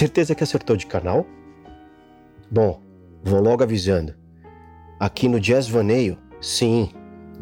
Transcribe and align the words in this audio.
certeza 0.00 0.34
que 0.34 0.42
acertou 0.42 0.76
de 0.76 0.86
canal? 0.86 1.26
Bom, 2.50 2.80
vou 3.22 3.38
logo 3.38 3.62
avisando. 3.62 4.14
Aqui 4.98 5.28
no 5.28 5.38
Jazz 5.38 5.68
Vaneio, 5.68 6.16
sim, 6.40 6.90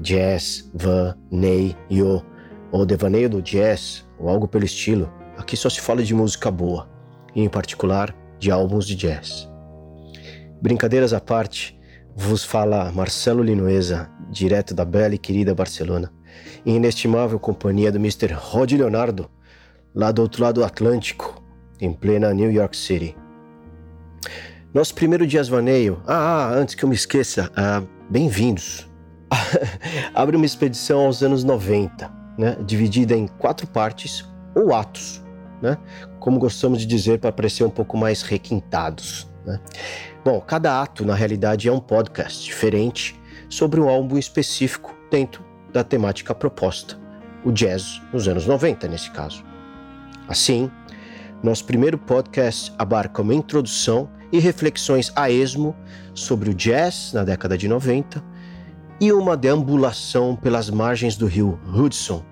Jazz 0.01 0.69
Vaneio, 0.75 1.77
ou 2.73 2.85
Devaneio 2.85 3.31
do 3.31 3.41
Jazz, 3.41 4.05
ou 4.19 4.29
algo 4.29 4.49
pelo 4.49 4.65
estilo, 4.65 5.09
aqui 5.37 5.57
só 5.57 5.71
se 5.71 5.81
fala 5.81 6.03
de 6.03 6.13
música 6.13 6.51
boa, 6.51 6.91
e 7.33 7.43
em 7.43 7.49
particular 7.49 8.13
de 8.41 8.51
álbuns 8.51 8.89
de 8.89 8.97
jazz. 8.97 9.49
Brincadeiras 10.61 11.13
à 11.13 11.21
parte, 11.21 11.79
vos 12.17 12.43
fala 12.43 12.91
Marcelo 12.91 13.41
Linoesa, 13.41 14.11
direto 14.31 14.75
da 14.75 14.85
bela 14.85 15.15
e 15.15 15.19
querida 15.19 15.55
Barcelona, 15.55 16.13
em 16.67 16.75
inestimável 16.75 17.39
companhia 17.39 17.93
do 17.93 17.99
Mr. 17.99 18.33
Rod 18.33 18.73
Leonardo, 18.73 19.31
lá 19.95 20.11
do 20.11 20.23
outro 20.23 20.43
lado 20.43 20.57
do 20.57 20.65
Atlântico, 20.65 21.38
em 21.81 21.93
plena 21.93 22.33
New 22.33 22.51
York 22.51 22.77
City. 22.77 23.17
Nosso 24.73 24.95
primeiro 24.95 25.27
Jazz 25.27 25.49
Vaneio, 25.49 26.03
ah, 26.07 26.15
ah 26.15 26.55
antes 26.55 26.75
que 26.75 26.85
eu 26.85 26.89
me 26.89 26.95
esqueça, 26.95 27.51
ah, 27.57 27.83
bem-vindos. 28.11 28.89
Abre 30.15 30.37
uma 30.37 30.47
expedição 30.47 31.07
aos 31.07 31.23
anos 31.23 31.45
90, 31.45 32.11
né, 32.39 32.57
dividida 32.67 33.15
em 33.15 33.27
quatro 33.27 33.67
partes 33.67 34.29
ou 34.55 34.75
atos, 34.75 35.23
né, 35.63 35.79
como 36.21 36.39
gostamos 36.39 36.81
de 36.81 36.87
dizer 36.87 37.19
para 37.19 37.33
parecer 37.33 37.65
um 37.65 37.71
pouco 37.71 37.97
mais 37.97 38.23
requintados. 38.23 39.29
Né. 39.47 39.59
Bom, 40.25 40.41
cada 40.41 40.83
ato, 40.83 41.05
na 41.05 41.15
realidade, 41.15 41.69
é 41.69 41.73
um 41.73 41.81
podcast 41.81 42.45
diferente 42.45 43.19
sobre 43.49 43.81
um 43.81 43.89
álbum 43.89 44.19
específico 44.19 44.95
dentro 45.11 45.43
da 45.73 45.83
temática 45.83 46.35
proposta, 46.35 46.99
o 47.45 47.51
jazz 47.51 48.03
nos 48.13 48.29
anos 48.29 48.47
90, 48.47 48.87
nesse 48.89 49.11
caso. 49.11 49.43
Assim, 50.29 50.71
nosso 51.43 51.65
primeiro 51.65 51.97
podcast 51.97 52.73
abarca 52.77 53.23
uma 53.23 53.35
introdução 53.35 54.11
e 54.33 54.39
reflexões 54.39 55.13
a 55.15 55.31
esmo 55.31 55.75
sobre 56.13 56.51
o 56.51 56.55
jazz 56.55 57.13
na 57.13 57.23
década 57.25 57.57
de 57.57 57.69
90 57.69 58.23
e 59.01 59.13
uma 59.13 59.37
deambulação 59.37 60.35
pelas 60.35 60.69
margens 60.69 61.17
do 61.17 61.27
rio 61.27 61.59
Hudson, 61.73 62.25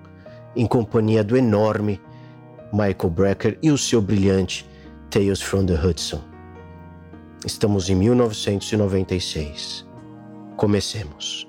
em 0.55 0.67
companhia 0.67 1.23
do 1.23 1.37
enorme 1.37 2.01
Michael 2.73 3.09
Brecker 3.09 3.57
e 3.61 3.71
o 3.71 3.77
seu 3.77 4.01
brilhante 4.01 4.67
Tales 5.09 5.41
from 5.41 5.65
the 5.65 5.73
Hudson. 5.73 6.21
Estamos 7.45 7.89
em 7.89 7.95
1996. 7.95 9.87
Comecemos. 10.57 11.47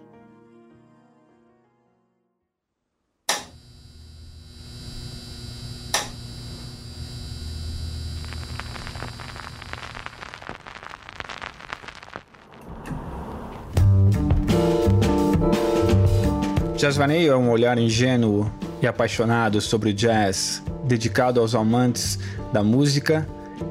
Jazz 16.78 16.96
Vaneio 16.96 17.33
é 17.33 17.36
um 17.36 17.50
olhar 17.50 17.77
ingênuo 17.77 18.48
e 18.80 18.86
apaixonado 18.86 19.61
sobre 19.61 19.90
o 19.90 19.92
jazz, 19.92 20.62
dedicado 20.84 21.40
aos 21.40 21.52
amantes 21.52 22.20
da 22.52 22.62
música 22.62 23.27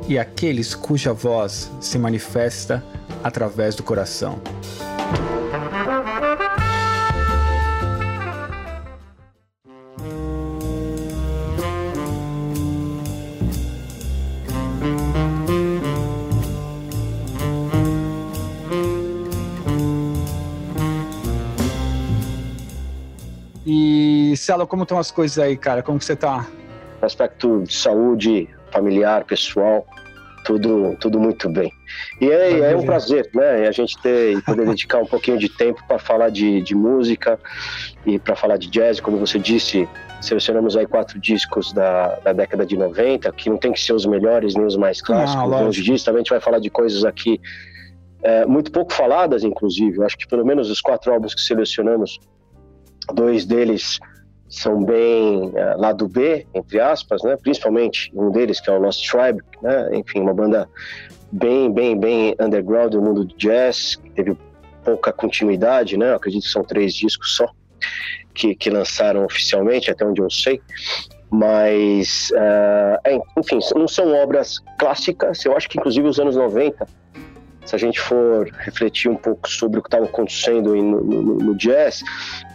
e 0.10 0.20
aqueles 0.20 0.76
cuja 0.76 1.14
voz 1.14 1.72
se 1.80 1.98
manifesta 1.98 2.84
através 3.24 3.76
do 3.76 3.82
coração. 3.82 4.42
E, 24.48 24.50
Celo, 24.50 24.66
como 24.66 24.84
estão 24.84 24.98
as 24.98 25.12
coisas 25.12 25.38
aí, 25.38 25.58
cara? 25.58 25.84
Como 25.84 26.00
que 26.00 26.06
você 26.06 26.16
tá? 26.16 26.48
Aspecto 27.02 27.64
de 27.64 27.74
saúde 27.76 28.48
familiar, 28.72 29.26
pessoal, 29.26 29.86
tudo, 30.46 30.96
tudo 31.02 31.20
muito 31.20 31.50
bem. 31.50 31.70
E 32.22 32.32
é, 32.32 32.72
é 32.72 32.78
um 32.78 32.86
prazer, 32.86 33.30
né? 33.34 33.68
A 33.68 33.72
gente 33.74 34.02
ter 34.02 34.42
poder 34.44 34.66
dedicar 34.72 35.00
um 35.00 35.06
pouquinho 35.06 35.38
de 35.38 35.50
tempo 35.50 35.84
para 35.86 36.00
falar 36.00 36.30
de, 36.30 36.62
de 36.62 36.74
música 36.74 37.38
e 38.06 38.18
para 38.18 38.38
falar 38.38 38.56
de 38.56 38.70
jazz, 38.70 39.02
como 39.02 39.18
você 39.18 39.38
disse. 39.38 39.88
Selecionamos 40.22 40.78
aí 40.78 40.88
quatro 40.88 41.20
discos 41.20 41.74
da, 41.74 42.16
da 42.24 42.32
década 42.32 42.66
de 42.66 42.78
90, 42.78 43.30
que 43.34 43.50
não 43.50 43.58
tem 43.58 43.74
que 43.74 43.82
ser 43.82 43.94
os 43.94 44.06
melhores 44.06 44.56
nem 44.56 44.66
os 44.66 44.78
mais 44.78 45.02
clássicos, 45.02 45.44
ah, 45.44 45.46
longe 45.46 45.84
disso. 45.84 46.06
Também 46.06 46.20
a 46.20 46.24
gente 46.24 46.32
vai 46.32 46.40
falar 46.40 46.60
de 46.60 46.70
coisas 46.70 47.04
aqui 47.04 47.40
é, 48.24 48.46
muito 48.46 48.72
pouco 48.72 48.94
faladas, 48.94 49.44
inclusive. 49.44 49.98
Eu 49.98 50.06
acho 50.06 50.18
que 50.18 50.26
pelo 50.26 50.46
menos 50.46 50.70
os 50.70 50.80
quatro 50.80 51.14
álbuns 51.14 51.36
que 51.36 51.42
selecionamos 51.42 52.18
Dois 53.14 53.46
deles 53.46 54.00
são 54.50 54.84
bem 54.84 55.50
uh, 55.50 55.80
lado 55.80 56.08
B, 56.08 56.46
entre 56.54 56.80
aspas, 56.80 57.22
né? 57.24 57.36
Principalmente 57.36 58.12
um 58.14 58.32
deles 58.32 58.60
que 58.60 58.70
é 58.70 58.74
o 58.74 58.80
Lost 58.80 59.10
Tribe, 59.10 59.42
né? 59.62 59.90
Enfim, 59.94 60.22
uma 60.22 60.34
banda 60.34 60.70
bem, 61.32 61.72
bem, 61.72 62.00
bem 62.00 62.36
underground 62.40 62.92
do 62.92 63.02
mundo 63.02 63.26
do 63.26 63.36
jazz, 63.36 63.96
que 63.96 64.10
teve 64.12 64.38
pouca 64.84 65.12
continuidade, 65.12 65.98
né? 65.98 66.12
Eu 66.12 66.16
acredito 66.16 66.44
que 66.44 66.50
são 66.50 66.64
três 66.64 66.94
discos 66.94 67.36
só 67.36 67.48
que, 68.34 68.56
que 68.56 68.70
lançaram 68.70 69.26
oficialmente, 69.26 69.92
até 69.92 70.06
onde 70.06 70.22
eu 70.22 70.30
sei. 70.30 70.62
Mas, 71.30 72.30
uh, 72.32 73.22
enfim, 73.38 73.60
não 73.76 73.88
são 73.88 74.14
obras 74.14 74.60
clássicas. 74.80 75.44
Eu 75.44 75.58
acho 75.58 75.68
que, 75.68 75.78
inclusive, 75.78 76.08
os 76.08 76.20
anos 76.20 76.38
90 76.38 76.88
se 77.68 77.76
a 77.76 77.78
gente 77.78 78.00
for 78.00 78.50
refletir 78.60 79.12
um 79.12 79.16
pouco 79.16 79.50
sobre 79.50 79.80
o 79.80 79.84
que 79.84 79.90
estava 79.90 80.06
acontecendo 80.06 80.74
no, 80.74 81.04
no, 81.04 81.22
no, 81.36 81.56
jazz, 81.56 82.02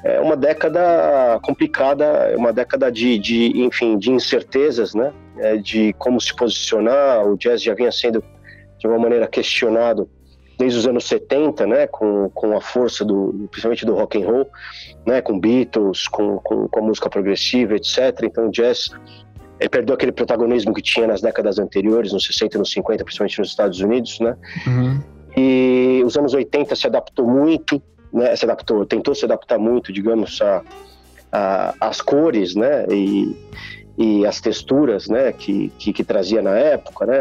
é 0.04 0.20
uma 0.20 0.36
década 0.36 1.38
complicada, 1.42 2.04
é 2.04 2.36
uma 2.36 2.52
década 2.52 2.90
de, 2.90 3.18
de, 3.18 3.62
enfim, 3.62 3.96
de 3.96 4.10
incertezas, 4.10 4.94
né? 4.94 5.12
É 5.38 5.56
de 5.56 5.92
como 5.94 6.20
se 6.20 6.34
posicionar. 6.34 7.26
O 7.26 7.36
jazz 7.36 7.62
já 7.62 7.74
vinha 7.74 7.92
sendo 7.92 8.22
de 8.78 8.86
uma 8.86 8.98
maneira 8.98 9.26
questionado 9.28 10.08
desde 10.58 10.78
os 10.78 10.86
anos 10.86 11.04
70, 11.06 11.66
né, 11.66 11.86
com, 11.86 12.28
com 12.30 12.56
a 12.56 12.60
força 12.60 13.04
do, 13.04 13.48
principalmente 13.50 13.86
do 13.86 13.94
rock 13.94 14.22
and 14.22 14.26
roll, 14.26 14.48
né, 15.04 15.20
com 15.20 15.40
Beatles, 15.40 16.06
com, 16.06 16.38
com, 16.38 16.68
com 16.68 16.80
a 16.80 16.82
música 16.82 17.08
progressiva, 17.08 17.74
etc. 17.74 18.22
Então, 18.22 18.48
o 18.48 18.50
jazz 18.50 18.90
ele 19.58 19.68
perdeu 19.68 19.94
aquele 19.94 20.12
protagonismo 20.12 20.74
que 20.74 20.82
tinha 20.82 21.06
nas 21.06 21.20
décadas 21.20 21.58
anteriores, 21.58 22.12
nos 22.12 22.26
60 22.26 22.56
e 22.56 22.58
nos 22.58 22.72
50, 22.72 23.04
principalmente 23.04 23.38
nos 23.38 23.48
Estados 23.48 23.80
Unidos, 23.80 24.18
né? 24.18 24.36
Uhum. 24.66 25.00
E 25.36 26.02
os 26.04 26.16
anos 26.16 26.34
80 26.34 26.74
se 26.74 26.86
adaptou 26.86 27.26
muito, 27.26 27.80
né? 28.12 28.34
Se 28.36 28.44
adaptou, 28.44 28.84
tentou 28.84 29.14
se 29.14 29.24
adaptar 29.24 29.58
muito, 29.58 29.92
digamos, 29.92 30.40
a, 30.42 30.62
a 31.30 31.74
as 31.80 32.00
cores, 32.00 32.54
né? 32.54 32.86
E, 32.90 33.36
e 33.96 34.26
as 34.26 34.40
texturas, 34.40 35.08
né? 35.08 35.32
Que, 35.32 35.70
que, 35.78 35.92
que 35.92 36.04
trazia 36.04 36.42
na 36.42 36.56
época, 36.56 37.06
né? 37.06 37.16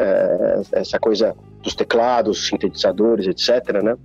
Essa 0.71 0.99
coisa 0.99 1.35
dos 1.61 1.75
teclados, 1.75 2.47
sintetizadores, 2.47 3.27
etc, 3.27 3.81
né? 3.81 3.95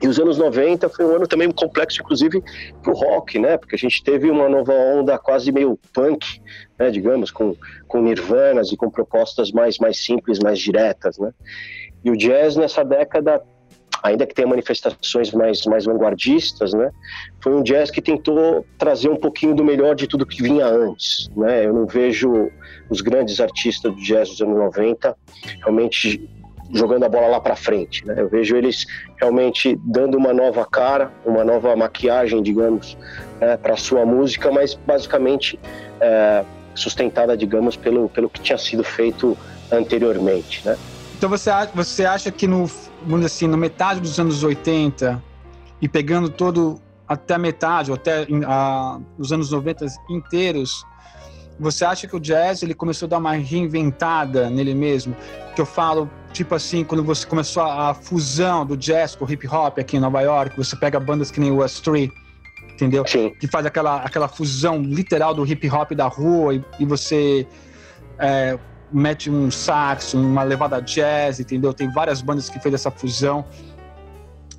E 0.00 0.06
os 0.06 0.18
anos 0.18 0.38
90 0.38 0.88
foi 0.88 1.04
um 1.04 1.16
ano 1.16 1.26
também 1.26 1.50
complexo, 1.50 2.00
inclusive, 2.00 2.40
para 2.82 2.92
o 2.92 2.94
rock, 2.94 3.38
né? 3.38 3.56
Porque 3.56 3.74
a 3.74 3.78
gente 3.78 4.02
teve 4.04 4.30
uma 4.30 4.48
nova 4.48 4.72
onda 4.72 5.18
quase 5.18 5.50
meio 5.50 5.78
punk, 5.92 6.40
né? 6.78 6.88
digamos, 6.90 7.32
com, 7.32 7.56
com 7.88 8.00
nirvanas 8.00 8.70
e 8.70 8.76
com 8.76 8.88
propostas 8.88 9.50
mais, 9.50 9.78
mais 9.78 10.04
simples, 10.04 10.38
mais 10.38 10.60
diretas, 10.60 11.18
né? 11.18 11.32
E 12.04 12.10
o 12.10 12.16
jazz 12.16 12.54
nessa 12.54 12.84
década, 12.84 13.42
ainda 14.02 14.26
que 14.26 14.34
tenha 14.34 14.48
manifestações 14.48 15.32
mais, 15.32 15.64
mais 15.66 15.84
vanguardistas, 15.84 16.72
né? 16.72 16.90
Foi 17.42 17.54
um 17.54 17.62
jazz 17.62 17.90
que 17.90 18.00
tentou 18.00 18.64
trazer 18.78 19.08
um 19.08 19.16
pouquinho 19.16 19.54
do 19.54 19.64
melhor 19.64 19.94
de 19.94 20.06
tudo 20.06 20.26
que 20.26 20.42
vinha 20.42 20.66
antes, 20.66 21.28
né? 21.36 21.66
Eu 21.66 21.72
não 21.72 21.86
vejo 21.86 22.50
os 22.88 23.00
grandes 23.00 23.40
artistas 23.40 23.92
do 23.92 24.00
jazz 24.00 24.28
dos 24.28 24.40
anos 24.40 24.56
90 24.56 25.16
realmente 25.60 26.28
jogando 26.72 27.04
a 27.04 27.08
bola 27.08 27.28
lá 27.28 27.40
para 27.40 27.56
frente. 27.56 28.06
Né? 28.06 28.14
Eu 28.18 28.28
vejo 28.28 28.56
eles 28.56 28.86
realmente 29.20 29.78
dando 29.84 30.16
uma 30.16 30.32
nova 30.32 30.66
cara, 30.66 31.12
uma 31.24 31.44
nova 31.44 31.74
maquiagem, 31.74 32.42
digamos, 32.42 32.96
né, 33.40 33.56
para 33.56 33.76
sua 33.76 34.04
música, 34.04 34.50
mas 34.50 34.74
basicamente 34.74 35.58
é, 36.00 36.44
sustentada, 36.74 37.36
digamos, 37.36 37.76
pelo, 37.76 38.08
pelo 38.08 38.28
que 38.28 38.40
tinha 38.40 38.58
sido 38.58 38.84
feito 38.84 39.36
anteriormente. 39.72 40.66
Né? 40.66 40.76
Então 41.16 41.28
você, 41.28 41.50
você 41.74 42.04
acha 42.04 42.30
que 42.30 42.46
no, 42.46 42.70
assim, 43.24 43.46
na 43.46 43.56
metade 43.56 44.00
dos 44.00 44.18
anos 44.18 44.42
80 44.42 45.22
e 45.80 45.88
pegando 45.88 46.28
todo 46.28 46.80
até 47.06 47.34
a 47.34 47.38
metade, 47.38 47.90
ou 47.90 47.96
até 47.96 48.26
a, 48.46 49.00
os 49.16 49.32
anos 49.32 49.50
90 49.50 49.86
inteiros, 50.10 50.84
você 51.58 51.84
acha 51.84 52.06
que 52.06 52.14
o 52.14 52.20
jazz 52.20 52.62
ele 52.62 52.74
começou 52.74 53.06
a 53.06 53.10
dar 53.10 53.18
uma 53.18 53.32
reinventada 53.32 54.48
nele 54.50 54.74
mesmo? 54.74 55.16
Que 55.54 55.60
eu 55.60 55.66
falo, 55.66 56.08
tipo 56.32 56.54
assim, 56.54 56.84
quando 56.84 57.02
você 57.02 57.26
começou 57.26 57.62
a, 57.62 57.90
a 57.90 57.94
fusão 57.94 58.64
do 58.64 58.76
jazz 58.76 59.16
com 59.16 59.24
o 59.24 59.30
hip 59.30 59.48
hop 59.48 59.78
aqui 59.78 59.96
em 59.96 60.00
Nova 60.00 60.20
York, 60.20 60.56
você 60.56 60.76
pega 60.76 61.00
bandas 61.00 61.30
que 61.30 61.40
nem 61.40 61.50
o 61.50 61.62
Astray, 61.62 62.12
entendeu? 62.72 63.04
Sim. 63.06 63.34
Que 63.40 63.48
faz 63.48 63.66
aquela, 63.66 64.02
aquela 64.02 64.28
fusão 64.28 64.80
literal 64.82 65.34
do 65.34 65.44
hip 65.44 65.68
hop 65.68 65.92
da 65.92 66.06
rua 66.06 66.54
e, 66.54 66.64
e 66.78 66.84
você 66.84 67.46
é, 68.18 68.58
mete 68.92 69.30
um 69.30 69.50
sax, 69.50 70.14
uma 70.14 70.42
levada 70.42 70.80
jazz, 70.80 71.40
entendeu? 71.40 71.72
Tem 71.72 71.90
várias 71.90 72.20
bandas 72.20 72.48
que 72.48 72.58
fez 72.58 72.74
essa 72.74 72.90
fusão. 72.90 73.44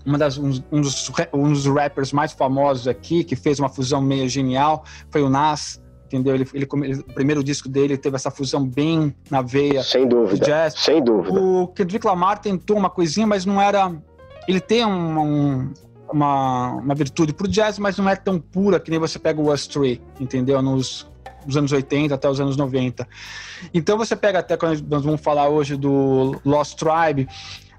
Uma 0.06 0.18
das, 0.18 0.38
um, 0.38 0.52
um, 0.72 0.82
dos, 0.82 1.12
um 1.34 1.52
dos 1.52 1.66
rappers 1.66 2.12
mais 2.12 2.32
famosos 2.32 2.88
aqui, 2.88 3.24
que 3.24 3.36
fez 3.36 3.60
uma 3.60 3.70
fusão 3.70 4.02
meio 4.02 4.28
genial, 4.30 4.84
foi 5.10 5.22
o 5.22 5.30
Nas, 5.30 5.82
entendeu? 6.06 6.34
Ele, 6.34 6.48
ele, 6.54 6.68
ele, 6.84 7.00
o 7.00 7.14
primeiro 7.14 7.44
disco 7.44 7.70
dele 7.70 7.98
teve 7.98 8.16
essa 8.16 8.32
fusão 8.32 8.66
bem 8.66 9.16
na 9.30 9.42
veia. 9.42 9.84
Sem 9.84 10.08
dúvida. 10.08 10.46
Jazz. 10.46 10.74
Sem 10.78 11.04
dúvida. 11.04 11.40
O 11.40 11.68
Kendrick 11.68 12.06
Lamar 12.06 12.40
tentou 12.40 12.78
uma 12.78 12.90
coisinha, 12.90 13.28
mas 13.28 13.46
não 13.46 13.62
era. 13.62 13.92
Ele 14.48 14.60
tem 14.60 14.86
um, 14.86 15.20
um, 15.20 15.74
uma, 16.12 16.74
uma 16.74 16.96
virtude 16.96 17.34
pro 17.34 17.48
jazz, 17.48 17.78
mas 17.78 17.98
não 17.98 18.10
é 18.10 18.16
tão 18.16 18.40
pura 18.40 18.80
que 18.80 18.90
nem 18.90 19.00
você 19.00 19.20
pega 19.20 19.40
o 19.40 19.56
Tree, 19.56 20.02
entendeu? 20.20 20.62
Nos, 20.62 21.08
nos 21.46 21.58
anos 21.58 21.72
80 21.72 22.14
até 22.14 22.30
os 22.30 22.40
anos 22.40 22.58
90. 22.58 23.08
Então 23.74 23.98
você 23.98 24.16
pega 24.16 24.40
até 24.40 24.58
quando 24.58 24.82
nós 24.88 25.04
vamos 25.04 25.22
falar 25.22 25.50
hoje 25.50 25.76
do 25.76 26.40
Lost 26.46 26.78
Tribe, 26.78 27.28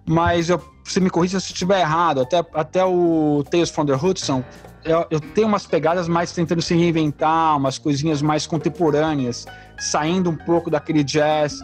mas 0.07 0.49
eu, 0.49 0.63
você 0.85 1.01
me 1.01 1.11
corrija 1.11 1.39
se 1.41 1.53
estiver 1.53 1.81
errado, 1.81 2.21
até, 2.21 2.45
até 2.55 2.85
o 2.85 3.45
Tales 3.51 3.71
from 3.71 3.87
the 3.87 3.95
Hudson, 3.95 4.45
eu, 4.85 5.07
eu, 5.11 5.21
tenho 5.21 5.47
umas 5.47 5.67
pegadas 5.67 6.09
mais 6.09 6.33
tentando 6.33 6.63
se 6.63 6.75
reinventar, 6.75 7.57
umas 7.57 7.79
coisinhas 7.79 8.23
mais 8.23 8.47
contemporâneas, 8.47 9.47
saindo 9.79 10.31
um 10.31 10.37
pouco 10.37 10.71
daquele 10.71 11.05
jazz 11.05 11.61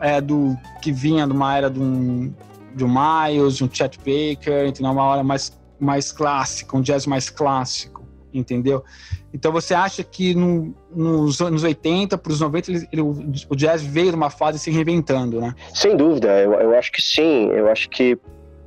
é, 0.00 0.20
do 0.20 0.56
que 0.80 0.92
vinha 0.92 1.26
de 1.26 1.32
uma 1.32 1.56
era 1.56 1.68
de 1.68 1.80
um, 1.80 2.32
de 2.74 2.84
um 2.84 2.88
Miles, 2.88 3.56
de 3.56 3.64
um 3.64 3.70
Chet 3.70 3.98
Baker, 3.98 4.68
entendeu? 4.68 4.92
uma 4.92 5.02
hora 5.02 5.24
mais 5.24 5.52
mais 5.78 6.10
clássico, 6.10 6.78
um 6.78 6.80
jazz 6.80 7.06
mais 7.06 7.28
clássico, 7.28 7.95
entendeu? 8.38 8.82
Então 9.32 9.52
você 9.52 9.74
acha 9.74 10.02
que 10.02 10.34
no, 10.34 10.74
nos 10.94 11.40
anos 11.40 11.62
80 11.62 12.16
para 12.18 12.32
os 12.32 12.40
90 12.40 12.70
ele, 12.70 12.88
ele, 12.92 13.02
o 13.02 13.56
jazz 13.56 13.82
veio 13.82 14.10
de 14.10 14.16
uma 14.16 14.30
fase 14.30 14.58
se 14.58 14.70
reinventando, 14.70 15.40
né? 15.40 15.54
Sem 15.74 15.96
dúvida, 15.96 16.28
eu, 16.40 16.52
eu 16.54 16.78
acho 16.78 16.92
que 16.92 17.02
sim. 17.02 17.48
Eu 17.50 17.68
acho 17.70 17.88
que 17.88 18.18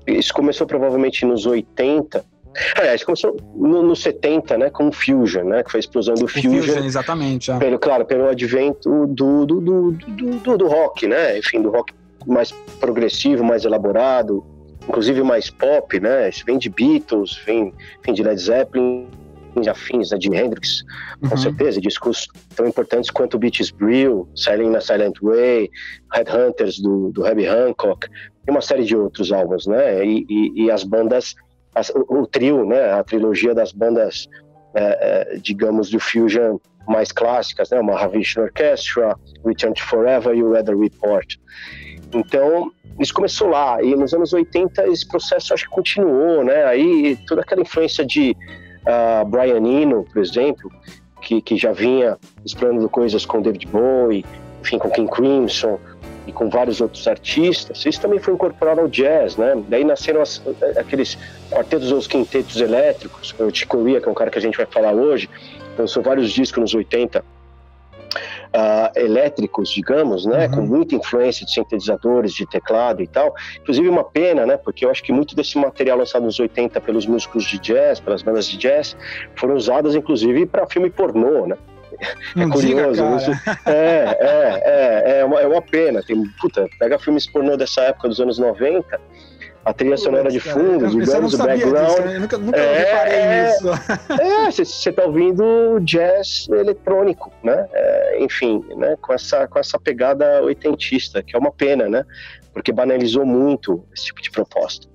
isso 0.07 0.33
começou 0.33 0.65
provavelmente 0.65 1.25
nos 1.25 1.45
80. 1.45 2.25
Aliás, 2.75 3.03
começou 3.03 3.37
nos 3.55 3.83
no 3.83 3.95
70, 3.95 4.57
né, 4.57 4.69
com 4.69 4.87
o 4.87 4.91
Fusion, 4.91 5.43
né, 5.43 5.63
que 5.63 5.71
foi 5.71 5.77
a 5.77 5.81
explosão 5.81 6.15
do 6.15 6.25
o 6.25 6.27
Fusion. 6.27 6.61
Fusion 6.61 6.83
exatamente. 6.83 7.51
É. 7.51 7.57
Pelo, 7.57 7.77
claro, 7.77 8.05
pelo 8.05 8.27
advento 8.27 9.07
do, 9.07 9.45
do, 9.45 9.61
do, 9.61 9.91
do, 9.91 10.57
do 10.57 10.67
rock, 10.67 11.07
né, 11.07 11.37
enfim, 11.37 11.61
do 11.61 11.69
rock 11.69 11.93
mais 12.25 12.51
progressivo, 12.79 13.43
mais 13.43 13.65
elaborado, 13.65 14.43
inclusive 14.87 15.21
mais 15.23 15.49
pop, 15.49 15.99
né? 15.99 16.29
Isso 16.29 16.43
vem 16.45 16.57
de 16.57 16.69
Beatles, 16.69 17.39
vem, 17.45 17.73
vem 18.03 18.13
de 18.13 18.23
Led 18.23 18.41
Zeppelin, 18.41 19.07
afins, 19.69 20.11
né? 20.11 20.17
Jimi 20.19 20.37
Hendrix, 20.37 20.83
com 21.21 21.29
uhum. 21.29 21.37
certeza, 21.37 21.81
discos 21.81 22.27
tão 22.55 22.67
importantes 22.67 23.09
quanto 23.09 23.37
Beaches 23.37 23.71
Brew, 23.71 24.27
Silent 24.35 24.71
na 24.71 24.81
Silent 24.81 25.15
Way, 25.21 25.69
Headhunters 26.13 26.79
do, 26.79 27.11
do 27.11 27.25
Herbie 27.25 27.47
Hancock, 27.47 28.07
e 28.47 28.51
uma 28.51 28.61
série 28.61 28.83
de 28.83 28.95
outros 28.95 29.31
álbuns, 29.31 29.67
né? 29.67 30.05
E, 30.05 30.25
e, 30.29 30.63
e 30.63 30.71
as 30.71 30.83
bandas, 30.83 31.35
as, 31.75 31.89
o, 31.89 32.05
o, 32.09 32.27
trio, 32.27 32.65
né? 32.65 32.91
A 32.91 33.03
trilogia 33.03 33.53
das 33.53 33.71
bandas, 33.71 34.27
é, 34.73 35.35
é, 35.35 35.37
digamos, 35.37 35.89
do 35.89 35.99
fusion 35.99 36.57
mais 36.87 37.11
clássicas, 37.11 37.69
né? 37.69 37.79
O 37.79 37.83
Mahavishnu 37.83 38.43
Orchestra, 38.43 39.15
Return 39.45 39.73
to 39.75 39.83
Forever 39.83 40.35
e 40.35 40.43
o 40.43 40.49
Weather 40.51 40.77
Report. 40.77 41.35
Então, 42.13 42.71
isso 42.99 43.13
começou 43.13 43.47
lá, 43.47 43.81
e 43.81 43.95
nos 43.95 44.13
anos 44.13 44.33
80 44.33 44.87
esse 44.87 45.07
processo 45.07 45.53
acho 45.53 45.65
que 45.65 45.69
continuou, 45.69 46.43
né? 46.43 46.65
Aí 46.65 47.17
toda 47.27 47.41
aquela 47.41 47.61
influência 47.61 48.05
de 48.05 48.35
uh, 48.89 49.25
Brian 49.25 49.65
Eno, 49.65 50.05
por 50.11 50.21
exemplo, 50.21 50.71
que, 51.21 51.41
que 51.41 51.57
já 51.57 51.71
vinha 51.71 52.17
explorando 52.45 52.89
coisas 52.89 53.25
com 53.25 53.41
David 53.41 53.67
Bowie, 53.67 54.25
enfim, 54.61 54.77
com 54.77 54.89
King 54.89 55.09
Crimson 55.09 55.79
e 56.27 56.31
com 56.31 56.49
vários 56.49 56.81
outros 56.81 57.07
artistas, 57.07 57.85
isso 57.85 58.01
também 58.01 58.19
foi 58.19 58.33
incorporado 58.33 58.81
ao 58.81 58.87
jazz, 58.87 59.37
né? 59.37 59.61
Daí 59.67 59.83
nasceram 59.83 60.21
as, 60.21 60.41
aqueles 60.77 61.17
quartetos 61.49 61.91
ou 61.91 61.97
os 61.97 62.07
quintetos 62.07 62.59
elétricos, 62.59 63.33
o 63.39 63.49
Chico 63.53 63.77
Corea, 63.77 64.01
que 64.01 64.07
é 64.07 64.11
um 64.11 64.15
cara 64.15 64.29
que 64.29 64.37
a 64.37 64.41
gente 64.41 64.57
vai 64.57 64.65
falar 64.65 64.91
hoje, 64.91 65.29
lançou 65.77 66.03
vários 66.03 66.31
discos 66.31 66.61
nos 66.61 66.73
80 66.73 67.23
uh, 68.53 68.99
elétricos, 68.99 69.69
digamos, 69.69 70.25
né, 70.25 70.47
uhum. 70.47 70.51
com 70.51 70.61
muita 70.61 70.95
influência 70.95 71.45
de 71.45 71.53
sintetizadores, 71.53 72.33
de 72.33 72.45
teclado 72.47 73.01
e 73.01 73.07
tal. 73.07 73.33
Inclusive 73.61 73.87
uma 73.87 74.03
pena, 74.03 74.45
né, 74.45 74.57
porque 74.57 74.85
eu 74.85 74.89
acho 74.89 75.03
que 75.03 75.11
muito 75.11 75.35
desse 75.35 75.57
material 75.57 75.97
lançado 75.97 76.23
nos 76.23 76.39
80 76.39 76.79
pelos 76.81 77.05
músicos 77.05 77.43
de 77.45 77.59
jazz, 77.59 77.99
pelas 77.99 78.21
bandas 78.21 78.47
de 78.47 78.57
jazz, 78.57 78.95
foram 79.35 79.55
usadas 79.55 79.95
inclusive 79.95 80.45
para 80.45 80.67
filme 80.67 80.89
pornô, 80.89 81.47
né? 81.47 81.57
É 82.35 82.39
Não 82.39 82.49
curioso 82.49 83.03
isso. 83.17 83.31
É, 83.65 84.17
é, 84.19 84.61
é, 84.63 85.19
é 85.19 85.25
uma, 85.25 85.41
é 85.41 85.47
uma 85.47 85.61
pena. 85.61 86.01
Tem, 86.01 86.23
puta, 86.39 86.65
pega 86.79 86.97
filmes 86.97 87.29
pornô 87.29 87.57
dessa 87.57 87.81
época 87.81 88.07
dos 88.07 88.21
anos 88.21 88.39
90 88.39 88.99
a 89.69 89.73
trilha 89.73 89.97
sonora 89.97 90.31
de 90.31 90.39
fundo, 90.39 90.79
cara, 90.79 90.91
digamos, 90.91 91.33
o 91.33 91.37
background. 91.37 91.87
Disso, 91.87 92.01
né? 92.01 92.15
eu 92.15 92.21
nunca, 92.21 92.37
nunca 92.39 92.57
é, 92.57 92.77
reparei 92.79 93.43
nisso. 93.43 93.69
É, 94.19 94.51
você 94.51 94.89
está 94.89 95.03
ouvindo 95.03 95.79
jazz 95.81 96.47
eletrônico, 96.49 97.31
né? 97.43 97.67
É, 97.71 98.23
enfim, 98.23 98.65
né? 98.75 98.95
Com 98.99 99.13
essa, 99.13 99.47
com 99.47 99.59
essa 99.59 99.79
pegada 99.79 100.41
oitentista, 100.41 101.21
que 101.21 101.35
é 101.35 101.39
uma 101.39 101.51
pena, 101.51 101.87
né? 101.87 102.03
Porque 102.51 102.71
banalizou 102.71 103.25
muito 103.25 103.85
esse 103.93 104.05
tipo 104.05 104.21
de 104.23 104.31
proposta. 104.31 104.87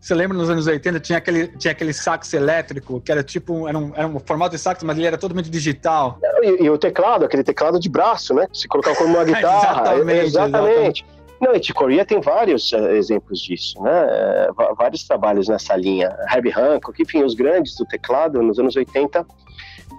Você 0.00 0.12
lembra 0.14 0.36
nos 0.36 0.50
anos 0.50 0.66
80 0.66 1.00
tinha 1.00 1.16
aquele, 1.16 1.48
tinha 1.56 1.72
aquele 1.72 1.92
sax 1.92 2.34
elétrico, 2.34 3.00
que 3.00 3.10
era 3.10 3.22
tipo, 3.22 3.66
era 3.66 3.78
um, 3.78 3.92
era 3.94 4.06
um 4.06 4.18
formato 4.18 4.54
de 4.54 4.60
sax, 4.60 4.82
mas 4.82 4.98
ele 4.98 5.06
era 5.06 5.16
totalmente 5.16 5.48
digital. 5.48 6.18
E, 6.42 6.64
e 6.64 6.68
o 6.68 6.76
teclado, 6.76 7.24
aquele 7.24 7.44
teclado 7.44 7.78
de 7.78 7.88
braço, 7.88 8.34
né? 8.34 8.46
Se 8.52 8.66
colocar 8.66 8.94
como 8.96 9.14
uma 9.14 9.24
guitarra. 9.24 9.94
exatamente, 9.94 10.26
exatamente. 10.26 10.26
exatamente. 10.26 11.13
Não, 11.40 11.54
e 11.54 11.72
Corea 11.72 12.04
tem 12.04 12.20
vários 12.20 12.72
uh, 12.72 12.90
exemplos 12.90 13.40
disso, 13.40 13.80
né? 13.82 14.48
Uh, 14.50 14.74
vários 14.76 15.04
trabalhos 15.04 15.48
nessa 15.48 15.76
linha. 15.76 16.16
Herbie 16.32 16.52
Hancock, 16.52 17.00
enfim, 17.02 17.22
os 17.22 17.34
grandes 17.34 17.76
do 17.76 17.84
teclado 17.84 18.40
nos 18.42 18.58
anos 18.58 18.76
80 18.76 19.26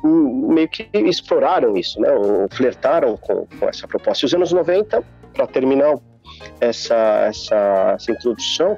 um, 0.04 0.54
meio 0.54 0.68
que 0.68 0.88
exploraram 0.94 1.75
isso, 1.77 2.00
né? 2.00 2.12
Ou 2.12 2.48
flertaram 2.50 3.18
com, 3.18 3.48
com 3.60 3.70
essa 3.70 3.88
proposta. 3.88 4.25
E 4.25 4.27
os 4.27 4.34
anos 4.34 4.51
90, 4.51 5.04
para 5.34 5.48
terminar 5.48 5.98
essa, 6.60 6.96
essa, 7.27 7.94
essa 7.96 8.12
introdução, 8.12 8.77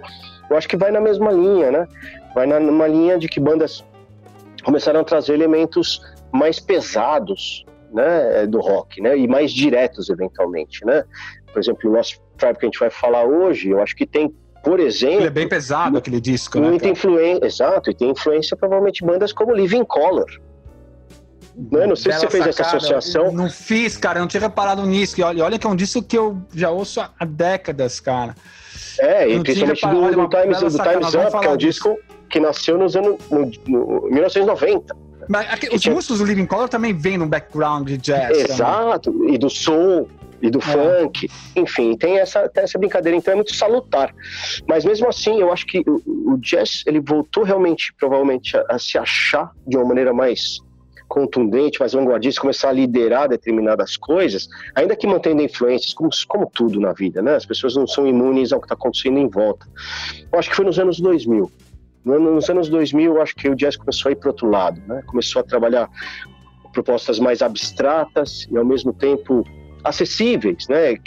eu 0.50 0.58
acho 0.58 0.68
que 0.68 0.78
vai 0.78 0.92
na 0.92 1.02
mesma 1.02 1.32
linha, 1.32 1.72
né? 1.72 1.88
Vai 2.34 2.48
na, 2.48 2.60
numa 2.60 2.88
linha 2.88 3.18
de 3.18 3.28
que 3.28 3.40
bandas 3.40 3.86
começaram 4.64 5.02
a 5.02 5.04
trazer 5.04 5.34
elementos 5.34 6.02
mais 6.32 6.60
pesados 6.60 7.66
né, 7.92 8.46
do 8.46 8.60
rock, 8.60 9.02
né, 9.02 9.18
e 9.18 9.28
mais 9.28 9.52
diretos 9.52 10.10
eventualmente, 10.10 10.86
né. 10.86 11.04
Por 11.54 11.60
exemplo, 11.60 11.90
Lost 11.90 12.20
Tribe 12.38 12.60
que 12.60 12.66
a 12.66 12.68
gente 12.68 12.80
vai 12.80 12.90
falar 12.90 13.26
hoje, 13.26 13.70
eu 13.70 13.82
acho 13.82 13.96
que 13.96 14.06
tem, 14.06 14.34
por 14.64 14.80
exemplo... 14.80 15.18
Ele 15.18 15.28
é 15.28 15.32
bem 15.32 15.48
pesado 15.48 15.98
aquele 15.98 16.22
disco, 16.22 16.60
né? 16.60 16.70
Muita 16.70 16.88
influência, 16.88 17.46
exato, 17.46 17.90
e 17.90 17.96
tem 17.96 18.12
influência 18.12 18.56
provavelmente 18.56 19.04
bandas 19.04 19.34
como 19.34 19.54
Living 19.54 19.84
Color, 19.84 20.28
né? 21.72 21.88
Não 21.88 21.96
sei 21.96 22.12
Bela 22.12 22.20
se 22.20 22.26
você 22.28 22.32
fez 22.32 22.48
essa 22.48 22.62
associação. 22.64 23.32
Não 23.32 23.50
fiz, 23.50 23.98
cara, 23.98 24.20
eu 24.20 24.22
não 24.22 24.28
tinha 24.28 24.42
reparado 24.42 24.86
nisso. 24.86 25.20
Olha, 25.24 25.44
olha 25.44 25.58
que 25.58 25.66
é 25.66 25.70
um 25.70 25.76
disco 25.76 26.04
que 26.04 26.18
eu 26.18 26.40
já 26.54 26.70
ouço 26.70 27.02
há 27.02 27.26
décadas, 27.26 28.00
cara. 28.00 28.36
É, 29.00 29.28
e 29.28 29.40
principalmente 29.40 29.82
do, 29.88 30.12
do, 30.12 30.30
Times, 30.30 30.60
do 30.60 30.70
Times 30.70 31.14
Up, 31.16 31.40
que 31.40 31.48
é 31.48 31.50
um 31.50 31.58
disco 31.58 31.98
que 32.30 32.40
nasceu 32.40 32.78
nos 32.78 32.96
anos 32.96 33.18
no, 33.32 33.52
no 33.68 34.02
1990. 34.10 34.96
Mas 35.28 35.52
aqui, 35.52 35.68
os 35.74 35.82
tinha... 35.82 35.94
músicos 35.94 36.20
do 36.20 36.26
Living 36.26 36.46
Color 36.46 36.70
também 36.70 36.94
vêm 36.94 37.18
no 37.18 37.26
background 37.26 37.88
de 37.88 37.98
jazz. 37.98 38.38
Exato, 38.38 39.12
também. 39.12 39.34
e 39.34 39.38
do 39.38 39.50
soul 39.50 40.08
e 40.42 40.50
do 40.50 40.60
é. 40.60 40.62
funk, 40.62 41.30
enfim, 41.56 41.96
tem 41.98 42.20
essa, 42.20 42.48
tem 42.50 42.64
essa 42.64 42.78
brincadeira, 42.78 43.18
então 43.18 43.32
é 43.32 43.36
muito 43.36 43.56
salutar. 43.56 44.14
Mas 44.68 44.86
mesmo 44.86 45.08
assim, 45.08 45.40
eu 45.40 45.52
acho 45.52 45.66
que 45.66 45.80
o, 45.80 46.34
o 46.34 46.38
jazz 46.38 46.84
ele 46.86 47.00
voltou 47.00 47.44
realmente, 47.44 47.94
provavelmente, 47.94 48.56
a, 48.56 48.66
a, 48.70 48.80
se 48.80 48.98
achar 48.98 49.52
de 49.66 49.78
uma 49.78 49.86
maneira 49.86 50.14
mais 50.14 50.60
contundente, 51.08 51.80
mais 51.80 51.94
vanguardista, 51.94 52.42
começar 52.42 52.70
a 52.70 52.74
liderar 52.74 53.30
determinadas 53.30 53.96
coisas, 53.96 54.48
ainda 54.76 54.96
que 54.96 55.08
mantendo 55.08 55.42
influências, 55.42 55.94
como, 55.94 56.10
como 56.28 56.52
tudo 56.54 56.80
na 56.80 56.92
vida, 56.92 57.22
né? 57.22 57.36
As 57.36 57.46
pessoas 57.46 57.76
não 57.76 57.88
são 57.88 58.06
imunes 58.06 58.52
ao 58.52 58.60
que 58.60 58.66
está 58.66 58.76
acontecendo 58.76 59.18
em 59.18 59.30
volta. 59.30 59.66
Eu 60.32 60.38
acho 60.38 60.50
que 60.50 60.56
foi 60.56 60.66
nos 60.66 60.78
anos 60.78 61.00
2000. 61.00 61.50
Nos 62.04 62.50
anos 62.50 62.70
2000, 62.70 63.16
eu 63.16 63.22
acho 63.22 63.36
que 63.36 63.50
o 63.50 63.56
jazz 63.56 63.76
começou 63.76 64.10
a 64.10 64.12
ir 64.12 64.16
para 64.16 64.30
outro 64.30 64.50
lado, 64.50 64.82
né? 64.88 65.02
Começou 65.08 65.42
a 65.42 65.44
trabalhar 65.44 65.90
propostas 66.72 67.20
mais 67.20 67.42
abstratas 67.42 68.48
e, 68.52 68.58
ao 68.58 68.64
mesmo 68.64 68.94
tempo, 68.94 69.44
acessíveis, 69.84 70.68
né? 70.68 70.98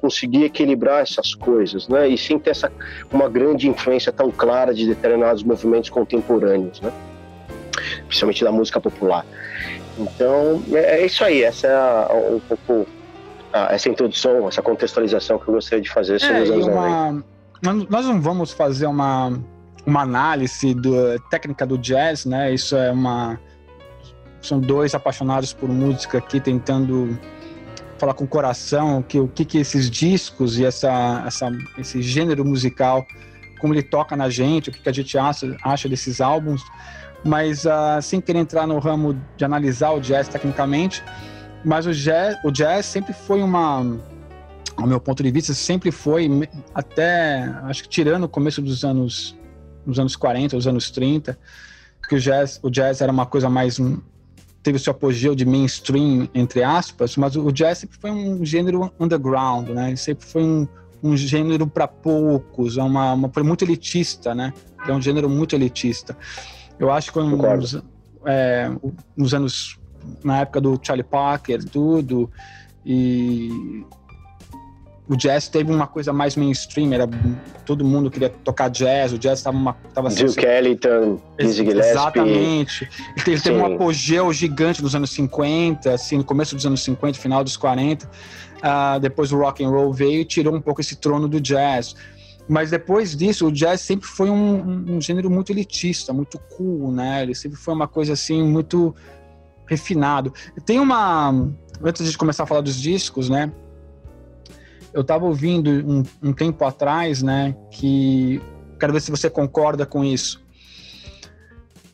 Conseguir 0.00 0.44
equilibrar 0.44 1.02
essas 1.02 1.34
coisas, 1.34 1.88
né? 1.88 2.08
E 2.08 2.18
sem 2.18 2.38
ter 2.38 2.50
essa, 2.50 2.72
uma 3.10 3.28
grande 3.28 3.68
influência 3.68 4.12
tão 4.12 4.30
clara 4.30 4.74
de 4.74 4.86
determinados 4.86 5.42
movimentos 5.42 5.90
contemporâneos, 5.90 6.80
né? 6.80 6.92
Principalmente 8.06 8.44
da 8.44 8.52
música 8.52 8.80
popular. 8.80 9.24
Então, 9.98 10.62
é, 10.72 11.00
é 11.00 11.06
isso 11.06 11.24
aí. 11.24 11.42
Essa 11.42 11.66
é 11.66 11.74
a, 11.74 12.10
um 12.30 12.40
pouco 12.40 12.86
a, 13.52 13.74
essa 13.74 13.88
introdução, 13.88 14.48
essa 14.48 14.62
contextualização 14.62 15.38
que 15.38 15.48
eu 15.48 15.54
gostaria 15.54 15.82
de 15.82 15.90
fazer 15.90 16.20
sobre 16.20 16.36
é, 16.36 16.42
os 16.42 16.50
anos 16.50 16.66
uma... 16.66 17.24
Nós 17.88 18.06
não 18.06 18.20
vamos 18.20 18.50
fazer 18.50 18.86
uma 18.86 19.32
uma 19.86 20.02
análise 20.02 20.74
do, 20.74 21.18
técnica 21.30 21.66
do 21.66 21.76
jazz, 21.76 22.24
né? 22.24 22.52
Isso 22.52 22.76
é 22.76 22.90
uma 22.90 23.38
são 24.40 24.60
dois 24.60 24.94
apaixonados 24.94 25.52
por 25.52 25.68
música 25.68 26.18
aqui 26.18 26.40
tentando 26.40 27.16
falar 28.02 28.14
com 28.14 28.24
o 28.24 28.28
coração 28.28 29.00
que 29.00 29.20
o 29.20 29.28
que, 29.28 29.44
que 29.44 29.58
esses 29.58 29.88
discos 29.88 30.58
e 30.58 30.64
essa, 30.64 31.22
essa 31.24 31.48
esse 31.78 32.02
gênero 32.02 32.44
musical 32.44 33.06
como 33.60 33.72
ele 33.72 33.82
toca 33.84 34.16
na 34.16 34.28
gente, 34.28 34.70
o 34.70 34.72
que, 34.72 34.80
que 34.80 34.88
a 34.88 34.92
gente 34.92 35.16
acha, 35.16 35.56
acha 35.62 35.88
desses 35.88 36.20
álbuns, 36.20 36.64
mas 37.24 37.64
uh, 37.64 38.02
sem 38.02 38.20
querer 38.20 38.40
entrar 38.40 38.66
no 38.66 38.80
ramo 38.80 39.16
de 39.36 39.44
analisar 39.44 39.92
o 39.92 40.00
jazz 40.00 40.26
tecnicamente, 40.26 41.00
mas 41.64 41.86
o 41.86 41.92
jazz, 41.92 42.36
o 42.44 42.50
jazz 42.50 42.86
sempre 42.86 43.12
foi 43.12 43.40
uma 43.40 44.00
ao 44.76 44.86
meu 44.88 44.98
ponto 44.98 45.22
de 45.22 45.30
vista, 45.30 45.54
sempre 45.54 45.92
foi, 45.92 46.28
até, 46.74 47.44
acho 47.64 47.84
que 47.84 47.88
tirando 47.88 48.24
o 48.24 48.28
começo 48.28 48.60
dos 48.60 48.82
anos, 48.82 49.38
dos 49.86 50.00
anos 50.00 50.16
40, 50.16 50.56
os 50.56 50.66
anos 50.66 50.90
30, 50.90 51.38
que 52.08 52.16
o 52.16 52.18
jazz, 52.18 52.58
o 52.64 52.68
jazz 52.68 53.00
era 53.00 53.12
uma 53.12 53.26
coisa 53.26 53.48
mais, 53.48 53.78
teve 54.62 54.78
seu 54.78 54.92
apogeu 54.92 55.34
de 55.34 55.44
mainstream, 55.44 56.28
entre 56.34 56.62
aspas, 56.62 57.16
mas 57.16 57.36
o 57.36 57.50
jazz 57.50 57.78
sempre 57.78 57.98
foi 57.98 58.10
um 58.10 58.44
gênero 58.44 58.92
underground, 58.98 59.68
né? 59.70 59.88
Ele 59.88 59.96
sempre 59.96 60.24
foi 60.24 60.42
um, 60.42 60.68
um 61.02 61.16
gênero 61.16 61.66
para 61.66 61.88
poucos, 61.88 62.78
é 62.78 62.82
uma, 62.82 63.12
uma, 63.12 63.28
foi 63.28 63.42
muito 63.42 63.64
elitista, 63.64 64.34
né? 64.34 64.52
É 64.86 64.92
um 64.92 65.00
gênero 65.00 65.28
muito 65.28 65.54
elitista. 65.54 66.16
Eu 66.78 66.90
acho 66.90 67.12
que 67.12 67.18
nos, 67.18 67.82
é, 68.24 68.70
nos 69.16 69.34
anos, 69.34 69.78
na 70.24 70.40
época 70.40 70.60
do 70.60 70.78
Charlie 70.80 71.04
Parker, 71.04 71.64
tudo, 71.64 72.30
e 72.86 73.84
o 75.08 75.16
jazz 75.16 75.48
teve 75.48 75.72
uma 75.72 75.86
coisa 75.86 76.12
mais 76.12 76.36
mainstream, 76.36 76.92
era 76.92 77.08
todo 77.66 77.84
mundo 77.84 78.10
queria 78.10 78.28
tocar 78.28 78.68
jazz, 78.68 79.12
o 79.12 79.18
jazz 79.18 79.40
estava 79.40 79.56
uma 79.56 79.72
tava 79.92 80.08
Duke 80.08 80.46
Ellington, 80.46 81.20
Dizzy 81.38 81.64
Gillespie. 81.64 81.90
Exatamente. 81.90 82.88
Ele 83.26 83.40
teve, 83.40 83.50
um 83.50 83.66
apogeu 83.66 84.32
gigante 84.32 84.80
nos 84.80 84.94
anos 84.94 85.10
50, 85.10 85.92
assim, 85.92 86.18
no 86.18 86.24
começo 86.24 86.54
dos 86.54 86.64
anos 86.64 86.82
50, 86.82 87.18
final 87.18 87.42
dos 87.42 87.56
40. 87.56 88.06
Uh, 88.06 88.08
ah, 88.62 88.98
depois 88.98 89.32
o 89.32 89.38
rock 89.38 89.64
and 89.64 89.70
roll 89.70 89.92
veio 89.92 90.20
e 90.20 90.24
tirou 90.24 90.54
um 90.54 90.60
pouco 90.60 90.80
esse 90.80 90.94
trono 90.94 91.26
do 91.26 91.40
jazz. 91.40 91.96
Mas 92.48 92.70
depois 92.70 93.16
disso, 93.16 93.46
o 93.46 93.52
jazz 93.52 93.80
sempre 93.80 94.06
foi 94.06 94.30
um, 94.30 94.34
um, 94.34 94.96
um 94.96 95.00
gênero 95.00 95.28
muito 95.28 95.50
elitista, 95.50 96.12
muito 96.12 96.38
cool, 96.56 96.92
né? 96.92 97.22
Ele 97.22 97.34
sempre 97.34 97.58
foi 97.58 97.74
uma 97.74 97.88
coisa 97.88 98.12
assim 98.12 98.42
muito 98.42 98.94
refinado. 99.66 100.32
Tem 100.64 100.78
uma 100.78 101.30
antes 101.82 102.10
de 102.10 102.16
começar 102.16 102.44
a 102.44 102.46
falar 102.46 102.60
dos 102.60 102.80
discos, 102.80 103.28
né? 103.28 103.50
Eu 104.92 105.02
estava 105.02 105.24
ouvindo 105.24 105.70
um, 105.70 106.02
um, 106.22 106.32
tempo 106.32 106.64
atrás, 106.64 107.22
né, 107.22 107.56
que 107.70 108.40
quero 108.78 108.92
ver 108.92 109.00
se 109.00 109.10
você 109.10 109.30
concorda 109.30 109.86
com 109.86 110.04
isso. 110.04 110.42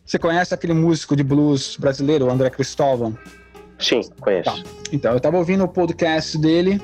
Você 0.04 0.18
conhece 0.18 0.54
aquele 0.54 0.72
músico 0.72 1.14
de 1.14 1.22
blues 1.22 1.76
brasileiro, 1.76 2.30
André 2.30 2.50
Cristóvão? 2.50 3.16
Sim, 3.78 4.00
conheço. 4.20 4.50
Tá. 4.50 4.70
Então, 4.90 5.12
eu 5.12 5.18
estava 5.18 5.36
ouvindo 5.36 5.64
o 5.64 5.68
podcast 5.68 6.36
dele, 6.38 6.80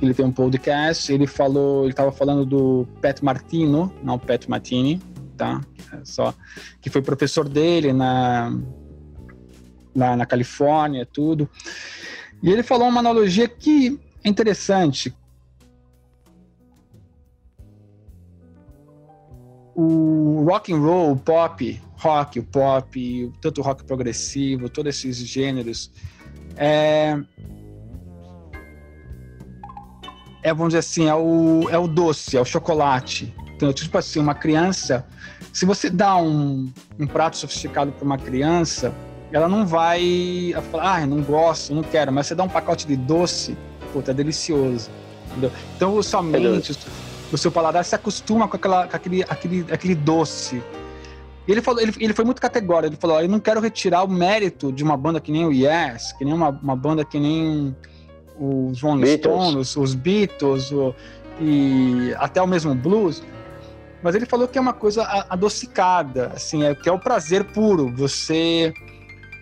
ele 0.00 0.14
tem 0.14 0.24
um 0.24 0.32
podcast, 0.32 1.12
ele 1.12 1.26
falou, 1.26 1.82
ele 1.84 1.90
estava 1.90 2.10
falando 2.10 2.44
do 2.44 2.88
Pat 3.00 3.20
Martino, 3.22 3.92
não 4.02 4.18
Pat 4.18 4.48
Martini, 4.48 5.00
tá? 5.36 5.60
É 5.92 6.00
só 6.04 6.34
que 6.80 6.90
foi 6.90 7.02
professor 7.02 7.48
dele 7.48 7.92
na, 7.92 8.50
na, 9.94 10.16
na 10.16 10.26
Califórnia, 10.26 11.06
tudo. 11.06 11.48
E 12.42 12.50
ele 12.50 12.62
falou 12.62 12.88
uma 12.88 13.00
analogia 13.00 13.46
que 13.46 14.00
é 14.24 14.28
interessante. 14.28 15.14
O 19.74 20.44
rock 20.48 20.72
and 20.72 20.78
roll, 20.78 21.12
o 21.12 21.16
pop, 21.16 21.80
rock, 21.96 22.38
o 22.38 22.42
pop, 22.42 23.32
tanto 23.40 23.60
o 23.60 23.64
rock 23.64 23.84
progressivo, 23.84 24.68
todos 24.68 24.96
esses 24.96 25.16
gêneros, 25.18 25.90
é, 26.56 27.18
é 30.42 30.54
vamos 30.54 30.68
dizer 30.68 30.78
assim, 30.78 31.08
é 31.08 31.14
o, 31.14 31.68
é 31.70 31.78
o 31.78 31.88
doce, 31.88 32.36
é 32.36 32.40
o 32.40 32.44
chocolate. 32.44 33.34
Então, 33.56 33.72
tipo 33.72 33.96
assim, 33.96 34.20
uma 34.20 34.34
criança, 34.34 35.06
se 35.52 35.64
você 35.64 35.88
dá 35.88 36.16
um, 36.16 36.72
um 36.98 37.06
prato 37.06 37.36
sofisticado 37.36 37.92
para 37.92 38.04
uma 38.04 38.18
criança, 38.18 38.94
ela 39.32 39.48
não 39.48 39.66
vai 39.66 40.52
falar, 40.70 41.02
ah, 41.02 41.06
não 41.06 41.22
gosto, 41.22 41.74
não 41.74 41.82
quero, 41.82 42.12
mas 42.12 42.26
você 42.26 42.34
dá 42.34 42.44
um 42.44 42.48
pacote 42.48 42.86
de 42.86 42.96
doce, 42.96 43.56
puta, 43.92 44.10
é 44.10 44.14
delicioso. 44.14 44.90
Entendeu? 45.30 45.50
Então, 45.76 46.02
somente 46.02 46.72
o 47.34 47.38
seu 47.38 47.50
paladar 47.50 47.84
se 47.84 47.94
acostuma 47.94 48.46
com, 48.46 48.56
aquela, 48.56 48.86
com 48.86 48.96
aquele, 48.96 49.22
aquele, 49.24 49.66
aquele 49.70 49.94
doce. 49.94 50.62
E 51.46 51.52
ele, 51.52 51.60
falou, 51.60 51.80
ele, 51.80 51.92
ele 51.98 52.14
foi 52.14 52.24
muito 52.24 52.40
categórico, 52.40 52.94
ele 52.94 53.00
falou, 53.00 53.20
eu 53.20 53.28
não 53.28 53.40
quero 53.40 53.60
retirar 53.60 54.02
o 54.04 54.08
mérito 54.08 54.72
de 54.72 54.82
uma 54.82 54.96
banda 54.96 55.20
que 55.20 55.30
nem 55.30 55.44
o 55.44 55.52
Yes, 55.52 56.12
que 56.12 56.24
nem 56.24 56.32
uma, 56.32 56.48
uma 56.48 56.76
banda 56.76 57.04
que 57.04 57.18
nem 57.18 57.76
os 58.38 58.80
Rolling 58.80 59.18
Stones, 59.18 59.76
os 59.76 59.94
Beatles, 59.94 60.72
o, 60.72 60.94
e 61.40 62.14
até 62.18 62.40
o 62.40 62.46
mesmo 62.46 62.74
blues, 62.74 63.22
mas 64.02 64.14
ele 64.14 64.26
falou 64.26 64.48
que 64.48 64.56
é 64.56 64.60
uma 64.60 64.72
coisa 64.72 65.04
adocicada, 65.28 66.32
assim, 66.34 66.64
é, 66.64 66.74
que 66.74 66.88
é 66.88 66.92
o 66.92 66.98
prazer 66.98 67.44
puro, 67.44 67.92
você... 67.94 68.72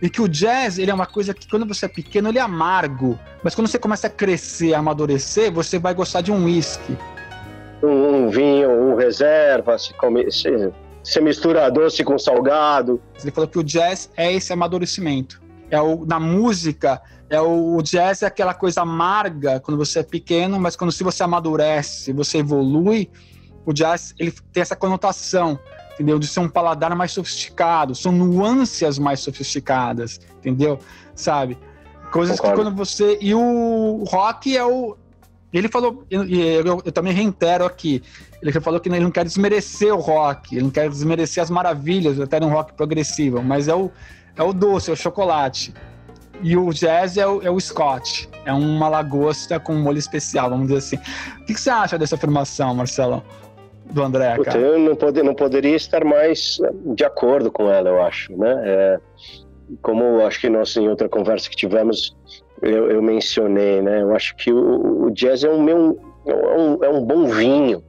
E 0.00 0.10
que 0.10 0.20
o 0.20 0.28
jazz, 0.28 0.78
ele 0.78 0.90
é 0.90 0.94
uma 0.94 1.06
coisa 1.06 1.32
que 1.32 1.48
quando 1.48 1.64
você 1.64 1.84
é 1.86 1.88
pequeno, 1.88 2.28
ele 2.28 2.38
é 2.38 2.42
amargo, 2.42 3.16
mas 3.44 3.54
quando 3.54 3.68
você 3.68 3.78
começa 3.78 4.08
a 4.08 4.10
crescer, 4.10 4.74
a 4.74 4.80
amadurecer, 4.80 5.52
você 5.52 5.78
vai 5.78 5.94
gostar 5.94 6.22
de 6.22 6.32
um 6.32 6.46
whisky 6.46 6.98
um, 7.82 8.24
um 8.26 8.30
vinho, 8.30 8.70
um 8.70 8.94
reserva, 8.94 9.78
se, 9.78 9.92
come, 9.94 10.30
se, 10.30 10.72
se 11.02 11.20
mistura 11.20 11.70
doce 11.70 12.04
com 12.04 12.18
salgado. 12.18 13.00
Ele 13.20 13.30
falou 13.30 13.48
que 13.48 13.58
o 13.58 13.64
jazz 13.64 14.10
é 14.16 14.32
esse 14.32 14.52
amadurecimento. 14.52 15.42
É 15.70 15.80
o, 15.80 16.04
na 16.04 16.20
música, 16.20 17.00
é 17.30 17.40
o, 17.40 17.76
o, 17.76 17.82
jazz 17.82 18.22
é 18.22 18.26
aquela 18.26 18.52
coisa 18.52 18.82
amarga 18.82 19.58
quando 19.58 19.78
você 19.78 20.00
é 20.00 20.02
pequeno, 20.02 20.60
mas 20.60 20.76
quando 20.76 20.92
se 20.92 21.02
você 21.02 21.22
amadurece, 21.22 22.12
você 22.12 22.38
evolui, 22.38 23.10
o 23.64 23.72
jazz 23.72 24.14
ele 24.18 24.32
tem 24.52 24.60
essa 24.60 24.76
conotação, 24.76 25.58
entendeu? 25.94 26.18
De 26.18 26.26
ser 26.26 26.40
um 26.40 26.48
paladar 26.48 26.94
mais 26.94 27.12
sofisticado, 27.12 27.94
são 27.94 28.12
nuances 28.12 28.98
mais 28.98 29.20
sofisticadas, 29.20 30.20
entendeu? 30.36 30.78
Sabe? 31.14 31.56
Coisas 32.12 32.38
Concordo. 32.38 32.60
que 32.60 32.66
quando 32.66 32.76
você. 32.76 33.16
E 33.22 33.34
o 33.34 34.04
rock 34.06 34.54
é 34.54 34.64
o, 34.64 34.98
ele 35.58 35.68
falou, 35.68 36.04
e 36.10 36.14
eu, 36.14 36.24
eu, 36.24 36.82
eu, 36.84 36.92
também 36.92 37.12
reitero 37.12 37.64
aqui, 37.64 38.02
ele 38.40 38.52
falou 38.52 38.80
que 38.80 38.88
ele 38.88 39.00
não 39.00 39.10
quer 39.10 39.24
desmerecer 39.24 39.94
o 39.94 39.98
rock, 39.98 40.54
ele 40.54 40.64
não 40.64 40.70
quer 40.70 40.88
desmerecer 40.88 41.42
as 41.42 41.50
maravilhas 41.50 42.18
até 42.18 42.42
um 42.42 42.48
rock 42.48 42.72
progressivo, 42.72 43.42
mas 43.42 43.68
é 43.68 43.74
o, 43.74 43.90
é 44.36 44.42
o 44.42 44.52
doce, 44.52 44.90
é 44.90 44.92
o 44.92 44.96
chocolate. 44.96 45.74
E 46.42 46.56
o 46.56 46.72
jazz 46.72 47.16
é 47.16 47.26
o, 47.26 47.40
é 47.42 47.50
o 47.50 47.60
scotch, 47.60 48.26
é 48.44 48.52
uma 48.52 48.88
lagosta 48.88 49.60
com 49.60 49.74
um 49.74 49.82
molho 49.82 49.98
especial, 49.98 50.50
vamos 50.50 50.66
dizer 50.66 50.78
assim. 50.78 50.96
O 51.40 51.44
que, 51.44 51.54
que 51.54 51.60
você 51.60 51.70
acha 51.70 51.98
dessa 51.98 52.16
afirmação, 52.16 52.74
Marcelo? 52.74 53.22
Do 53.90 54.02
André, 54.02 54.38
cara? 54.42 54.58
Eu 54.58 54.78
não, 54.78 54.96
poder, 54.96 55.22
não 55.22 55.34
poderia 55.34 55.76
estar 55.76 56.02
mais 56.02 56.58
de 56.94 57.04
acordo 57.04 57.52
com 57.52 57.70
ela, 57.70 57.90
eu 57.90 58.02
acho, 58.02 58.34
né? 58.36 58.62
É, 58.64 59.00
como 59.82 60.24
acho 60.24 60.40
que 60.40 60.48
nós 60.48 60.74
em 60.76 60.88
outra 60.88 61.08
conversa 61.08 61.48
que 61.48 61.56
tivemos 61.56 62.16
eu, 62.62 62.90
eu 62.90 63.02
mencionei, 63.02 63.82
né? 63.82 64.02
Eu 64.02 64.14
acho 64.14 64.36
que 64.36 64.52
o, 64.52 65.06
o 65.06 65.10
jazz 65.10 65.42
é 65.42 65.50
um, 65.50 65.62
meu, 65.62 65.98
é 66.24 66.34
um, 66.34 66.84
é 66.84 66.88
um 66.88 67.04
bom 67.04 67.26
vinho, 67.26 67.82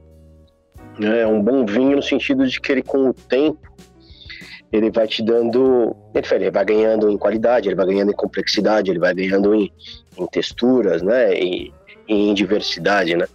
né? 0.98 1.20
É 1.20 1.26
um 1.26 1.40
bom 1.40 1.64
vinho 1.64 1.96
no 1.96 2.02
sentido 2.02 2.46
de 2.46 2.60
que 2.60 2.72
ele, 2.72 2.82
com 2.82 3.08
o 3.08 3.14
tempo, 3.14 3.72
ele 4.72 4.90
vai 4.90 5.06
te 5.06 5.22
dando. 5.22 5.94
Ele 6.12 6.50
vai 6.50 6.64
ganhando 6.64 7.08
em 7.08 7.16
qualidade, 7.16 7.68
ele 7.68 7.76
vai 7.76 7.86
ganhando 7.86 8.10
em 8.10 8.16
complexidade, 8.16 8.90
ele 8.90 8.98
vai 8.98 9.14
ganhando 9.14 9.54
em, 9.54 9.72
em 10.18 10.26
texturas, 10.26 11.02
né? 11.02 11.32
E, 11.34 11.72
em 12.08 12.34
diversidade, 12.34 13.16
né? 13.16 13.26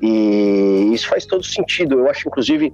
E 0.00 0.90
isso 0.92 1.08
faz 1.08 1.26
todo 1.26 1.44
sentido. 1.44 1.98
Eu 1.98 2.10
acho, 2.10 2.26
inclusive, 2.26 2.72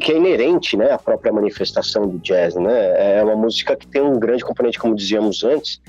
que 0.00 0.12
é 0.12 0.16
inerente 0.16 0.76
né, 0.76 0.92
à 0.92 0.98
própria 0.98 1.32
manifestação 1.32 2.06
do 2.06 2.18
jazz. 2.18 2.54
Né? 2.54 3.18
É 3.18 3.24
uma 3.24 3.36
música 3.36 3.76
que 3.76 3.86
tem 3.86 4.02
um 4.02 4.18
grande 4.18 4.44
componente, 4.44 4.78
como 4.78 4.94
dizíamos 4.94 5.42
antes, 5.42 5.80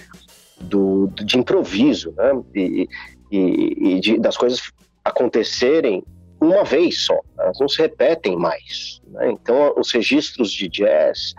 do, 0.60 1.08
de 1.08 1.38
improviso 1.38 2.14
né? 2.18 2.42
e, 2.56 2.90
e, 3.32 3.96
e 3.96 4.00
de, 4.00 4.20
das 4.20 4.36
coisas 4.36 4.72
acontecerem 5.04 6.04
uma 6.42 6.64
vez 6.64 7.06
só, 7.06 7.20
elas 7.38 7.60
não 7.60 7.68
se 7.68 7.82
repetem 7.82 8.38
mais. 8.38 9.02
Né? 9.08 9.32
Então, 9.32 9.74
os 9.78 9.92
registros 9.92 10.52
de 10.52 10.70
jazz 10.70 11.34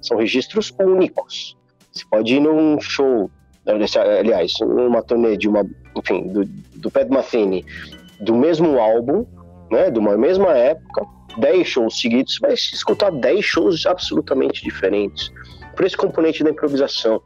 são 0.00 0.16
registros 0.16 0.72
únicos. 0.80 1.56
Você 1.92 2.04
pode 2.10 2.34
ir 2.34 2.40
num 2.40 2.80
show, 2.80 3.30
aliás, 3.66 4.52
numa 4.60 5.02
turnê 5.02 5.36
de 5.36 5.48
uma, 5.48 5.66
enfim, 5.94 6.26
do, 6.28 6.44
do 6.76 6.90
Pat 6.90 7.08
Metheny, 7.08 7.64
do 8.20 8.34
mesmo 8.34 8.78
álbum, 8.78 9.26
né, 9.70 9.90
de 9.90 9.98
uma 9.98 10.16
mesma 10.16 10.52
época, 10.52 11.04
10 11.38 11.66
shows 11.66 12.00
seguidos, 12.00 12.38
vai 12.40 12.54
escutar 12.54 13.10
10 13.10 13.44
shows 13.44 13.86
absolutamente 13.86 14.62
diferentes. 14.62 15.32
Por 15.74 15.84
esse 15.84 15.96
componente 15.96 16.42
da 16.42 16.50
improvisação. 16.50 17.20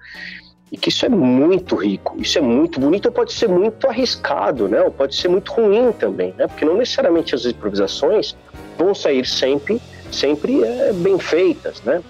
E 0.72 0.76
que 0.76 0.88
isso 0.88 1.04
é 1.04 1.08
muito 1.08 1.74
rico, 1.74 2.14
isso 2.20 2.38
é 2.38 2.40
muito 2.40 2.78
bonito, 2.78 3.06
ou 3.06 3.12
pode 3.12 3.32
ser 3.32 3.48
muito 3.48 3.88
arriscado, 3.88 4.68
né? 4.68 4.80
Ou 4.82 4.90
pode 4.90 5.16
ser 5.16 5.28
muito 5.28 5.52
ruim 5.52 5.90
também, 5.92 6.32
né? 6.38 6.46
Porque 6.46 6.64
não 6.64 6.76
necessariamente 6.76 7.34
as 7.34 7.44
improvisações 7.44 8.36
vão 8.78 8.94
sair 8.94 9.26
sempre, 9.26 9.80
sempre 10.12 10.62
é, 10.62 10.92
bem 10.92 11.18
feitas, 11.18 11.82
né? 11.82 12.00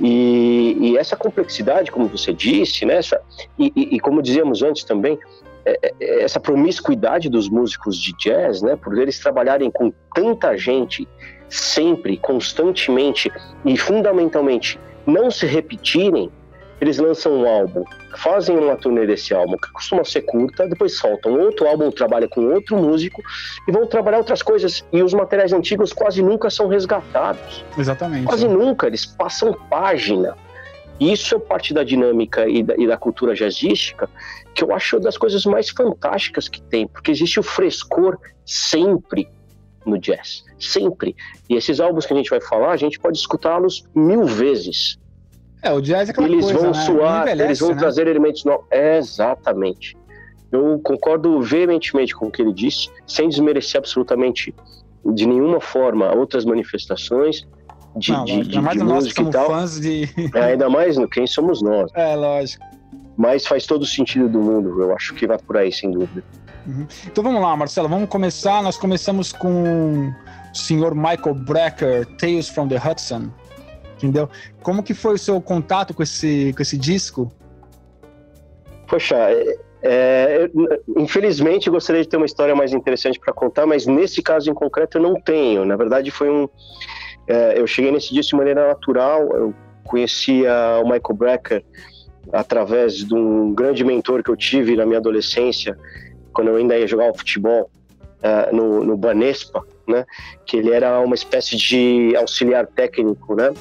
E, 0.00 0.76
e, 0.80 0.96
essa 0.96 1.14
complexidade, 1.14 1.90
como 1.90 2.08
você 2.08 2.32
disse, 2.32 2.86
né, 2.86 2.96
essa, 2.96 3.20
e, 3.58 3.70
e, 3.76 3.96
e 3.96 4.00
como 4.00 4.22
dizíamos 4.22 4.62
antes 4.62 4.82
também, 4.82 5.18
essa 6.00 6.40
promiscuidade 6.40 7.28
dos 7.28 7.48
músicos 7.48 7.96
de 7.96 8.12
jazz, 8.16 8.62
né, 8.62 8.76
por 8.76 8.96
eles 8.98 9.18
trabalharem 9.18 9.70
com 9.70 9.92
tanta 10.14 10.56
gente 10.56 11.06
sempre, 11.48 12.16
constantemente 12.16 13.30
e 13.64 13.76
fundamentalmente 13.76 14.78
não 15.06 15.30
se 15.30 15.46
repetirem, 15.46 16.30
eles 16.80 16.98
lançam 16.98 17.32
um 17.32 17.46
álbum, 17.46 17.84
fazem 18.16 18.56
uma 18.56 18.74
turnê 18.74 19.06
desse 19.06 19.34
álbum, 19.34 19.56
que 19.56 19.70
costuma 19.72 20.02
ser 20.02 20.22
curta, 20.22 20.66
depois 20.66 20.96
soltam 20.96 21.38
outro 21.38 21.66
álbum, 21.66 21.90
trabalha 21.90 22.26
com 22.26 22.40
outro 22.46 22.76
músico 22.76 23.20
e 23.68 23.72
vão 23.72 23.86
trabalhar 23.86 24.18
outras 24.18 24.42
coisas. 24.42 24.82
E 24.90 25.02
os 25.02 25.12
materiais 25.12 25.52
antigos 25.52 25.92
quase 25.92 26.22
nunca 26.22 26.48
são 26.48 26.68
resgatados. 26.68 27.64
Exatamente. 27.76 28.24
Quase 28.24 28.48
nunca, 28.48 28.86
eles 28.86 29.04
passam 29.04 29.52
página. 29.68 30.36
Isso 30.98 31.34
é 31.34 31.38
parte 31.38 31.74
da 31.74 31.84
dinâmica 31.84 32.48
e 32.48 32.62
da, 32.62 32.74
e 32.76 32.86
da 32.86 32.96
cultura 32.96 33.34
jazzística 33.34 34.08
que 34.54 34.64
eu 34.64 34.74
acho 34.74 34.98
das 35.00 35.16
coisas 35.16 35.44
mais 35.44 35.70
fantásticas 35.70 36.48
que 36.48 36.60
tem, 36.62 36.86
porque 36.86 37.10
existe 37.10 37.38
o 37.38 37.42
frescor 37.42 38.18
sempre 38.44 39.28
no 39.86 39.98
jazz, 39.98 40.44
sempre. 40.58 41.16
E 41.48 41.54
esses 41.54 41.80
álbuns 41.80 42.06
que 42.06 42.12
a 42.12 42.16
gente 42.16 42.30
vai 42.30 42.40
falar, 42.40 42.72
a 42.72 42.76
gente 42.76 42.98
pode 42.98 43.18
escutá-los 43.18 43.84
mil 43.94 44.24
vezes. 44.24 44.98
É, 45.62 45.72
o 45.72 45.80
jazz 45.80 46.08
é 46.08 46.12
aquela 46.12 46.28
eles 46.28 46.44
coisa, 46.44 46.58
vão 46.58 46.70
né? 46.72 46.84
suar, 46.84 47.22
Envelhece, 47.22 47.48
eles 47.48 47.60
vão 47.60 47.70
né? 47.70 47.76
trazer 47.76 48.06
elementos 48.06 48.44
novos. 48.44 48.66
exatamente. 48.70 49.96
Eu 50.50 50.80
concordo 50.80 51.40
veementemente 51.40 52.14
com 52.14 52.26
o 52.26 52.30
que 52.30 52.42
ele 52.42 52.52
disse, 52.52 52.88
sem 53.06 53.28
desmerecer 53.28 53.78
absolutamente 53.78 54.54
de 55.04 55.26
nenhuma 55.26 55.60
forma 55.60 56.12
outras 56.14 56.44
manifestações 56.44 57.46
de, 57.96 58.12
Não, 58.12 58.24
de, 58.24 58.32
lógico, 58.32 58.50
de, 58.50 58.58
ainda 58.58 58.62
mais 58.62 58.78
de 58.78 58.84
nós 58.84 59.06
que 59.06 59.14
somos 59.14 59.32
tal. 59.32 59.46
fãs 59.46 59.80
de. 59.80 60.08
É, 60.34 60.40
ainda 60.40 60.68
mais 60.68 60.96
no 60.96 61.08
quem 61.08 61.26
somos 61.26 61.62
nós. 61.62 61.90
É, 61.94 62.14
lógico. 62.14 62.64
Mas 63.20 63.46
faz 63.46 63.66
todo 63.66 63.82
o 63.82 63.86
sentido 63.86 64.30
do 64.30 64.40
mundo. 64.40 64.80
Eu 64.80 64.96
acho 64.96 65.14
que 65.14 65.26
vai 65.26 65.36
por 65.36 65.58
aí, 65.58 65.70
sem 65.70 65.90
dúvida. 65.90 66.24
Então 67.06 67.22
vamos 67.22 67.42
lá, 67.42 67.54
Marcelo, 67.54 67.86
vamos 67.86 68.08
começar. 68.08 68.62
Nós 68.62 68.78
começamos 68.78 69.30
com 69.30 70.08
o 70.08 70.56
senhor 70.56 70.94
Michael 70.94 71.34
Brecker, 71.34 72.06
Tales 72.16 72.48
from 72.48 72.68
the 72.68 72.78
Hudson. 72.78 73.28
Entendeu? 73.96 74.26
Como 74.62 74.82
que 74.82 74.94
foi 74.94 75.16
o 75.16 75.18
seu 75.18 75.38
contato 75.38 75.92
com 75.92 76.02
esse, 76.02 76.54
com 76.56 76.62
esse 76.62 76.78
disco? 76.78 77.30
Poxa, 78.88 79.16
é, 79.16 79.58
é, 79.82 80.50
infelizmente 80.96 81.66
eu 81.66 81.74
gostaria 81.74 82.00
de 82.00 82.08
ter 82.08 82.16
uma 82.16 82.24
história 82.24 82.56
mais 82.56 82.72
interessante 82.72 83.20
para 83.20 83.34
contar, 83.34 83.66
mas 83.66 83.86
nesse 83.86 84.22
caso 84.22 84.50
em 84.50 84.54
concreto 84.54 84.96
eu 84.96 85.02
não 85.02 85.20
tenho. 85.20 85.66
Na 85.66 85.76
verdade, 85.76 86.10
foi 86.10 86.30
um. 86.30 86.48
é, 87.28 87.60
eu 87.60 87.66
cheguei 87.66 87.92
nesse 87.92 88.14
disco 88.14 88.30
de 88.30 88.36
maneira 88.36 88.66
natural. 88.66 89.28
Eu 89.36 89.54
conhecia 89.84 90.80
o 90.82 90.84
Michael 90.84 91.14
Brecker 91.14 91.64
através 92.32 92.96
de 92.96 93.14
um 93.14 93.52
grande 93.52 93.84
mentor 93.84 94.22
que 94.22 94.30
eu 94.30 94.36
tive 94.36 94.76
na 94.76 94.86
minha 94.86 94.98
adolescência, 94.98 95.76
quando 96.32 96.48
eu 96.48 96.56
ainda 96.56 96.78
ia 96.78 96.86
jogar 96.86 97.10
o 97.10 97.14
futebol 97.14 97.70
é, 98.22 98.52
no, 98.52 98.84
no 98.84 98.96
Banespa, 98.96 99.64
né? 99.88 100.04
Que 100.46 100.58
ele 100.58 100.70
era 100.70 101.00
uma 101.00 101.14
espécie 101.14 101.56
de 101.56 102.14
auxiliar 102.16 102.66
técnico, 102.66 103.34
né? 103.34 103.52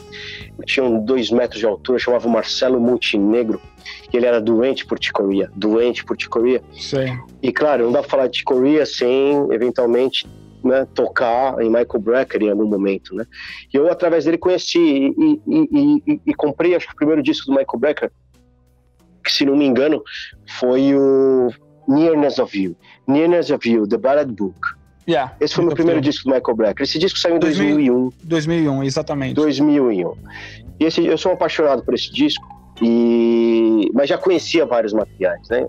Tinha 0.66 0.86
um 0.86 1.04
dois 1.04 1.32
metros 1.32 1.60
de 1.60 1.66
altura, 1.66 1.98
chamava 1.98 2.28
Marcelo 2.28 2.80
Montenegro 2.80 3.60
que 4.10 4.18
ele 4.18 4.26
era 4.26 4.42
doente 4.42 4.86
por 4.86 5.00
ticoria, 5.00 5.50
doente 5.56 6.04
por 6.04 6.18
ticoria. 6.18 6.62
Sei. 6.74 7.12
E 7.42 7.52
claro, 7.52 7.86
não 7.86 7.92
dá 7.92 8.00
pra 8.00 8.10
falar 8.10 8.28
de 8.28 8.40
ticoria 8.40 8.86
sem 8.86 9.52
eventualmente 9.52 10.28
né, 10.64 10.86
tocar 10.94 11.62
em 11.62 11.70
Michael 11.70 12.00
Brecker 12.00 12.42
em 12.42 12.50
algum 12.50 12.66
momento, 12.66 13.16
né? 13.16 13.26
E 13.74 13.78
eu 13.78 13.90
através 13.90 14.26
dele 14.26 14.38
conheci 14.38 14.80
e, 14.80 15.42
e, 15.48 15.70
e, 15.72 16.04
e, 16.14 16.22
e 16.28 16.34
comprei 16.34 16.76
acho 16.76 16.88
que 16.88 16.94
o 16.94 16.98
primeiro 16.98 17.24
disco 17.24 17.46
do 17.46 17.52
Michael 17.52 17.80
Brecker, 17.80 18.12
que 19.30 19.36
se 19.36 19.46
não 19.46 19.56
me 19.56 19.66
engano 19.66 20.04
foi 20.60 20.94
o 20.96 21.50
Nearness 21.88 22.40
of 22.40 22.60
You, 22.60 22.76
Nearness 23.08 23.52
of 23.52 23.70
You, 23.70 23.88
The 23.88 23.98
Ballad 23.98 24.34
Book. 24.34 24.60
Yeah, 25.08 25.36
Esse 25.40 25.56
foi 25.56 25.64
o 25.64 25.68
meu 25.68 25.76
primeiro 25.76 26.02
disco 26.02 26.30
do 26.30 26.36
Michael 26.36 26.56
Brecker. 26.56 26.84
Esse 26.84 27.00
disco 27.00 27.18
saiu 27.18 27.38
em 27.38 27.40
2000. 27.40 27.76
2001. 27.76 28.12
2001, 28.24 28.84
exatamente. 28.84 29.34
2001. 29.34 30.14
E 30.80 30.86
esse, 30.86 31.04
eu 31.04 31.18
sou 31.18 31.32
apaixonado 31.32 31.84
por 31.84 31.96
esse 31.96 32.12
disco, 32.12 32.48
e, 32.82 33.90
mas 33.94 34.08
já 34.08 34.18
conhecia 34.18 34.66
vários 34.66 34.94
materiais, 34.94 35.48
né? 35.50 35.68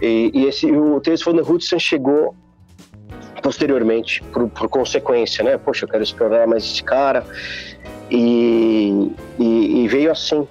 E, 0.00 0.30
e 0.32 0.46
esse, 0.46 0.70
o 0.70 1.00
Tales 1.00 1.20
from 1.20 1.34
the 1.34 1.42
Hudson 1.42 1.78
chegou 1.80 2.34
posteriormente, 3.42 4.22
por, 4.32 4.48
por 4.48 4.68
consequência, 4.68 5.42
né? 5.42 5.58
Poxa, 5.58 5.84
eu 5.84 5.88
quero 5.88 6.02
explorar 6.02 6.46
mais 6.46 6.64
esse 6.64 6.82
cara. 6.82 7.24
E, 8.10 9.10
e, 9.38 9.84
e 9.84 9.88
veio 9.88 10.12
assim. 10.12 10.46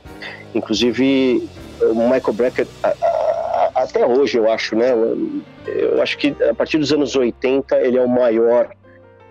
Inclusive, 0.54 1.48
o 1.82 2.10
Michael 2.10 2.34
Brecker, 2.34 2.68
até 3.76 4.06
hoje, 4.06 4.38
eu 4.38 4.52
acho, 4.52 4.76
né? 4.76 4.92
Eu, 5.66 6.02
acho 6.02 6.18
que 6.18 6.36
a 6.44 6.54
partir 6.54 6.78
dos 6.78 6.92
anos 6.92 7.16
80 7.16 7.78
ele 7.78 7.98
é 7.98 8.02
o 8.02 8.08
maior 8.08 8.70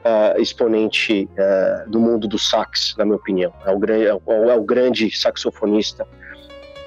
ah, 0.05 0.35
exponente 0.39 1.29
ah, 1.39 1.85
do 1.89 1.99
mundo 1.99 2.29
do 2.29 2.39
sax, 2.39 2.95
na 2.97 3.05
minha 3.05 3.17
opinião. 3.17 3.53
É 3.65 3.71
o, 3.71 3.79
grande, 3.79 4.07
é, 4.07 4.15
o, 4.15 4.51
é 4.51 4.55
o 4.55 4.63
grande 4.63 5.11
saxofonista 5.17 6.07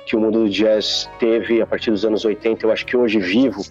que 0.05 0.15
o 0.15 0.19
mundo 0.19 0.43
do 0.43 0.49
jazz 0.49 1.09
teve 1.19 1.61
a 1.61 1.67
partir 1.67 1.91
dos 1.91 2.05
anos 2.05 2.23
80. 2.23 2.65
Eu 2.65 2.71
acho 2.71 2.85
que 2.85 2.95
hoje 2.95 3.19
vivo, 3.19 3.61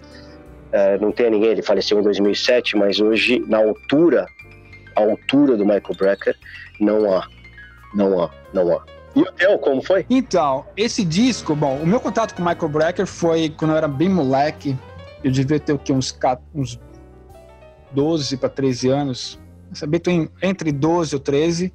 ah, 0.71 0.97
não 1.01 1.11
tem 1.11 1.31
ninguém, 1.31 1.49
ele 1.49 1.61
faleceu 1.61 1.99
em 1.99 2.03
2007, 2.03 2.77
mas 2.77 2.99
hoje, 2.99 3.43
na 3.47 3.57
altura, 3.57 4.27
a 4.95 5.01
altura 5.01 5.57
do 5.57 5.65
Michael 5.65 5.95
Brecker, 5.97 6.35
não 6.79 7.11
há. 7.11 7.27
Não 7.95 8.21
há, 8.21 8.29
não 8.53 8.71
há. 8.71 8.98
E 9.15 9.21
o 9.21 9.31
teu, 9.31 9.57
como 9.59 9.81
foi? 9.81 10.05
Então, 10.09 10.65
esse 10.77 11.03
disco, 11.03 11.55
bom, 11.55 11.77
o 11.77 11.87
meu 11.87 11.99
contato 11.99 12.35
com 12.35 12.41
o 12.41 12.45
Michael 12.45 12.69
Brecker 12.69 13.05
foi 13.05 13.49
quando 13.49 13.71
eu 13.71 13.77
era 13.77 13.87
bem 13.87 14.09
moleque. 14.09 14.77
Eu 15.23 15.31
devia 15.31 15.59
ter 15.59 15.73
o 15.73 15.79
quê? 15.79 15.91
Uns, 15.91 16.17
uns 16.53 16.79
12 17.91 18.37
para 18.37 18.49
13 18.49 18.89
anos. 18.89 19.39
Sabia, 19.73 19.99
tô 19.99 20.11
entre 20.41 20.71
12 20.71 21.15
ou 21.15 21.19
13. 21.19 21.73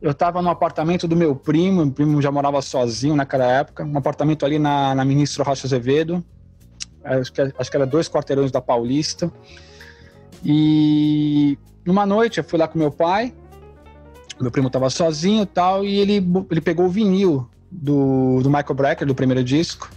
Eu 0.00 0.10
estava 0.10 0.42
no 0.42 0.50
apartamento 0.50 1.08
do 1.08 1.16
meu 1.16 1.34
primo, 1.34 1.84
meu 1.84 1.90
primo 1.90 2.20
já 2.20 2.30
morava 2.30 2.60
sozinho 2.60 3.16
naquela 3.16 3.46
época, 3.46 3.84
um 3.84 3.96
apartamento 3.96 4.44
ali 4.44 4.58
na, 4.58 4.94
na 4.94 5.02
Ministro 5.02 5.42
Rocha 5.42 5.66
Azevedo, 5.66 6.22
acho 7.02 7.32
que, 7.32 7.40
acho 7.40 7.70
que 7.70 7.76
era 7.76 7.86
dois 7.86 8.06
quarteirões 8.06 8.52
da 8.52 8.60
Paulista. 8.60 9.32
E 10.44 11.58
numa 11.86 12.04
noite 12.04 12.36
eu 12.36 12.44
fui 12.44 12.58
lá 12.58 12.68
com 12.68 12.78
meu 12.78 12.90
pai, 12.90 13.32
meu 14.40 14.50
primo 14.50 14.66
estava 14.66 14.90
sozinho 14.90 15.46
tal, 15.46 15.84
e 15.84 15.98
ele, 15.98 16.24
ele 16.50 16.60
pegou 16.60 16.86
o 16.86 16.88
vinil 16.88 17.48
do, 17.70 18.40
do 18.42 18.48
Michael 18.48 18.74
Brecker, 18.74 19.06
do 19.06 19.14
primeiro 19.14 19.42
disco, 19.42 19.90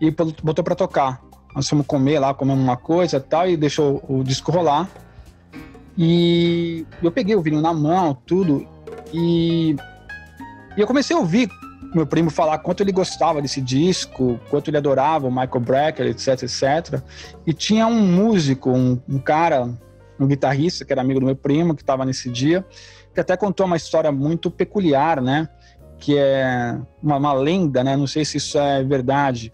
e 0.00 0.10
botou 0.10 0.64
para 0.64 0.74
tocar. 0.74 1.20
Nós 1.54 1.68
fomos 1.68 1.86
comer 1.86 2.18
lá, 2.18 2.32
comemos 2.32 2.62
uma 2.62 2.76
coisa 2.76 3.18
tal, 3.20 3.48
e 3.48 3.56
deixou 3.56 4.02
o 4.08 4.22
disco 4.22 4.52
rolar. 4.52 4.88
E 5.98 6.86
eu 7.02 7.10
peguei 7.10 7.34
o 7.34 7.42
vinil 7.42 7.60
na 7.60 7.74
mão, 7.74 8.16
tudo, 8.26 8.66
e, 9.12 9.76
e 10.76 10.80
eu 10.80 10.86
comecei 10.86 11.16
a 11.16 11.18
ouvir 11.18 11.50
meu 11.94 12.06
primo 12.06 12.30
falar 12.30 12.58
quanto 12.58 12.82
ele 12.82 12.92
gostava 12.92 13.42
desse 13.42 13.60
disco, 13.60 14.38
quanto 14.48 14.68
ele 14.68 14.76
adorava 14.76 15.26
o 15.26 15.30
Michael 15.30 15.60
Brecker, 15.60 16.06
etc, 16.06 16.42
etc. 16.44 17.02
E 17.46 17.52
tinha 17.52 17.86
um 17.86 18.00
músico, 18.00 18.70
um, 18.70 19.00
um 19.08 19.18
cara, 19.18 19.68
um 20.18 20.26
guitarrista, 20.26 20.84
que 20.84 20.92
era 20.92 21.02
amigo 21.02 21.20
do 21.20 21.26
meu 21.26 21.36
primo, 21.36 21.74
que 21.74 21.82
estava 21.82 22.04
nesse 22.04 22.30
dia, 22.30 22.64
que 23.14 23.20
até 23.20 23.36
contou 23.36 23.66
uma 23.66 23.76
história 23.76 24.10
muito 24.12 24.50
peculiar, 24.50 25.20
né? 25.20 25.48
Que 25.98 26.16
é 26.18 26.78
uma, 27.02 27.16
uma 27.16 27.32
lenda, 27.32 27.82
né? 27.84 27.96
Não 27.96 28.06
sei 28.06 28.24
se 28.24 28.38
isso 28.38 28.58
é 28.58 28.82
verdade. 28.82 29.52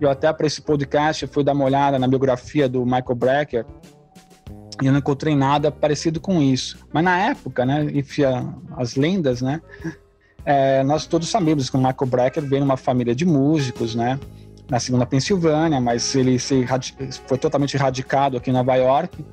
Eu 0.00 0.10
até 0.10 0.32
para 0.32 0.46
esse 0.46 0.60
podcast 0.62 1.26
fui 1.26 1.42
dar 1.42 1.52
uma 1.52 1.64
olhada 1.64 1.98
na 1.98 2.06
biografia 2.06 2.68
do 2.68 2.84
Michael 2.84 3.14
Brecker 3.14 3.66
e 4.82 4.86
eu 4.86 4.92
não 4.92 4.98
encontrei 4.98 5.34
nada 5.34 5.70
parecido 5.70 6.20
com 6.20 6.40
isso. 6.42 6.78
Mas 6.92 7.02
na 7.04 7.18
época, 7.18 7.64
né? 7.64 7.84
Enfia 7.94 8.46
as 8.76 8.94
lendas, 8.94 9.40
né? 9.42 9.60
É, 10.44 10.82
nós 10.84 11.06
todos 11.06 11.28
sabemos 11.28 11.68
que 11.68 11.76
o 11.76 11.80
Michael 11.80 12.06
Brecker 12.06 12.42
veio 12.44 12.60
numa 12.60 12.76
família 12.76 13.14
de 13.14 13.24
músicos, 13.24 13.94
né? 13.94 14.18
Na 14.90 15.06
Pensilvânia, 15.06 15.80
mas 15.80 16.14
ele 16.14 16.38
se 16.38 16.66
foi 17.26 17.38
totalmente 17.38 17.76
radicado 17.76 18.36
aqui 18.36 18.50
em 18.50 18.52
Nova 18.52 18.74
York. 18.74 19.24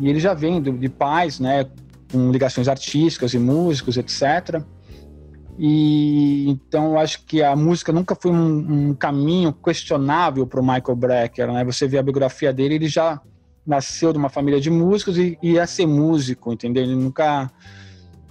E 0.00 0.08
ele 0.08 0.18
já 0.20 0.34
vem 0.34 0.60
do- 0.60 0.76
de 0.76 0.88
pais, 0.88 1.38
né? 1.38 1.66
Com 2.12 2.30
ligações 2.30 2.68
artísticas 2.68 3.34
e 3.34 3.38
músicos, 3.38 3.96
etc. 3.96 4.62
E 5.58 6.48
então 6.48 6.92
eu 6.92 6.98
acho 6.98 7.24
que 7.24 7.42
a 7.42 7.56
música 7.56 7.92
nunca 7.92 8.14
foi 8.14 8.30
um, 8.30 8.90
um 8.90 8.94
caminho 8.94 9.52
questionável 9.52 10.46
para 10.46 10.60
o 10.60 10.62
Michael 10.62 10.96
Brecker, 10.96 11.52
né? 11.52 11.64
Você 11.64 11.88
vê 11.88 11.98
a 11.98 12.02
biografia 12.02 12.52
dele, 12.52 12.76
ele 12.76 12.88
já 12.88 13.20
nasceu 13.66 14.12
de 14.12 14.18
uma 14.18 14.28
família 14.28 14.60
de 14.60 14.70
músicos 14.70 15.16
e, 15.18 15.38
ia 15.42 15.66
ser 15.66 15.86
músico, 15.86 16.52
entendeu? 16.52 16.82
Ele 16.82 16.96
nunca 16.96 17.50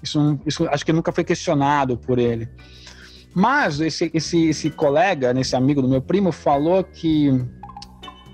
isso, 0.02 0.40
isso 0.46 0.68
acho 0.68 0.86
que 0.86 0.94
nunca 0.94 1.12
foi 1.12 1.24
questionado 1.24 1.98
por 1.98 2.18
ele. 2.18 2.50
Mas 3.34 3.80
esse, 3.80 4.12
esse, 4.14 4.48
esse 4.48 4.70
colega, 4.70 5.32
esse 5.40 5.56
amigo 5.56 5.82
do 5.82 5.88
meu 5.88 6.02
primo, 6.02 6.32
falou 6.32 6.84
que 6.84 7.30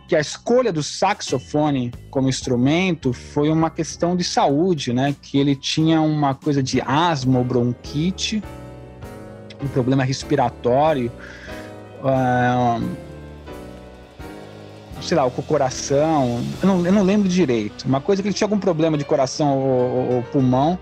que 0.07 0.15
a 0.15 0.19
escolha 0.19 0.71
do 0.71 0.81
saxofone 0.81 1.91
como 2.09 2.29
instrumento 2.29 3.11
foi 3.11 3.49
uma 3.49 3.69
questão 3.69 4.15
de 4.15 4.23
saúde, 4.23 4.93
né? 4.93 5.13
Que 5.21 5.37
ele 5.37 5.55
tinha 5.55 6.01
uma 6.01 6.33
coisa 6.33 6.63
de 6.63 6.81
asma 6.81 7.39
ou 7.39 7.45
bronquite, 7.45 8.41
um 9.61 9.67
problema 9.67 10.03
respiratório, 10.03 11.11
uh, 11.99 12.87
sei 15.01 15.17
lá, 15.17 15.25
o 15.25 15.31
coração, 15.31 16.41
eu 16.61 16.67
não, 16.67 16.85
eu 16.85 16.91
não, 16.91 17.03
lembro 17.03 17.27
direito. 17.27 17.85
Uma 17.85 17.99
coisa 17.99 18.21
que 18.21 18.29
ele 18.29 18.35
tinha 18.35 18.45
algum 18.45 18.59
problema 18.59 18.97
de 18.97 19.03
coração 19.03 19.57
ou, 19.57 20.15
ou 20.15 20.23
pulmão, 20.23 20.79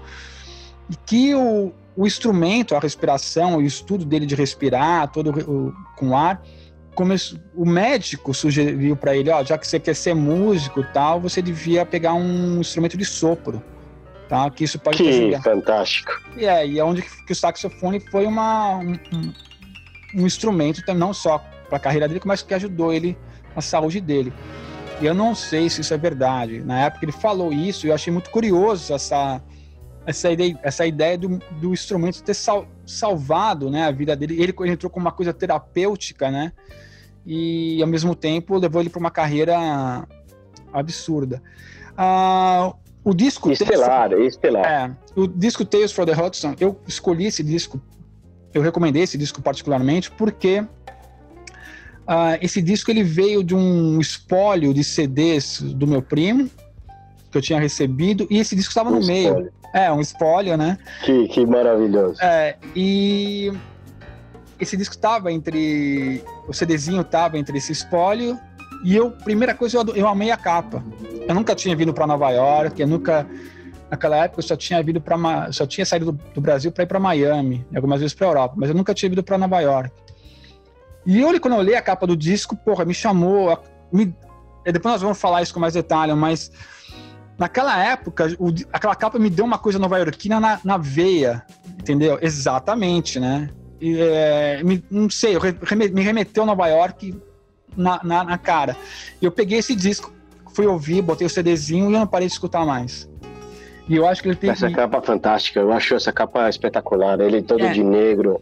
e 0.90 0.96
que 0.96 1.34
o, 1.34 1.72
o 1.96 2.06
instrumento, 2.06 2.76
a 2.76 2.80
respiração, 2.80 3.58
o 3.58 3.62
estudo 3.62 4.06
dele 4.06 4.26
de 4.26 4.36
respirar, 4.36 5.12
todo 5.12 5.32
o, 5.32 5.74
com 5.96 6.16
ar, 6.16 6.42
começou, 6.96 7.38
o 7.54 7.66
médico 7.66 8.34
sugeriu 8.34 8.96
para 8.96 9.16
ele, 9.16 9.30
ó, 9.30 9.44
já 9.44 9.58
que 9.58 9.68
você 9.68 9.80
quer 9.80 9.96
ser 9.96 10.16
músico 10.16 10.84
tal, 10.94 11.20
você 11.20 11.42
devia 11.42 11.86
pegar 11.86 12.14
um 12.14 12.60
instrumento 12.60 12.98
de 12.98 13.06
sopro, 13.06 13.62
tá? 14.28 14.50
Que 14.50 14.64
isso 14.64 14.80
pode 14.80 14.98
que 14.98 15.38
fantástico. 15.42 16.12
E 16.36 16.46
é, 16.46 16.66
e 16.66 16.80
é 16.80 16.84
onde 16.84 17.02
que 17.02 17.32
o 17.32 17.36
saxofone 17.36 18.00
foi 18.00 18.26
uma 18.26 18.78
um, 18.78 18.98
um 20.16 20.26
instrumento 20.26 20.82
não 20.94 21.14
só 21.14 21.38
para 21.68 21.78
a 21.78 21.80
carreira 21.80 22.08
dele, 22.08 22.22
mas 22.26 22.42
que 22.42 22.54
ajudou 22.54 22.94
ele 22.94 23.18
na 23.56 23.62
saúde 23.62 24.00
dele. 24.00 24.34
E 25.02 25.06
eu 25.06 25.14
não 25.14 25.36
sei 25.36 25.70
se 25.70 25.82
isso 25.82 25.94
é 25.94 25.98
verdade. 25.98 26.62
Na 26.62 26.86
época 26.86 27.06
ele 27.06 27.12
falou 27.12 27.52
isso, 27.52 27.86
eu 27.86 27.94
achei 27.94 28.12
muito 28.12 28.30
curioso 28.30 28.94
essa 28.94 29.42
essa 30.06 30.32
ideia, 30.32 30.60
essa 30.62 30.86
ideia 30.86 31.18
do, 31.18 31.40
do 31.60 31.74
instrumento 31.74 32.22
ter 32.22 32.34
sal, 32.34 32.68
salvado 32.86 33.70
né, 33.70 33.86
a 33.86 33.92
vida 33.92 34.16
dele. 34.16 34.42
Ele, 34.42 34.54
ele 34.60 34.72
entrou 34.72 34.90
com 34.90 35.00
uma 35.00 35.12
coisa 35.12 35.34
terapêutica, 35.34 36.30
né? 36.30 36.52
E 37.26 37.82
ao 37.82 37.88
mesmo 37.88 38.16
tempo 38.16 38.58
levou 38.58 38.82
ele 38.82 38.90
para 38.90 39.00
uma 39.00 39.10
carreira 39.10 40.08
absurda. 40.72 41.42
Ah, 41.98 42.74
o 43.04 43.14
disco 43.14 43.52
estelar, 43.52 44.10
Tales, 44.10 44.34
estelar. 44.34 44.66
É, 44.66 45.20
o 45.20 45.28
disco 45.28 45.66
Tales 45.66 45.92
for 45.92 46.06
the 46.06 46.12
Hudson, 46.12 46.56
eu 46.60 46.80
escolhi 46.88 47.26
esse 47.26 47.44
disco, 47.44 47.82
eu 48.54 48.62
recomendei 48.62 49.04
esse 49.04 49.18
disco 49.18 49.42
particularmente 49.42 50.12
porque 50.12 50.60
uh, 50.60 52.38
esse 52.42 52.62
disco 52.62 52.92
ele 52.92 53.04
veio 53.04 53.44
de 53.44 53.56
um 53.56 54.00
espólio 54.00 54.74
de 54.74 54.84
CDs 54.84 55.62
do 55.62 55.88
meu 55.88 56.02
primo 56.02 56.50
que 57.32 57.38
eu 57.38 57.42
tinha 57.42 57.60
recebido 57.60 58.28
e 58.30 58.40
esse 58.40 58.56
disco 58.56 58.70
estava 58.70 58.90
no 58.90 59.06
meio. 59.06 59.52
É, 59.76 59.92
um 59.92 60.00
espólio, 60.00 60.56
né? 60.56 60.78
Que, 61.04 61.28
que 61.28 61.46
maravilhoso. 61.46 62.18
É, 62.24 62.56
e 62.74 63.52
esse 64.58 64.78
disco 64.78 64.98
tava 64.98 65.34
entre. 65.34 66.24
O 66.48 66.54
CDzinho 66.54 67.04
tava 67.04 67.38
entre 67.38 67.58
esse 67.58 67.74
espólio. 67.74 68.40
E 68.86 68.96
eu, 68.96 69.12
primeira 69.12 69.54
coisa, 69.54 69.80
eu, 69.80 69.96
eu 69.96 70.08
amei 70.08 70.32
a 70.32 70.38
capa. 70.38 70.82
Eu 71.28 71.36
nunca 71.36 71.54
tinha 71.54 71.76
vindo 71.76 71.94
para 71.94 72.08
Nova 72.08 72.30
York, 72.32 72.82
eu 72.82 72.88
nunca. 72.88 73.28
Naquela 73.92 74.24
época 74.24 74.40
eu 74.40 74.48
só 74.48 74.56
tinha 74.56 74.82
vindo 74.82 75.02
para 75.02 75.52
só 75.52 75.68
tinha 75.68 75.86
saído 75.86 76.14
do, 76.14 76.20
do 76.34 76.42
Brasil 76.42 76.72
para 76.72 76.86
ir 76.86 76.88
para 76.88 77.00
Miami, 77.00 77.66
algumas 77.76 78.00
vezes 78.00 78.16
para 78.16 78.28
Europa, 78.28 78.56
mas 78.58 78.70
eu 78.70 78.76
nunca 78.76 78.94
tinha 78.94 79.10
vindo 79.10 79.24
para 79.24 79.38
Nova 79.38 79.60
York. 79.60 79.92
E 81.06 81.20
eu, 81.20 81.40
quando 81.40 81.54
eu 81.54 81.60
olhei 81.60 81.76
a 81.76 81.82
capa 81.82 82.08
do 82.08 82.16
disco, 82.16 82.56
porra, 82.56 82.86
me 82.86 82.94
chamou. 82.94 83.62
Me, 83.92 84.16
depois 84.64 84.94
nós 84.94 85.02
vamos 85.02 85.20
falar 85.20 85.42
isso 85.42 85.54
com 85.54 85.60
mais 85.60 85.74
detalhe, 85.74 86.14
mas 86.14 86.50
Naquela 87.38 87.84
época, 87.84 88.34
o, 88.40 88.54
aquela 88.72 88.96
capa 88.96 89.20
me 89.20 89.30
deu 89.30 89.44
uma 89.44 89.58
coisa 89.58 89.78
nova-iorquina 89.78 90.40
na, 90.40 90.60
na 90.64 90.78
veia, 90.78 91.44
entendeu? 91.80 92.18
Exatamente, 92.22 93.20
né? 93.20 93.50
E, 93.80 94.00
é, 94.00 94.64
me, 94.64 94.84
não 94.90 95.10
sei, 95.10 95.36
me 95.92 96.02
remeteu 96.02 96.44
a 96.44 96.46
Nova 96.46 96.68
York 96.68 97.14
na, 97.76 98.00
na, 98.04 98.24
na, 98.24 98.38
cara. 98.38 98.78
Eu 99.22 99.32
peguei 99.32 99.60
esse 99.60 99.76
disco, 99.76 100.14
fui 100.54 100.66
ouvir, 100.66 101.02
botei 101.02 101.28
o 101.28 101.30
CDzinho 101.30 101.92
e 101.92 101.94
eu 101.94 102.00
não 102.00 102.08
parei 102.08 102.28
de 102.28 102.34
escutar 102.34 102.66
mais. 102.66 103.10
E 103.88 103.96
eu 103.96 104.08
acho 104.08 104.22
que 104.22 104.30
ele 104.30 104.36
tem. 104.36 104.50
Essa 104.50 104.68
que... 104.68 104.74
capa 104.74 105.02
fantástica, 105.02 105.60
eu 105.60 105.72
acho 105.72 105.94
essa 105.94 106.12
capa 106.12 106.50
espetacular. 106.50 107.20
Ele 107.20 107.42
todo 107.42 107.64
é. 107.64 107.72
de 107.72 107.84
negro, 107.84 108.42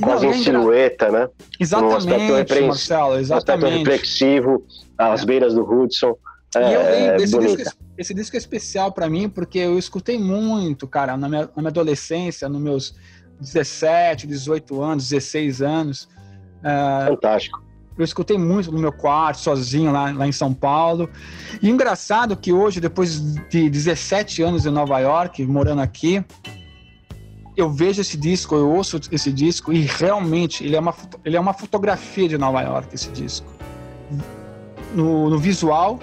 quase 0.00 0.26
não, 0.26 0.32
em 0.32 0.42
silhueta, 0.42 1.10
né? 1.10 1.28
Exatamente, 1.58 2.62
um 2.62 2.66
Marcelo, 2.68 3.18
exatamente. 3.18 3.64
Um 3.64 3.68
aspecto 3.68 3.90
reflexivo, 3.90 4.64
às 4.96 5.22
é. 5.22 5.26
beiras 5.26 5.54
do 5.54 5.62
Hudson. 5.62 6.16
É, 6.54 6.60
e 6.60 6.74
eu 6.74 6.82
lembro, 6.82 7.22
esse 7.22 7.38
disco, 7.38 7.78
esse 8.00 8.14
disco 8.14 8.34
é 8.34 8.38
especial 8.38 8.90
para 8.92 9.10
mim 9.10 9.28
porque 9.28 9.58
eu 9.58 9.78
escutei 9.78 10.18
muito, 10.18 10.88
cara, 10.88 11.18
na 11.18 11.28
minha, 11.28 11.42
na 11.42 11.62
minha, 11.62 11.68
adolescência, 11.68 12.48
nos 12.48 12.60
meus 12.60 12.94
17, 13.38 14.26
18 14.26 14.82
anos, 14.82 15.08
16 15.10 15.60
anos. 15.60 16.08
Uh, 16.60 17.10
Fantástico. 17.10 17.62
Eu 17.98 18.04
escutei 18.04 18.38
muito 18.38 18.72
no 18.72 18.78
meu 18.78 18.90
quarto, 18.92 19.40
sozinho, 19.40 19.92
lá, 19.92 20.10
lá 20.12 20.26
em 20.26 20.32
São 20.32 20.54
Paulo. 20.54 21.10
E 21.60 21.68
engraçado 21.68 22.34
que 22.34 22.54
hoje, 22.54 22.80
depois 22.80 23.20
de 23.50 23.68
17 23.68 24.42
anos 24.42 24.64
em 24.64 24.70
Nova 24.70 24.98
York, 24.98 25.44
morando 25.44 25.82
aqui, 25.82 26.24
eu 27.54 27.70
vejo 27.70 28.00
esse 28.00 28.16
disco, 28.16 28.54
eu 28.54 28.70
ouço 28.70 28.98
esse 29.12 29.30
disco 29.30 29.74
e 29.74 29.80
realmente 29.82 30.64
ele 30.64 30.74
é 30.74 30.80
uma, 30.80 30.94
ele 31.22 31.36
é 31.36 31.40
uma 31.40 31.52
fotografia 31.52 32.26
de 32.26 32.38
Nova 32.38 32.62
York, 32.62 32.94
esse 32.94 33.10
disco. 33.10 33.46
No, 34.94 35.28
no 35.28 35.38
visual, 35.38 36.00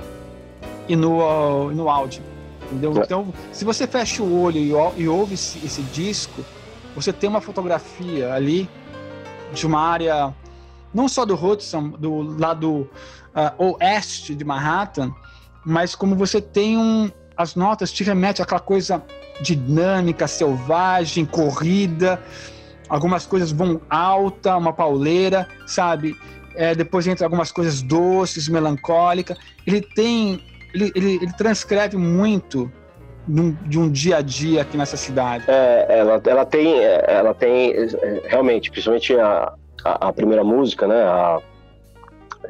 e 0.88 0.96
no, 0.96 1.72
no 1.72 1.90
áudio. 1.90 2.22
Entendeu? 2.68 2.94
É. 2.98 3.04
Então, 3.04 3.34
se 3.52 3.64
você 3.64 3.88
fecha 3.88 4.22
o 4.22 4.42
olho 4.42 4.58
e, 4.58 5.02
e 5.02 5.08
ouve 5.08 5.36
esse, 5.36 5.64
esse, 5.66 5.82
disco, 5.82 6.44
você 6.96 7.14
tem 7.14 7.30
uma 7.30 7.42
fotografia 7.42 8.34
ali 8.34 8.70
de 9.54 9.66
uma 9.66 9.80
área, 9.80 10.34
não 10.94 11.08
só 11.08 11.26
do 11.26 11.34
Hudson, 11.34 11.90
do 11.90 12.38
lado 12.38 12.90
uh, 13.36 13.76
oeste 13.80 14.36
de 14.36 14.44
Manhattan, 14.44 15.14
mas 15.66 15.96
como 15.96 16.16
você 16.16 16.42
tem 16.42 16.78
um. 16.78 17.12
As 17.36 17.54
notas 17.56 17.92
te 17.92 18.04
remetem 18.04 18.42
àquela 18.42 18.60
coisa 18.60 19.04
dinâmica, 19.42 20.28
selvagem, 20.28 21.24
corrida. 21.24 22.20
Algumas 22.90 23.28
coisas 23.28 23.52
vão 23.52 23.80
alta, 23.90 24.58
uma 24.58 24.74
pauleira, 24.74 25.48
sabe? 25.68 26.18
É, 26.56 26.74
depois 26.74 27.06
entra 27.06 27.28
algumas 27.28 27.52
coisas 27.52 27.84
doces, 27.84 28.48
melancólicas. 28.48 29.38
Ele 29.68 29.82
tem 29.82 30.42
ele, 30.78 30.92
ele, 30.96 31.16
ele 31.16 31.34
transcreve 31.34 31.98
muito 31.98 32.72
de 33.28 33.78
um 33.78 33.92
dia 33.92 34.18
a 34.18 34.22
dia 34.22 34.62
aqui 34.62 34.78
nessa 34.78 34.96
cidade. 34.96 35.44
É, 35.48 35.86
ela, 35.90 36.22
ela 36.26 36.46
tem, 36.46 36.80
ela 36.82 37.34
tem 37.34 37.74
realmente, 38.26 38.72
principalmente 38.72 39.14
a, 39.20 39.54
a, 39.84 40.08
a 40.08 40.14
primeira 40.14 40.44
música, 40.44 40.88
né? 40.88 41.04
A, 41.04 41.42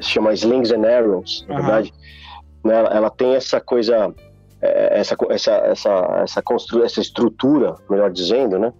se 0.00 0.10
chama 0.10 0.32
Slings 0.32 0.70
and 0.70 0.86
Arrows, 0.86 1.44
na 1.48 1.56
uhum. 1.56 1.62
verdade. 1.62 1.94
Né, 2.64 2.74
ela, 2.78 2.88
ela, 2.90 3.10
tem 3.10 3.34
essa 3.34 3.60
coisa, 3.60 4.14
é, 4.62 5.00
essa, 5.00 5.16
essa, 5.30 5.52
essa, 5.52 6.20
essa, 6.22 6.42
constru, 6.42 6.84
essa 6.84 7.00
estrutura, 7.00 7.74
melhor 7.90 8.12
dizendo, 8.12 8.56
né? 8.58 8.72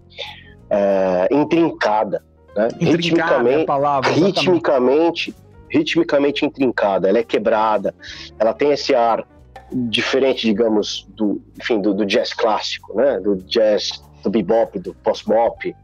É, 0.69 1.27
intrincada. 1.31 2.23
Né? 2.55 2.69
Intrincada 2.79 2.95
ritmicamente, 2.95 3.61
é 3.61 3.65
palavra, 3.65 4.11
ritmicamente, 4.11 5.35
ritmicamente 5.69 6.45
intrincada, 6.45 7.09
ela 7.09 7.17
é 7.17 7.23
quebrada, 7.23 7.93
ela 8.39 8.53
tem 8.53 8.71
esse 8.71 8.95
ar 8.95 9.25
diferente, 9.71 10.47
digamos, 10.47 11.07
do, 11.15 11.41
enfim, 11.59 11.81
do, 11.81 11.93
do 11.93 12.05
jazz 12.05 12.33
clássico, 12.33 12.95
né? 12.95 13.19
Do 13.19 13.35
jazz, 13.35 14.01
do 14.23 14.29
bebop, 14.29 14.77
do 14.79 14.93
post-bop, 14.95 15.75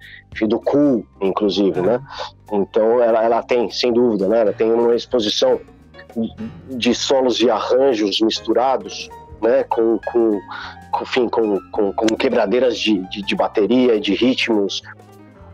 do 0.47 0.59
cool, 0.59 1.05
inclusive, 1.21 1.81
né? 1.81 2.01
Então, 2.51 3.01
ela, 3.01 3.23
ela 3.23 3.43
tem, 3.43 3.69
sem 3.69 3.93
dúvida, 3.93 4.27
né? 4.27 4.41
Ela 4.41 4.53
tem 4.53 4.71
uma 4.71 4.95
exposição 4.95 5.59
de 6.69 6.95
solos 6.95 7.39
e 7.41 7.49
arranjos 7.49 8.19
misturados, 8.21 9.09
né? 9.41 9.63
Com, 9.63 9.99
com, 10.05 10.39
com, 10.91 11.03
enfim, 11.03 11.29
com, 11.29 11.59
com, 11.71 11.93
com 11.93 12.05
quebradeiras 12.15 12.77
de, 12.77 12.99
de, 13.09 13.21
de 13.21 13.35
bateria, 13.35 13.99
de 13.99 14.13
ritmos. 14.13 14.81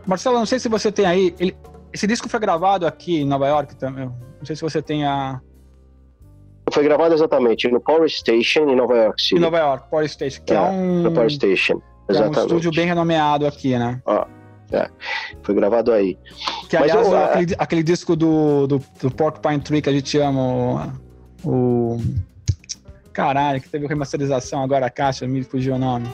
Marcelo, 0.06 0.38
não 0.38 0.46
sei 0.46 0.58
se 0.58 0.68
você 0.68 0.90
tem 0.90 1.06
aí, 1.06 1.34
ele, 1.38 1.56
esse 1.92 2.06
disco 2.06 2.28
foi 2.28 2.40
gravado 2.40 2.86
aqui 2.86 3.20
em 3.20 3.24
Nova 3.24 3.46
York 3.46 3.76
também. 3.76 4.06
Não 4.06 4.46
sei 4.46 4.56
se 4.56 4.62
você 4.62 4.82
tem 4.82 5.04
a, 5.04 5.40
foi 6.70 6.84
gravado 6.84 7.14
exatamente 7.14 7.68
no 7.68 7.80
Power 7.80 8.08
Station 8.08 8.68
em 8.68 8.76
Nova 8.76 8.96
York 8.96 9.20
City. 9.20 9.36
Em 9.36 9.40
Nova 9.40 9.58
York, 9.58 9.90
Power 9.90 10.08
Station, 10.08 10.42
que 10.44 10.52
é, 10.52 10.56
é 10.56 10.60
um. 10.60 11.02
No 11.02 11.12
Power 11.12 11.30
Station, 11.30 11.80
exatamente. 12.08 12.38
É 12.38 12.40
um 12.40 12.46
estúdio 12.46 12.70
bem 12.72 12.86
renomeado 12.86 13.46
aqui, 13.46 13.76
né? 13.76 14.00
Ah, 14.06 14.26
é. 14.70 14.88
Foi 15.42 15.54
gravado 15.54 15.92
aí. 15.92 16.16
Que, 16.68 16.78
Mas, 16.78 16.90
aliás, 16.90 17.12
aquele, 17.12 17.54
aquele, 17.58 17.82
disco 17.82 18.16
do, 18.16 18.66
do, 18.66 18.82
do 19.00 19.10
Porcupine 19.10 19.60
Tree 19.60 19.82
que 19.82 19.88
a 19.88 19.92
gente 19.92 20.18
ama, 20.18 20.94
o, 21.44 21.48
o. 21.48 22.00
Caralho, 23.12 23.60
que 23.60 23.68
teve 23.68 23.86
remasterização 23.86 24.62
agora 24.62 24.86
a 24.86 24.90
caixa, 24.90 25.26
me 25.26 25.42
fugiu 25.42 25.74
o 25.74 25.78
nome. 25.78 26.08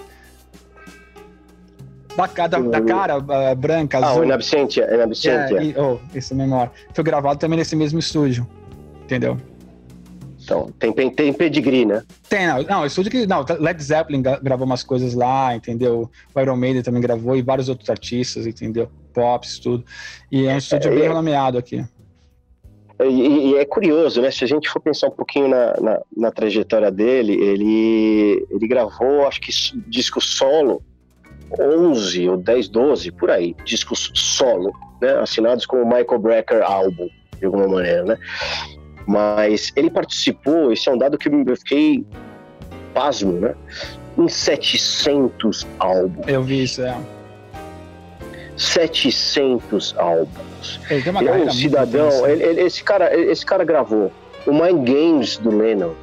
Da, 2.16 2.48
da, 2.48 2.58
da 2.58 2.80
cara 2.80 3.18
uh, 3.18 3.54
branca, 3.54 3.98
azul. 3.98 4.10
Ah, 4.10 4.20
o 4.20 4.24
Inabsentia. 4.24 4.92
Inabsentia. 4.92 5.72
É, 5.76 5.80
oh, 5.80 5.98
esse 6.12 6.34
memória. 6.34 6.72
Foi 6.92 7.04
gravado 7.04 7.38
também 7.38 7.56
nesse 7.56 7.76
mesmo 7.76 8.00
estúdio, 8.00 8.44
entendeu? 9.04 9.38
Então, 10.48 10.72
tem, 10.78 11.10
tem 11.10 11.30
pedigree, 11.30 11.84
né? 11.84 12.02
Tem, 12.26 12.46
não. 12.46 12.62
Não, 12.62 12.86
estúdio 12.86 13.10
que. 13.10 13.26
Não, 13.26 13.44
Led 13.60 13.82
Zeppelin 13.82 14.22
gravou 14.22 14.64
umas 14.64 14.82
coisas 14.82 15.12
lá, 15.12 15.54
entendeu? 15.54 16.10
O 16.34 16.40
Iron 16.40 16.56
Maiden 16.56 16.82
também 16.82 17.02
gravou 17.02 17.36
e 17.36 17.42
vários 17.42 17.68
outros 17.68 17.90
artistas, 17.90 18.46
entendeu? 18.46 18.88
Pops, 19.12 19.58
tudo. 19.58 19.84
E 20.32 20.46
é 20.46 20.54
um 20.54 20.56
estúdio 20.56 20.90
é, 20.90 20.94
bem 20.94 21.04
é, 21.04 21.08
nomeado 21.10 21.58
aqui. 21.58 21.84
E, 23.04 23.50
e, 23.50 23.56
é 23.56 23.64
curioso, 23.66 24.22
né? 24.22 24.30
Se 24.30 24.42
a 24.42 24.46
gente 24.46 24.70
for 24.70 24.80
pensar 24.80 25.08
um 25.08 25.10
pouquinho 25.10 25.48
na, 25.48 25.74
na, 25.82 26.00
na, 26.16 26.30
trajetória 26.30 26.90
dele, 26.90 27.34
ele, 27.34 28.46
ele 28.50 28.66
gravou, 28.66 29.28
acho 29.28 29.42
que 29.42 29.52
disco 29.86 30.18
solo, 30.18 30.82
11 31.60 32.26
ou 32.26 32.36
10, 32.38 32.68
12, 32.68 33.12
por 33.12 33.30
aí, 33.30 33.54
discos 33.66 34.10
solo, 34.14 34.72
né? 35.02 35.12
Assinados 35.18 35.66
como 35.66 35.84
Michael 35.84 36.18
Brecker 36.18 36.62
Album, 36.62 37.08
de 37.38 37.44
alguma 37.44 37.68
maneira, 37.68 38.02
né? 38.04 38.18
Mas 39.08 39.72
ele 39.74 39.90
participou, 39.90 40.70
esse 40.70 40.86
é 40.86 40.92
um 40.92 40.98
dado 40.98 41.16
que 41.16 41.30
eu 41.30 41.56
fiquei 41.56 42.04
pasmo, 42.92 43.32
né? 43.32 43.54
Em 44.18 44.28
700 44.28 45.66
álbuns. 45.78 46.28
Eu 46.28 46.42
vi 46.42 46.64
isso, 46.64 46.82
é. 46.82 46.94
700 48.54 49.94
álbuns. 49.96 50.78
Ele, 50.90 51.02
tem 51.02 51.10
uma 51.10 51.22
ele 51.22 51.30
é 51.30 51.34
um 51.36 51.50
cidadão. 51.50 52.26
Ele, 52.26 52.42
ele, 52.42 52.60
esse, 52.60 52.84
cara, 52.84 53.16
esse 53.18 53.46
cara 53.46 53.64
gravou 53.64 54.12
o 54.46 54.52
Mind 54.52 54.86
Games 54.86 55.38
do 55.38 55.56
Lennon. 55.56 55.94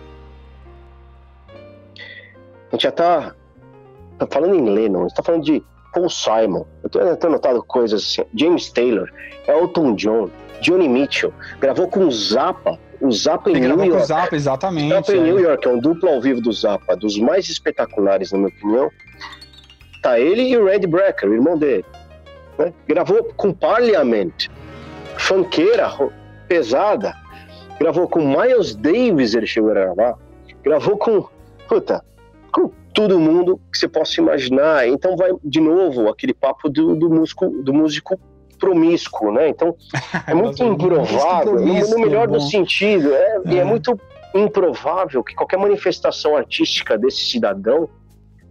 A 1.98 2.72
gente 2.72 2.84
já 2.84 2.92
tá, 2.92 3.36
tá 4.18 4.26
falando 4.32 4.56
em 4.56 4.68
Lennon, 4.68 5.02
a 5.02 5.04
gente 5.04 5.16
tá 5.16 5.22
falando 5.22 5.44
de 5.44 5.64
Paul 5.94 6.10
Simon. 6.10 6.66
Eu 6.82 6.90
tô, 6.90 7.00
eu 7.02 7.16
tô 7.18 7.30
notado 7.30 7.62
coisas 7.62 8.02
assim. 8.02 8.24
James 8.34 8.72
Taylor, 8.72 9.12
Elton 9.48 9.94
John, 9.94 10.32
Johnny 10.60 10.90
Mitchell. 10.90 11.32
Gravou 11.60 11.88
com 11.88 12.10
Zappa. 12.10 12.80
O 13.06 13.12
Zappa 13.12 13.52
em 13.52 13.60
New 13.60 13.70
York. 13.70 13.90
Com 13.92 13.98
o 13.98 14.04
Zappa, 14.04 14.36
exatamente. 14.36 14.90
Zappa 14.90 15.12
é. 15.14 15.18
em 15.18 15.24
New 15.24 15.40
York, 15.40 15.68
é 15.68 15.72
um 15.72 15.80
duplo 15.80 16.10
ao 16.10 16.20
vivo 16.20 16.42
do 16.42 16.52
Zappa, 16.52 16.96
dos 16.96 17.20
mais 17.20 17.48
espetaculares, 17.48 18.32
na 18.32 18.40
minha 18.40 18.50
opinião. 18.50 18.90
Tá 20.02 20.20
ele 20.20 20.42
e 20.42 20.58
o 20.58 20.66
Randy 20.66 20.88
Brecker, 20.88 21.30
o 21.30 21.34
irmão 21.34 21.58
dele. 21.58 21.86
Né? 22.58 22.74
Gravou 22.88 23.24
com 23.36 23.54
Parliament, 23.54 24.50
funkeira 25.18 25.92
pesada. 26.48 27.14
Gravou 27.80 28.08
com 28.08 28.22
Miles 28.22 28.76
Davis, 28.76 29.36
ele 29.36 29.46
chegou 29.46 29.70
a 29.72 29.74
gravar. 29.74 30.16
Gravou 30.64 30.98
com, 30.98 31.28
puta, 31.68 32.04
com 32.52 32.72
todo 32.92 33.20
mundo 33.20 33.60
que 33.72 33.78
você 33.78 33.88
possa 33.88 34.20
imaginar. 34.20 34.88
Então 34.88 35.16
vai 35.16 35.32
de 35.44 35.60
novo 35.60 36.10
aquele 36.10 36.34
papo 36.34 36.70
do, 36.70 36.96
do, 36.96 37.10
músico, 37.10 37.50
do 37.62 37.72
músico 37.72 38.20
promíscuo, 38.56 39.32
né? 39.32 39.50
Então 39.50 39.76
é 40.28 40.34
muito 40.34 40.64
improvável, 40.64 41.56
no, 41.56 41.90
no, 41.90 42.00
melhor 42.00 42.28
do 42.28 42.40
sentido, 42.40 43.14
é, 43.14 43.18
é. 43.18 43.42
e 43.46 43.60
é 43.60 43.64
muito 43.64 44.00
improvável 44.34 45.24
que 45.24 45.34
qualquer 45.34 45.58
manifestação 45.58 46.36
artística 46.36 46.98
desse 46.98 47.26
cidadão 47.26 47.90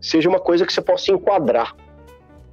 seja 0.00 0.28
uma 0.28 0.40
coisa 0.40 0.64
que 0.64 0.72
você 0.72 0.80
possa 0.80 1.12
enquadrar 1.12 1.74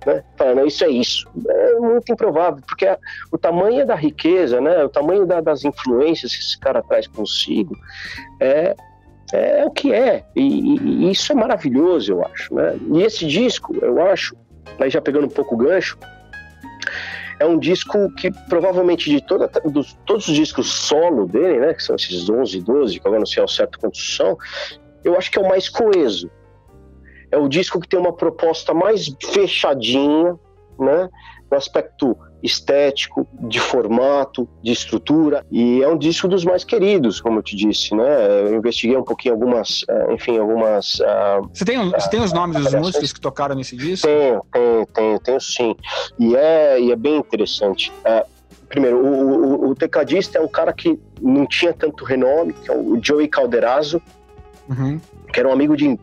né? 0.06 0.24
Falando, 0.36 0.68
isso 0.68 0.84
é 0.84 0.90
isso. 0.90 1.28
É 1.48 1.76
muito 1.76 2.12
improvável, 2.12 2.62
porque 2.68 2.88
o 3.32 3.38
tamanho 3.38 3.86
da 3.86 3.96
riqueza, 3.96 4.60
né? 4.60 4.84
O 4.84 4.90
tamanho 4.90 5.26
da, 5.26 5.42
das 5.42 5.64
influências 5.64 6.36
que 6.36 6.42
esse 6.42 6.60
cara 6.60 6.82
traz 6.82 7.08
consigo 7.08 7.76
é, 8.40 8.76
é 9.34 9.66
o 9.66 9.72
que 9.72 9.94
é. 9.94 10.24
E, 10.36 10.78
e, 10.78 11.12
isso 11.12 11.32
é 11.32 11.36
maravilhoso, 11.36 12.12
eu 12.12 12.26
acho, 12.26 12.54
né? 12.54 12.78
E 12.94 13.02
esse 13.02 13.26
disco, 13.28 13.76
eu 13.82 14.02
acho, 14.08 14.36
aí 14.80 14.90
já 14.90 15.02
pegando 15.02 15.26
um 15.26 15.30
pouco 15.30 15.56
o 15.56 15.58
gancho, 15.58 15.98
é 17.42 17.46
um 17.46 17.58
disco 17.58 18.10
que 18.16 18.32
provavelmente 18.48 19.10
de 19.10 19.26
toda, 19.26 19.48
dos, 19.66 19.98
todos 20.06 20.28
os 20.28 20.36
discos 20.36 20.72
solo 20.72 21.26
dele, 21.26 21.60
né, 21.60 21.74
que 21.74 21.84
são 21.84 21.96
esses 21.96 22.30
11, 22.30 22.62
12, 22.62 23.00
que 23.00 23.08
agora 23.08 23.20
não 23.20 23.26
sei 23.26 23.42
ao 23.42 23.48
certo 23.48 23.80
quantos 23.80 24.16
são, 24.16 24.38
eu 25.04 25.18
acho 25.18 25.32
que 25.32 25.40
é 25.40 25.42
o 25.42 25.50
mais 25.50 25.68
coeso 25.68 26.30
é 27.32 27.38
o 27.38 27.48
disco 27.48 27.80
que 27.80 27.88
tem 27.88 28.00
uma 28.00 28.14
proposta 28.14 28.74
mais 28.74 29.16
fechadinha, 29.32 30.38
né? 30.78 31.10
No 31.50 31.58
aspecto 31.58 32.18
estético, 32.44 33.28
de 33.34 33.60
formato, 33.60 34.48
de 34.64 34.72
estrutura, 34.72 35.46
e 35.52 35.82
é 35.82 35.88
um 35.88 35.98
disco 35.98 36.28
dos 36.28 36.44
mais 36.44 36.64
queridos, 36.64 37.22
como 37.22 37.40
eu 37.40 37.44
te 37.44 37.56
disse, 37.56 37.96
né? 37.96 38.42
Eu 38.48 38.56
investiguei 38.56 38.98
um 38.98 39.04
pouquinho 39.04 39.36
algumas, 39.36 39.86
eh, 39.88 40.14
enfim, 40.14 40.38
algumas. 40.38 40.96
Uh, 41.00 41.50
você, 41.54 41.66
tem, 41.66 41.90
você 41.90 42.10
tem 42.10 42.22
os 42.22 42.34
nomes 42.34 42.58
dos 42.58 42.74
músicos 42.74 43.14
que 43.14 43.22
tocaram 43.22 43.56
nesse 43.56 43.76
disco? 43.76 44.08
Tenho, 44.08 44.42
tenho, 44.52 44.86
tenho, 44.88 45.20
tenho 45.20 45.42
sim. 45.42 45.76
E 46.20 46.36
é, 46.36 46.80
e 46.80 46.92
é 46.92 46.96
bem 46.96 47.18
interessante. 47.18 47.92
Uh, 48.06 48.28
primeiro, 48.68 48.98
o, 48.98 49.68
o, 49.68 49.70
o, 49.70 49.76
tecladista 49.76 50.38
é 50.38 50.42
um 50.42 50.48
cara 50.48 50.74
que 50.74 51.00
não 51.22 51.46
tinha 51.46 51.74
tanto 51.74 52.04
renome, 52.06 52.54
que 52.54 52.72
é 52.72 52.76
o 52.76 53.00
Joey 53.02 53.28
Calderazzo, 53.28 54.02
uhum. 54.70 55.00
que 55.32 55.40
era 55.40 55.50
um 55.50 55.52
amigo 55.52 55.76
de 55.76 56.00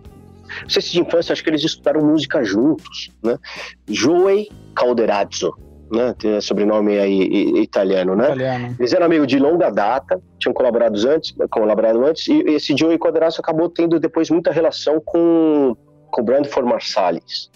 não 0.63 0.69
sei 0.69 0.83
se 0.83 0.93
de 0.93 1.01
infância, 1.01 1.33
acho 1.33 1.43
que 1.43 1.51
eles 1.51 1.63
estudaram 1.63 2.03
música 2.03 2.43
juntos, 2.43 3.11
né? 3.23 3.39
Joey 3.87 4.51
Calderazzo, 4.75 5.53
né? 5.91 6.15
Tem 6.19 6.41
sobrenome 6.41 6.99
aí 6.99 7.61
italiano, 7.61 8.15
né? 8.15 8.27
Italiano. 8.27 8.77
Eles 8.79 8.93
eram 8.93 9.07
amigos 9.07 9.27
de 9.27 9.39
longa 9.39 9.71
data, 9.71 10.21
tinham 10.39 10.53
colaborado 10.53 10.97
antes, 11.09 11.35
colaborado 11.51 12.05
antes, 12.05 12.27
e 12.29 12.41
esse 12.49 12.77
Joey 12.77 12.99
Calderazzo 12.99 13.41
acabou 13.41 13.69
tendo 13.69 13.99
depois 13.99 14.31
muita 14.31 14.51
relação 14.51 15.01
com, 15.05 15.77
com 16.11 16.21
o 16.21 16.25
Brandford 16.25 16.69
Marsalis. 16.69 17.51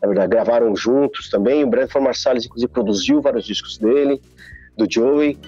Na 0.00 0.08
verdade, 0.08 0.28
gravaram 0.28 0.76
juntos 0.76 1.30
também. 1.30 1.64
O 1.64 1.66
Brandford 1.66 2.04
Marsalis, 2.04 2.44
inclusive, 2.44 2.70
produziu 2.70 3.20
vários 3.20 3.44
discos 3.44 3.78
dele, 3.78 4.20
do 4.76 4.86
Joey. 4.88 5.38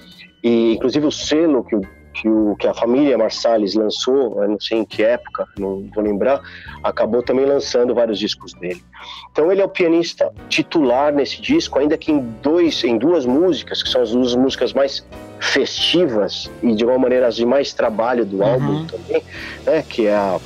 E, 0.42 0.74
inclusive, 0.74 1.07
o 1.07 1.12
selo 1.12 1.64
que 1.64 1.76
o 1.76 1.81
que, 2.20 2.28
o, 2.28 2.57
que 2.57 2.66
a 2.66 2.74
família 2.74 3.16
Marsalis 3.16 3.74
lançou, 3.74 4.46
não 4.46 4.59
sei 4.59 4.78
em 4.78 4.85
que 4.85 5.04
época, 5.04 5.46
não 5.57 5.88
vou 5.94 6.02
lembrar, 6.02 6.40
acabou 6.83 7.22
também 7.22 7.46
lançando 7.46 7.94
vários 7.94 8.18
discos 8.18 8.52
dele. 8.54 8.83
Então 9.31 9.52
ele 9.52 9.61
é 9.61 9.64
o 9.64 9.68
pianista 9.68 10.33
titular 10.48 11.12
nesse 11.12 11.40
disco, 11.40 11.78
ainda 11.78 11.96
que 11.96 12.11
em, 12.11 12.20
dois, 12.42 12.83
em 12.83 12.98
duas 12.98 13.24
músicas, 13.24 13.83
que 13.83 13.88
são 13.88 14.02
as 14.02 14.11
duas 14.11 14.35
músicas 14.35 14.72
mais 14.72 15.07
festivas 15.38 16.50
e 16.61 16.74
de 16.74 16.83
alguma 16.83 17.02
maneira 17.02 17.28
as 17.28 17.37
de 17.37 17.46
mais 17.46 17.72
trabalho 17.72 18.26
do 18.26 18.38
uhum. 18.38 18.52
álbum 18.52 18.87
também, 18.87 19.22
né, 19.64 19.85
que 19.88 20.07
é 20.07 20.14
a 20.14 20.40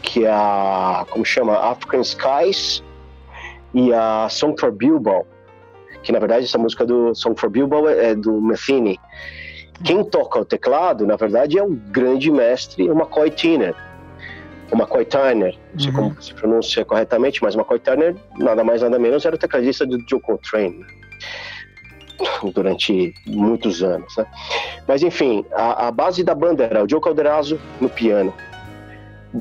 que 0.00 0.24
é 0.24 0.30
a 0.30 1.04
como 1.10 1.24
chama 1.24 1.54
African 1.54 2.00
Skies 2.00 2.82
e 3.74 3.92
a 3.92 4.28
Song 4.30 4.58
for 4.58 4.70
Bilbao 4.70 5.26
que 6.02 6.12
na 6.12 6.18
verdade 6.18 6.44
essa 6.44 6.56
música 6.56 6.86
do 6.86 7.14
Song 7.14 7.38
for 7.38 7.50
Bilbao 7.50 7.88
é 7.88 8.14
do 8.14 8.40
Metheny 8.40 8.98
quem 9.84 10.02
toca 10.04 10.40
o 10.40 10.44
teclado, 10.44 11.06
na 11.06 11.16
verdade, 11.16 11.58
é 11.58 11.62
o 11.62 11.70
grande 11.70 12.30
mestre, 12.30 12.88
o 12.90 12.92
McCoy 12.92 13.30
Tyner. 13.30 13.74
O 14.72 14.76
McCoy 14.76 15.04
Tyner, 15.04 15.56
não 15.72 15.80
sei 15.80 15.90
uhum. 15.90 15.96
como 15.96 16.22
se 16.22 16.34
pronuncia 16.34 16.84
corretamente, 16.84 17.42
mas 17.42 17.54
o 17.54 17.58
McCoy 17.58 17.78
Tyner, 17.78 18.16
nada 18.36 18.64
mais 18.64 18.82
nada 18.82 18.98
menos, 18.98 19.24
era 19.24 19.36
o 19.36 19.38
tecladista 19.38 19.86
do 19.86 19.98
Joe 20.08 20.20
Coltrane 20.20 20.84
durante 22.52 23.14
muitos 23.26 23.82
anos. 23.82 24.14
Né? 24.16 24.26
Mas 24.86 25.02
enfim, 25.02 25.44
a, 25.52 25.88
a, 25.88 25.90
base 25.90 26.24
da 26.24 26.34
banda 26.34 26.64
era 26.64 26.84
o 26.84 26.88
Joe 26.88 27.00
Calderazzo 27.00 27.58
no 27.80 27.88
piano. 27.88 28.34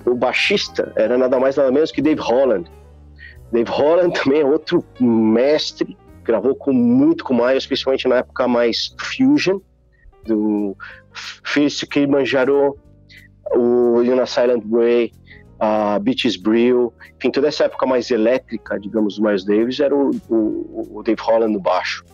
O 0.06 0.14
baixista 0.14 0.94
era 0.96 1.18
nada 1.18 1.40
mais 1.40 1.56
nada 1.56 1.72
menos 1.72 1.92
que 1.92 2.02
Dave 2.02 2.22
Holland. 2.22 2.70
Dave 3.52 3.72
Holland 3.72 4.14
também 4.22 4.42
é 4.42 4.46
outro 4.46 4.84
mestre, 5.00 5.98
gravou 6.24 6.54
com 6.54 6.72
muito 6.74 7.24
com 7.24 7.34
Miles, 7.34 7.64
especialmente 7.64 8.08
na 8.08 8.18
época 8.18 8.48
mais 8.48 8.94
fusion 9.00 9.60
do 10.28 10.76
Fierce 11.44 11.88
Kilimanjaro, 11.88 12.78
o 13.56 14.02
Yuna 14.02 14.26
Silent 14.26 14.64
Way, 14.66 15.12
a 15.60 15.98
Beaches 16.00 16.36
Brew, 16.36 16.94
enfim, 17.18 17.32
toda 17.32 17.48
essa 17.48 17.66
época 17.66 17.86
mais 17.86 18.12
elétrica, 18.12 18.80
digamos, 18.80 19.18
do 19.18 19.24
Miles 19.24 19.44
Davis, 19.44 19.80
era 19.80 19.96
o, 19.96 20.12
o, 20.30 21.00
o 21.00 21.04
Dave 21.04 21.22
Holland 21.22 21.54
no 21.54 21.60
baixo. 21.60 22.06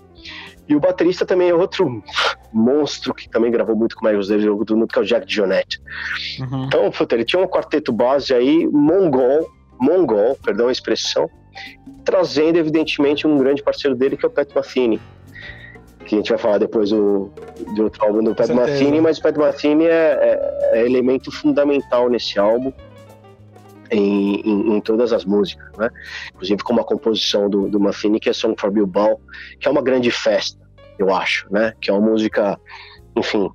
E 0.67 0.75
o 0.75 0.79
baterista 0.79 1.25
também 1.25 1.49
é 1.49 1.53
outro 1.53 2.01
monstro 2.53 3.13
que 3.13 3.29
também 3.29 3.51
gravou 3.51 3.75
muito 3.75 3.95
com 3.95 4.05
o 4.05 4.09
Miles 4.09 4.27
Davis, 4.27 4.45
todo 4.45 4.77
mundo, 4.77 4.87
que 4.87 4.97
é 4.97 5.01
o 5.01 5.05
Jack 5.05 5.25
Dionette. 5.25 5.81
Uhum. 6.39 6.65
Então, 6.65 6.89
puta, 6.91 7.15
ele 7.15 7.25
tinha 7.25 7.41
um 7.41 7.47
quarteto 7.47 7.91
base 7.91 8.33
aí, 8.33 8.65
mongol, 8.67 9.49
mongol, 9.79 10.37
perdão 10.41 10.69
a 10.69 10.71
expressão, 10.71 11.29
trazendo, 12.05 12.57
evidentemente, 12.57 13.27
um 13.27 13.37
grande 13.37 13.61
parceiro 13.61 13.95
dele, 13.95 14.15
que 14.15 14.25
é 14.25 14.27
o 14.29 14.31
Pat 14.31 14.53
Metheny 14.55 15.01
que 16.03 16.15
a 16.15 16.17
gente 16.17 16.29
vai 16.29 16.37
falar 16.37 16.57
depois 16.57 16.89
do, 16.89 17.31
de 17.73 17.81
outro 17.81 18.03
álbum 18.05 18.23
do 18.23 18.35
Pat 18.35 18.49
Metheny, 18.49 19.01
mas 19.01 19.17
o 19.17 19.21
Pat 19.21 19.35
Metheny 19.35 19.85
é, 19.85 19.89
é, 19.89 20.79
é, 20.79 20.85
elemento 20.85 21.31
fundamental 21.31 22.09
nesse 22.09 22.37
álbum. 22.39 22.71
Em, 23.91 24.41
em, 24.41 24.75
em, 24.75 24.81
todas 24.81 25.13
as 25.13 25.23
músicas, 25.23 25.67
né? 25.77 25.87
Inclusive 26.33 26.63
com 26.63 26.73
uma 26.73 26.83
composição 26.83 27.47
do, 27.47 27.69
do 27.69 27.79
que 28.19 28.27
é 28.27 28.33
Song 28.33 28.55
for 28.59 28.71
Bilbao, 28.71 29.21
que 29.59 29.67
é 29.67 29.71
uma 29.71 29.83
grande 29.83 30.09
festa, 30.09 30.57
eu 30.97 31.13
acho, 31.13 31.45
né? 31.51 31.73
Que 31.79 31.91
é 31.91 31.93
uma 31.93 32.01
música, 32.01 32.59
enfim, 33.15 33.51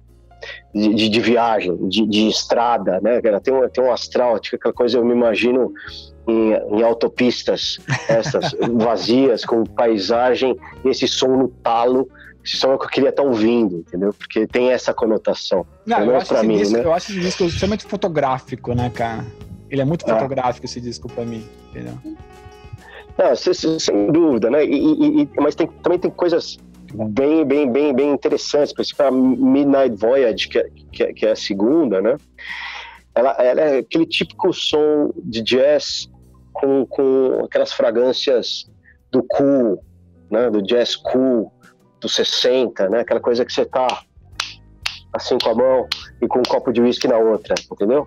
de, 0.72 0.94
de, 0.94 1.08
de 1.08 1.20
viagem, 1.20 1.76
de, 1.88 2.06
de, 2.06 2.28
estrada, 2.28 3.00
né? 3.00 3.20
Ela 3.22 3.40
tem 3.40 3.52
um, 3.52 3.68
tem 3.68 3.82
um 3.82 3.92
astral, 3.92 4.38
tipo, 4.38 4.56
aquela 4.56 4.74
coisa, 4.74 4.98
eu 4.98 5.04
me 5.04 5.12
imagino 5.12 5.72
em, 6.28 6.52
em 6.52 6.82
autopistas 6.82 7.78
essas 8.08 8.54
vazias, 8.74 9.44
com 9.44 9.64
paisagem, 9.64 10.56
esse 10.84 11.08
som 11.08 11.37
no 11.37 11.48
talo, 11.48 12.08
som 12.56 12.72
é 12.72 12.74
o 12.74 12.78
que 12.78 12.87
eu 12.87 12.90
queria 12.90 13.11
estar 13.11 13.22
ouvindo, 13.22 13.78
entendeu? 13.78 14.12
Porque 14.12 14.46
tem 14.46 14.70
essa 14.70 14.94
conotação. 14.94 15.66
Não, 15.87 16.04
eu 16.04 16.16
acho, 16.16 16.44
mim, 16.44 16.56
disco, 16.56 16.76
né? 16.76 16.84
eu 16.84 16.92
acho 16.92 17.12
esse 17.12 17.20
disco 17.20 17.44
extremamente 17.44 17.84
fotográfico, 17.84 18.74
né, 18.74 18.90
cara? 18.90 19.24
Ele 19.70 19.82
é 19.82 19.84
muito 19.84 20.04
ah. 20.08 20.14
fotográfico 20.14 20.66
esse 20.66 20.80
disco 20.80 21.08
para 21.12 21.24
mim, 21.24 21.46
entendeu? 21.70 21.98
Não, 23.18 23.34
sem, 23.34 23.78
sem 23.78 24.12
dúvida, 24.12 24.48
né? 24.48 24.64
E, 24.64 24.78
e, 24.78 25.22
e, 25.22 25.28
mas 25.40 25.54
tem, 25.54 25.66
também 25.66 25.98
tem 25.98 26.11
coisas 26.11 26.58
bem, 26.94 27.44
bem, 27.44 27.70
bem, 27.70 27.94
bem 27.94 28.12
interessantes, 28.12 28.72
principalmente 28.72 29.40
a 29.40 29.44
Midnight 29.44 29.96
Voyage, 29.96 30.48
que 30.48 30.58
é, 30.58 30.70
que 30.92 31.02
é, 31.02 31.12
que 31.12 31.26
é 31.26 31.32
a 31.32 31.37
segunda, 31.37 32.00
né? 32.00 32.16
Ela, 33.14 33.32
ela, 33.32 33.61
é 33.61 33.78
aquele 33.78 34.06
típico 34.06 34.52
som 34.52 35.11
de 35.16 35.42
jazz 35.42 36.08
com, 36.52 36.87
com 36.87 37.44
aquelas 37.44 37.72
fragrâncias 37.72 38.70
do 39.11 39.22
cool, 39.24 39.82
né? 40.30 40.48
Do 40.50 40.62
jazz 40.62 40.94
cool, 40.94 41.52
dos 42.00 42.14
60, 42.14 42.88
né? 42.88 43.00
Aquela 43.00 43.20
coisa 43.20 43.44
que 43.44 43.52
você 43.52 43.64
tá 43.64 43.87
assim 45.12 45.38
com 45.38 45.50
a 45.50 45.54
mão 45.54 45.88
e 46.20 46.28
com 46.28 46.40
um 46.40 46.42
copo 46.42 46.72
de 46.72 46.80
uísque 46.80 47.08
na 47.08 47.16
outra, 47.16 47.54
entendeu? 47.72 48.04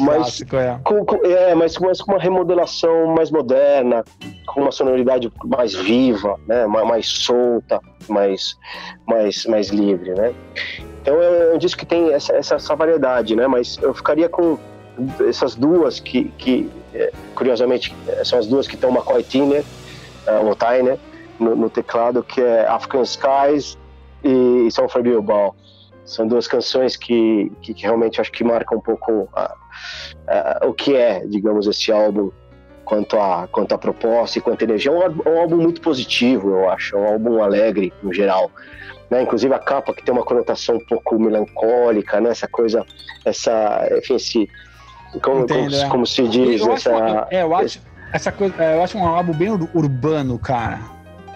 mas, 0.00 0.16
clássico, 0.16 0.56
é. 0.56 0.80
Com, 0.82 1.04
com, 1.04 1.24
é, 1.24 1.54
mas, 1.54 1.78
mas 1.78 2.00
com 2.00 2.12
uma 2.12 2.20
remodelação 2.20 3.14
mais 3.14 3.30
moderna, 3.30 4.04
com 4.46 4.62
uma 4.62 4.72
sonoridade 4.72 5.30
mais 5.44 5.74
viva, 5.74 6.38
né, 6.48 6.66
mais, 6.66 6.86
mais 6.88 7.06
solta, 7.06 7.80
mais, 8.08 8.56
mais, 9.06 9.46
mais 9.46 9.68
livre, 9.68 10.12
né? 10.14 10.34
Então 11.00 11.22
é 11.22 11.54
um 11.54 11.58
disco 11.58 11.80
que 11.80 11.86
tem 11.86 12.12
essa, 12.12 12.32
essa, 12.32 12.56
essa 12.56 12.74
variedade, 12.74 13.36
né? 13.36 13.46
Mas 13.46 13.78
eu 13.82 13.94
ficaria 13.94 14.28
com 14.28 14.58
essas 15.28 15.54
duas 15.54 16.00
que, 16.00 16.24
que 16.38 16.70
é, 16.94 17.12
curiosamente, 17.34 17.94
são 18.24 18.38
as 18.38 18.46
duas 18.46 18.66
que 18.66 18.74
estão 18.74 18.90
McCoy 18.90 19.22
Tyner, 19.22 19.64
uh, 20.26 20.46
ou 20.46 20.54
Tyner, 20.54 20.98
no, 21.38 21.56
no, 21.56 21.70
teclado, 21.70 22.22
que 22.22 22.40
é 22.40 22.66
African 22.66 23.02
Skies 23.02 23.78
e 24.22 24.70
São 24.70 24.88
Fabio 24.88 25.22
Ball. 25.22 25.54
São 26.04 26.26
duas 26.26 26.46
canções 26.46 26.96
que, 26.96 27.50
que, 27.62 27.72
que, 27.72 27.82
realmente 27.82 28.20
acho 28.20 28.30
que 28.30 28.44
marcam 28.44 28.78
um 28.78 28.80
pouco 28.80 29.28
a, 29.34 29.54
a, 30.28 30.66
o 30.66 30.74
que 30.74 30.94
é, 30.94 31.26
digamos, 31.26 31.66
esse 31.66 31.90
álbum 31.90 32.30
quanto 32.84 33.18
a, 33.18 33.48
quanto 33.50 33.74
a 33.74 33.78
proposta 33.78 34.38
e 34.38 34.42
quanto 34.42 34.62
a 34.62 34.64
energia. 34.64 34.90
É 34.90 34.94
um, 34.94 35.34
um 35.34 35.40
álbum 35.40 35.56
muito 35.56 35.80
positivo, 35.80 36.50
eu 36.50 36.68
acho. 36.68 36.96
É 36.96 37.00
um 37.00 37.06
álbum 37.06 37.42
alegre, 37.42 37.92
no 38.02 38.12
geral. 38.12 38.50
Né? 39.10 39.22
Inclusive 39.22 39.54
a 39.54 39.58
capa 39.58 39.94
que 39.94 40.04
tem 40.04 40.14
uma 40.14 40.24
conotação 40.24 40.76
um 40.76 40.84
pouco 40.84 41.18
melancólica, 41.18 42.20
né? 42.20 42.30
Essa 42.30 42.48
coisa, 42.48 42.84
essa, 43.24 43.88
enfim, 43.98 44.14
esse, 44.16 44.48
como, 45.22 45.40
Entendo, 45.40 45.70
como, 45.70 45.76
é. 45.76 45.88
como, 45.88 46.06
se 46.06 46.28
diz, 46.28 46.60
eu 46.60 46.72
essa... 46.72 46.94
Acho, 46.94 47.26
é, 47.30 47.42
eu 47.42 47.54
acho, 47.54 47.80
essa 48.12 48.32
coisa, 48.32 48.54
é, 48.62 48.76
eu 48.76 48.82
acho 48.82 48.98
um 48.98 49.06
álbum 49.06 49.32
bem 49.32 49.50
urbano, 49.50 50.38
cara. 50.38 50.93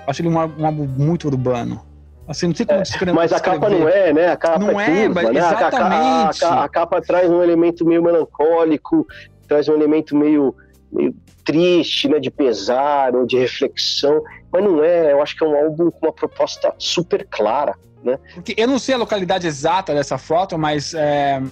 Acho 0.09 0.23
ele 0.23 0.29
um, 0.31 0.37
um 0.37 0.67
álbum 0.67 0.87
muito 0.87 1.29
urbano. 1.29 1.83
Assim, 2.27 2.47
não 2.47 2.55
sei 2.55 2.65
como 2.65 2.79
é, 2.79 2.83
descrever. 2.83 3.13
Mas 3.13 3.31
a 3.31 3.41
capa 3.41 3.69
não 3.69 3.87
é, 3.87 4.13
né? 4.13 4.29
A 4.29 4.37
capa 4.37 4.59
não 4.59 4.81
é, 4.81 5.05
curva, 5.05 5.21
é 5.21 5.33
né? 5.33 5.39
exatamente. 5.39 6.45
A, 6.45 6.49
a, 6.49 6.65
a, 6.65 6.69
capa 6.69 7.01
traz 7.03 7.31
um 7.31 7.43
elemento 7.43 7.85
meio 7.85 8.03
melancólico, 8.03 9.07
traz 9.47 9.69
um 9.69 9.75
elemento 9.75 10.17
meio, 10.17 10.55
meio 10.91 11.15
triste, 11.45 12.09
né? 12.09 12.19
De 12.19 12.31
pesar 12.31 13.15
ou 13.15 13.27
de 13.27 13.39
reflexão. 13.39 14.23
Mas 14.51 14.65
não 14.65 14.83
é, 14.83 15.13
eu 15.13 15.23
acho 15.23 15.37
que 15.37 15.45
é 15.45 15.47
um 15.47 15.57
álbum 15.57 15.91
com 15.91 16.07
uma 16.07 16.13
proposta 16.13 16.75
super 16.79 17.27
clara, 17.31 17.75
né? 18.03 18.19
Porque 18.35 18.55
eu 18.57 18.67
não 18.67 18.79
sei 18.79 18.95
a 18.95 18.99
localidade 18.99 19.47
exata 19.47 19.95
dessa 19.95 20.17
foto, 20.17 20.57
mas 20.57 20.95
é, 20.95 21.43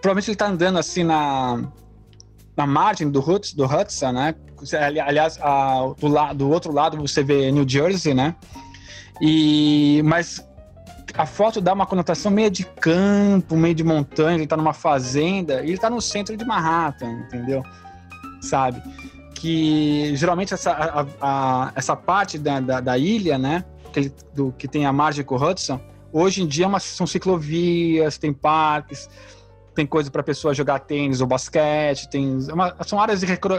provavelmente 0.00 0.28
ele 0.28 0.34
está 0.34 0.46
andando 0.46 0.78
assim 0.78 1.04
na, 1.04 1.62
na 2.60 2.66
margem 2.66 3.10
do, 3.10 3.20
Hudson, 3.20 3.56
do 3.56 3.64
Hudson, 3.64 4.12
né? 4.12 4.34
Aliás, 5.02 5.38
a, 5.40 5.94
do, 5.98 6.08
la, 6.08 6.32
do 6.34 6.50
outro 6.50 6.72
lado 6.72 6.98
você 6.98 7.22
vê 7.22 7.50
New 7.50 7.66
Jersey, 7.66 8.12
né? 8.12 8.34
E, 9.20 10.02
mas 10.04 10.46
a 11.14 11.24
foto 11.24 11.60
dá 11.60 11.72
uma 11.72 11.86
conotação 11.86 12.30
meio 12.30 12.50
de 12.50 12.64
campo, 12.64 13.56
meio 13.56 13.74
de 13.74 13.82
montanha, 13.82 14.36
ele 14.36 14.46
tá 14.46 14.56
numa 14.58 14.74
fazenda, 14.74 15.62
e 15.62 15.70
ele 15.70 15.78
tá 15.78 15.88
no 15.88 16.02
centro 16.02 16.36
de 16.36 16.44
Manhattan, 16.44 17.10
entendeu? 17.26 17.62
Sabe? 18.42 18.82
Que 19.34 20.14
geralmente 20.16 20.52
essa, 20.52 20.72
a, 20.72 21.06
a, 21.20 21.72
essa 21.74 21.96
parte 21.96 22.38
da, 22.38 22.60
da, 22.60 22.80
da, 22.80 22.98
ilha, 22.98 23.38
né, 23.38 23.64
que, 23.90 24.12
do, 24.34 24.52
que 24.52 24.68
tem 24.68 24.84
a 24.84 24.92
margem 24.92 25.24
com 25.24 25.34
o 25.34 25.42
Hudson, 25.42 25.80
hoje 26.12 26.42
em 26.42 26.46
dia 26.46 26.66
é 26.66 26.68
uma, 26.68 26.78
são 26.80 27.06
ciclovias, 27.06 28.18
tem 28.18 28.34
parques, 28.34 29.08
tem 29.74 29.86
coisa 29.86 30.10
para 30.10 30.22
pessoa 30.22 30.52
jogar 30.52 30.80
tênis 30.80 31.20
ou 31.20 31.26
basquete, 31.26 32.08
tem 32.10 32.38
é 32.48 32.52
uma, 32.52 32.76
são 32.84 33.00
áreas 33.00 33.20
de 33.20 33.26
recre, 33.26 33.54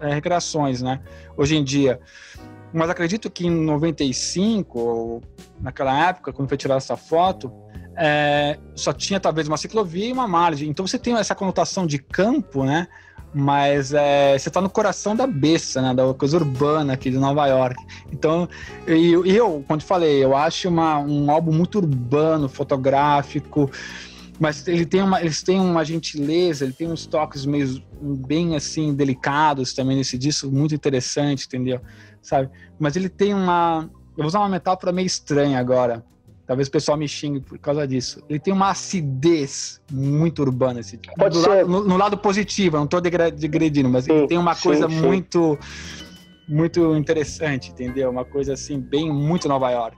recreações, 0.00 0.82
né? 0.82 1.00
Hoje 1.36 1.56
em 1.56 1.64
dia. 1.64 2.00
Mas 2.72 2.90
acredito 2.90 3.30
que 3.30 3.46
em 3.46 3.50
95, 3.50 4.78
ou 4.78 5.22
naquela 5.60 6.08
época, 6.08 6.32
quando 6.32 6.48
foi 6.48 6.56
tirar 6.56 6.76
essa 6.76 6.96
foto, 6.96 7.52
é, 7.96 8.58
só 8.74 8.92
tinha 8.92 9.20
talvez 9.20 9.46
uma 9.46 9.56
ciclovia 9.56 10.08
e 10.08 10.12
uma 10.12 10.26
margem. 10.26 10.68
Então 10.68 10.86
você 10.86 10.98
tem 10.98 11.14
essa 11.16 11.34
conotação 11.34 11.86
de 11.86 11.98
campo, 11.98 12.64
né? 12.64 12.88
Mas 13.32 13.92
é, 13.92 14.38
você 14.38 14.48
está 14.48 14.60
no 14.60 14.70
coração 14.70 15.14
da 15.14 15.26
beça, 15.26 15.82
né? 15.82 15.94
Da 15.94 16.12
coisa 16.14 16.36
urbana 16.36 16.92
aqui 16.92 17.10
de 17.10 17.18
Nova 17.18 17.46
York. 17.46 17.80
Então, 18.12 18.48
e, 18.86 19.12
eu, 19.12 19.64
quando 19.66 19.82
falei, 19.82 20.22
eu 20.24 20.36
acho 20.36 20.68
uma, 20.68 20.98
um 20.98 21.30
álbum 21.30 21.52
muito 21.52 21.78
urbano, 21.78 22.48
fotográfico, 22.48 23.70
mas 24.38 24.66
ele 24.66 24.84
tem 24.84 25.02
uma, 25.02 25.20
eles 25.20 25.42
têm 25.42 25.60
uma 25.60 25.84
gentileza, 25.84 26.64
ele 26.64 26.72
tem 26.72 26.90
uns 26.90 27.06
toques 27.06 27.46
meio 27.46 27.82
bem 28.26 28.56
assim 28.56 28.94
delicados 28.94 29.72
também 29.72 29.96
nesse 29.96 30.18
disco, 30.18 30.50
muito 30.50 30.74
interessante, 30.74 31.46
entendeu? 31.46 31.80
sabe? 32.24 32.50
Mas 32.78 32.96
ele 32.96 33.08
tem 33.08 33.34
uma. 33.34 33.88
Eu 34.16 34.22
vou 34.22 34.26
usar 34.26 34.40
uma 34.40 34.48
metáfora 34.48 34.90
meio 34.90 35.06
estranha 35.06 35.58
agora. 35.58 36.04
Talvez 36.46 36.68
o 36.68 36.70
pessoal 36.70 36.98
me 36.98 37.08
xingue 37.08 37.40
por 37.40 37.58
causa 37.58 37.86
disso. 37.86 38.22
Ele 38.28 38.38
tem 38.38 38.52
uma 38.52 38.70
acidez 38.70 39.80
muito 39.90 40.42
urbana. 40.42 40.80
Esse, 40.80 40.98
Pode 41.16 41.36
ser. 41.38 41.48
Lado, 41.48 41.68
no, 41.68 41.84
no, 41.84 41.96
lado 41.96 42.18
positivo, 42.18 42.76
não 42.76 42.84
estou 42.84 43.00
degredindo, 43.00 43.88
mas 43.88 44.04
sim, 44.04 44.12
ele 44.12 44.26
tem 44.26 44.38
uma 44.38 44.54
coisa 44.54 44.88
sim, 44.88 44.96
sim. 44.96 45.02
muito 45.02 45.58
muito 46.46 46.94
interessante, 46.94 47.70
entendeu? 47.70 48.10
Uma 48.10 48.24
coisa 48.24 48.52
assim, 48.52 48.78
bem 48.78 49.10
muito 49.10 49.48
Nova 49.48 49.70
York. 49.70 49.96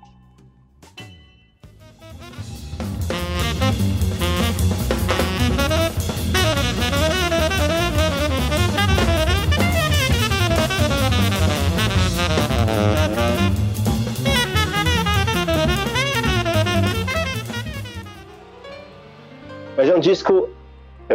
Mas 19.76 19.88
é 19.88 19.94
um 19.94 20.00
disco, 20.00 20.48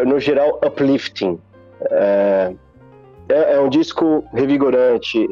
no 0.06 0.20
geral, 0.20 0.60
uplifting. 0.64 1.40
É, 1.90 2.54
é, 3.30 3.54
é 3.56 3.60
um 3.60 3.70
disco 3.70 4.24
revigorante. 4.34 5.28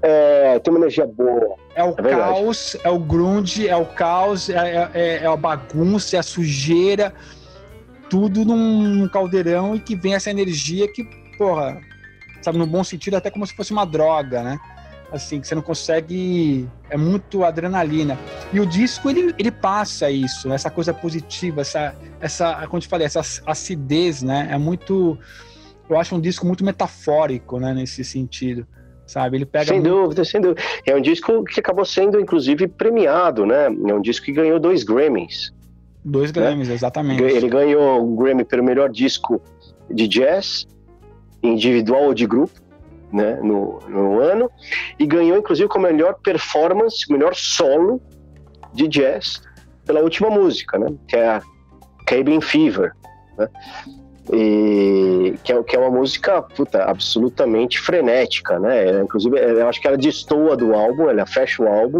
É, 0.00 0.58
tem 0.58 0.72
uma 0.72 0.80
energia 0.80 1.06
boa. 1.06 1.56
É 1.74 1.82
o 1.82 1.90
é 1.90 2.10
caos, 2.10 2.76
é 2.84 2.90
o 2.90 2.98
grunge, 2.98 3.68
é 3.68 3.76
o 3.76 3.86
caos, 3.86 4.48
é, 4.48 4.54
é, 4.54 4.90
é, 4.94 5.16
é, 5.24 5.26
a 5.26 5.36
bagunça, 5.36 6.16
é 6.16 6.18
a 6.18 6.22
sujeira, 6.22 7.12
tudo 8.08 8.44
num 8.44 9.08
caldeirão 9.08 9.74
e 9.74 9.80
que 9.80 9.96
vem 9.96 10.14
essa 10.14 10.30
energia 10.30 10.86
que, 10.92 11.04
porra, 11.36 11.80
sabe, 12.42 12.58
no 12.58 12.66
bom 12.66 12.84
sentido, 12.84 13.16
até 13.16 13.30
como 13.30 13.46
se 13.46 13.56
fosse 13.56 13.72
uma 13.72 13.84
droga, 13.84 14.42
né? 14.42 14.58
Assim, 15.12 15.40
que 15.40 15.46
você 15.46 15.54
não 15.54 15.62
consegue. 15.62 16.68
É 16.90 16.96
muito 16.96 17.44
adrenalina. 17.44 18.18
E 18.52 18.60
o 18.60 18.66
disco, 18.66 19.08
ele, 19.08 19.34
ele 19.38 19.50
passa 19.50 20.10
isso, 20.10 20.52
essa 20.52 20.70
coisa 20.70 20.92
positiva, 20.92 21.60
essa, 21.60 21.94
essa, 22.20 22.66
como 22.66 22.76
eu 22.76 22.80
te 22.80 22.88
falei, 22.88 23.06
essa 23.06 23.20
acidez, 23.46 24.22
né? 24.22 24.48
É 24.50 24.58
muito. 24.58 25.18
Eu 25.88 25.98
acho 25.98 26.14
um 26.14 26.20
disco 26.20 26.46
muito 26.46 26.64
metafórico, 26.64 27.58
né, 27.58 27.74
nesse 27.74 28.04
sentido. 28.04 28.66
Sabe? 29.06 29.36
Ele 29.36 29.46
pega. 29.46 29.66
Sem 29.66 29.80
muito... 29.80 29.94
dúvida, 29.94 30.24
sem 30.24 30.40
dúvida. 30.40 30.62
É 30.86 30.94
um 30.94 31.00
disco 31.00 31.44
que 31.44 31.60
acabou 31.60 31.84
sendo, 31.84 32.18
inclusive, 32.18 32.66
premiado, 32.66 33.44
né? 33.44 33.66
É 33.66 33.94
um 33.94 34.00
disco 34.00 34.24
que 34.24 34.32
ganhou 34.32 34.58
dois 34.58 34.82
Grammys. 34.82 35.52
Dois 36.02 36.32
né? 36.32 36.42
Grammys, 36.42 36.68
né? 36.68 36.74
exatamente. 36.74 37.22
Ele 37.22 37.48
ganhou 37.48 38.02
o 38.02 38.16
Grammy 38.16 38.44
pelo 38.44 38.64
melhor 38.64 38.90
disco 38.90 39.42
de 39.90 40.08
jazz, 40.08 40.66
individual 41.42 42.04
ou 42.04 42.14
de 42.14 42.26
grupo 42.26 42.63
né, 43.12 43.38
no, 43.42 43.80
no 43.88 44.20
ano, 44.20 44.50
e 44.98 45.06
ganhou 45.06 45.38
inclusive 45.38 45.68
com 45.68 45.78
a 45.78 45.82
melhor 45.82 46.14
performance, 46.22 47.10
melhor 47.10 47.34
solo 47.34 48.00
de 48.72 48.88
jazz 48.88 49.40
pela 49.86 50.00
última 50.00 50.30
música, 50.30 50.78
né, 50.78 50.88
que 51.06 51.16
é 51.16 51.28
a 51.28 51.42
Cabin 52.06 52.40
Fever, 52.40 52.92
né, 53.38 53.48
e 54.32 55.34
que 55.42 55.52
é, 55.52 55.62
que 55.62 55.76
é 55.76 55.78
uma 55.78 55.90
música 55.90 56.40
puta, 56.40 56.84
absolutamente 56.84 57.78
frenética, 57.78 58.58
né? 58.58 59.02
Inclusive, 59.02 59.38
eu 59.38 59.68
acho 59.68 59.80
que 59.80 59.86
ela 59.86 59.98
destoa 59.98 60.56
do 60.56 60.74
álbum, 60.74 61.10
ela 61.10 61.26
fecha 61.26 61.62
o 61.62 61.68
álbum, 61.68 61.98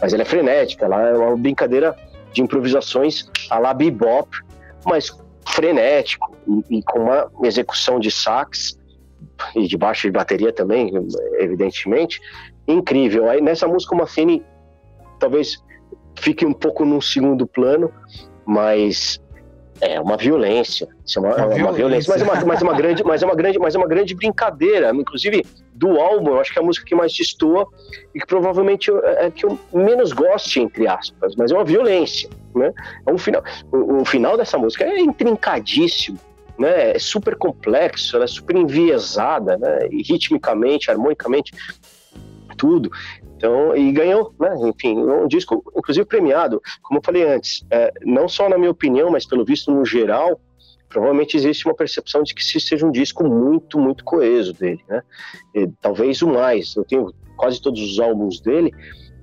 mas 0.00 0.14
ela 0.14 0.22
é 0.22 0.24
frenética, 0.24 0.86
ela 0.86 1.08
é 1.08 1.12
uma 1.12 1.36
brincadeira 1.36 1.94
de 2.32 2.40
improvisações 2.40 3.28
a 3.50 3.58
la 3.58 3.74
bebop, 3.74 4.28
mas 4.86 5.10
frenético 5.46 6.34
e, 6.48 6.78
e 6.78 6.82
com 6.82 7.00
uma 7.00 7.30
execução 7.42 8.00
de 8.00 8.10
sax 8.10 8.78
e 9.54 9.66
de 9.66 9.76
baixo 9.76 10.06
de 10.06 10.12
bateria 10.12 10.52
também, 10.52 10.92
evidentemente, 11.38 12.20
incrível. 12.66 13.28
Aí 13.28 13.40
nessa 13.40 13.66
música 13.66 13.94
uma 13.94 14.02
Mafini 14.02 14.42
talvez 15.18 15.62
fique 16.18 16.44
um 16.44 16.52
pouco 16.52 16.84
num 16.84 17.00
segundo 17.00 17.46
plano, 17.46 17.92
mas 18.44 19.20
É 19.80 19.98
uma 19.98 20.16
violência. 20.16 20.86
É 21.16 21.18
uma, 21.18 21.34
uma, 21.34 21.54
é 21.54 21.62
uma 21.62 21.72
violência. 21.72 22.12
Mas 22.12 22.20
é 22.20 22.24
uma, 22.24 22.44
mas 22.44 22.60
é 22.60 22.64
uma 22.64 22.74
grande, 22.74 23.02
mas 23.04 23.22
é 23.22 23.26
uma 23.26 23.34
grande, 23.34 23.58
mas 23.58 23.74
é 23.74 23.78
uma 23.78 23.88
grande 23.88 24.14
brincadeira. 24.14 24.90
Inclusive, 24.94 25.42
do 25.72 25.98
álbum, 25.98 26.32
eu 26.32 26.40
acho 26.40 26.52
que 26.52 26.58
é 26.58 26.62
a 26.62 26.64
música 26.64 26.84
que 26.84 26.94
mais 26.94 27.14
destoa 27.14 27.66
e 28.14 28.20
que 28.20 28.26
provavelmente 28.26 28.90
é 28.90 29.30
que 29.30 29.46
eu 29.46 29.58
menos 29.72 30.12
goste, 30.12 30.60
entre 30.60 30.86
aspas, 30.86 31.34
mas 31.34 31.50
é 31.50 31.54
uma 31.54 31.64
violência. 31.64 32.28
Né? 32.54 32.72
É 33.06 33.12
um 33.12 33.16
final, 33.16 33.42
o, 33.72 34.02
o 34.02 34.04
final 34.04 34.36
dessa 34.36 34.58
música 34.58 34.84
é 34.84 35.00
intrincadíssimo. 35.00 36.18
Né, 36.60 36.90
é 36.90 36.98
super 36.98 37.36
complexo, 37.36 38.18
é 38.18 38.26
super 38.26 38.54
enviesada, 38.54 39.56
né, 39.56 39.88
e 39.90 40.02
ritmicamente, 40.02 40.90
harmonicamente, 40.90 41.52
tudo. 42.58 42.90
Então, 43.40 43.74
e 43.74 43.90
ganhou, 43.90 44.34
né? 44.38 44.54
Enfim, 44.68 44.98
um 44.98 45.26
disco, 45.26 45.64
inclusive 45.74 46.04
premiado, 46.04 46.60
como 46.82 46.98
eu 46.98 47.02
falei 47.02 47.22
antes, 47.26 47.64
é, 47.70 47.90
não 48.04 48.28
só 48.28 48.50
na 48.50 48.58
minha 48.58 48.70
opinião, 48.70 49.10
mas 49.10 49.24
pelo 49.24 49.46
visto 49.46 49.70
no 49.70 49.82
geral, 49.82 50.38
provavelmente 50.90 51.38
existe 51.38 51.64
uma 51.64 51.74
percepção 51.74 52.22
de 52.22 52.34
que 52.34 52.44
se 52.44 52.60
seja 52.60 52.84
um 52.84 52.90
disco 52.90 53.24
muito, 53.24 53.78
muito 53.78 54.04
coeso 54.04 54.52
dele, 54.52 54.84
né? 54.86 55.02
E, 55.54 55.66
talvez 55.80 56.20
o 56.20 56.28
mais. 56.28 56.76
Eu 56.76 56.84
tenho 56.84 57.14
quase 57.34 57.62
todos 57.62 57.80
os 57.80 57.98
álbuns 57.98 58.40
dele 58.40 58.70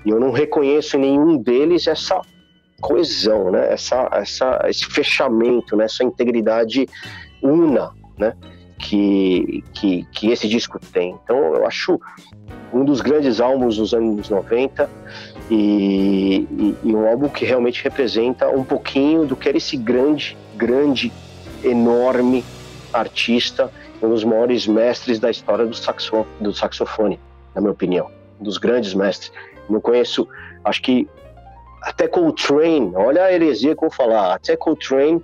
e 0.03 0.09
eu 0.09 0.19
não 0.19 0.31
reconheço 0.31 0.97
em 0.97 1.01
nenhum 1.01 1.37
deles 1.37 1.85
essa 1.85 2.19
coesão, 2.81 3.51
né? 3.51 3.71
Essa, 3.71 4.09
essa, 4.13 4.65
esse 4.67 4.85
fechamento, 4.85 5.75
né? 5.75 5.85
essa 5.85 6.03
integridade 6.03 6.87
una, 7.41 7.91
né? 8.17 8.35
Que, 8.79 9.63
que, 9.73 10.05
que 10.11 10.29
esse 10.29 10.47
disco 10.47 10.79
tem. 10.79 11.17
Então, 11.23 11.37
eu 11.55 11.65
acho 11.65 11.99
um 12.71 12.85
dos 12.85 13.01
grandes 13.01 13.41
álbuns 13.41 13.77
dos 13.77 13.93
anos 13.93 14.29
90 14.29 14.89
e, 15.49 16.47
e, 16.49 16.75
e, 16.83 16.95
um 16.95 17.07
álbum 17.07 17.27
que 17.27 17.43
realmente 17.43 17.83
representa 17.83 18.47
um 18.49 18.63
pouquinho 18.63 19.25
do 19.25 19.35
que 19.35 19.49
era 19.49 19.57
esse 19.57 19.75
grande, 19.77 20.37
grande, 20.55 21.11
enorme 21.63 22.43
artista, 22.93 23.71
um 24.01 24.09
dos 24.09 24.23
maiores 24.23 24.67
mestres 24.67 25.19
da 25.19 25.31
história 25.31 25.65
do, 25.65 25.73
saxo, 25.73 26.25
do 26.39 26.53
saxofone, 26.53 27.19
na 27.55 27.61
minha 27.61 27.71
opinião, 27.71 28.11
um 28.39 28.43
dos 28.43 28.57
grandes 28.57 28.93
mestres. 28.93 29.31
Não 29.69 29.81
conheço, 29.81 30.27
acho 30.63 30.81
que 30.81 31.07
até 31.81 32.07
Coltrane, 32.07 32.91
olha 32.95 33.23
a 33.23 33.33
heresia 33.33 33.75
que 33.75 33.83
eu 33.83 33.89
vou 33.89 33.95
falar, 33.95 34.35
até 34.35 34.55
Coltrane 34.55 35.21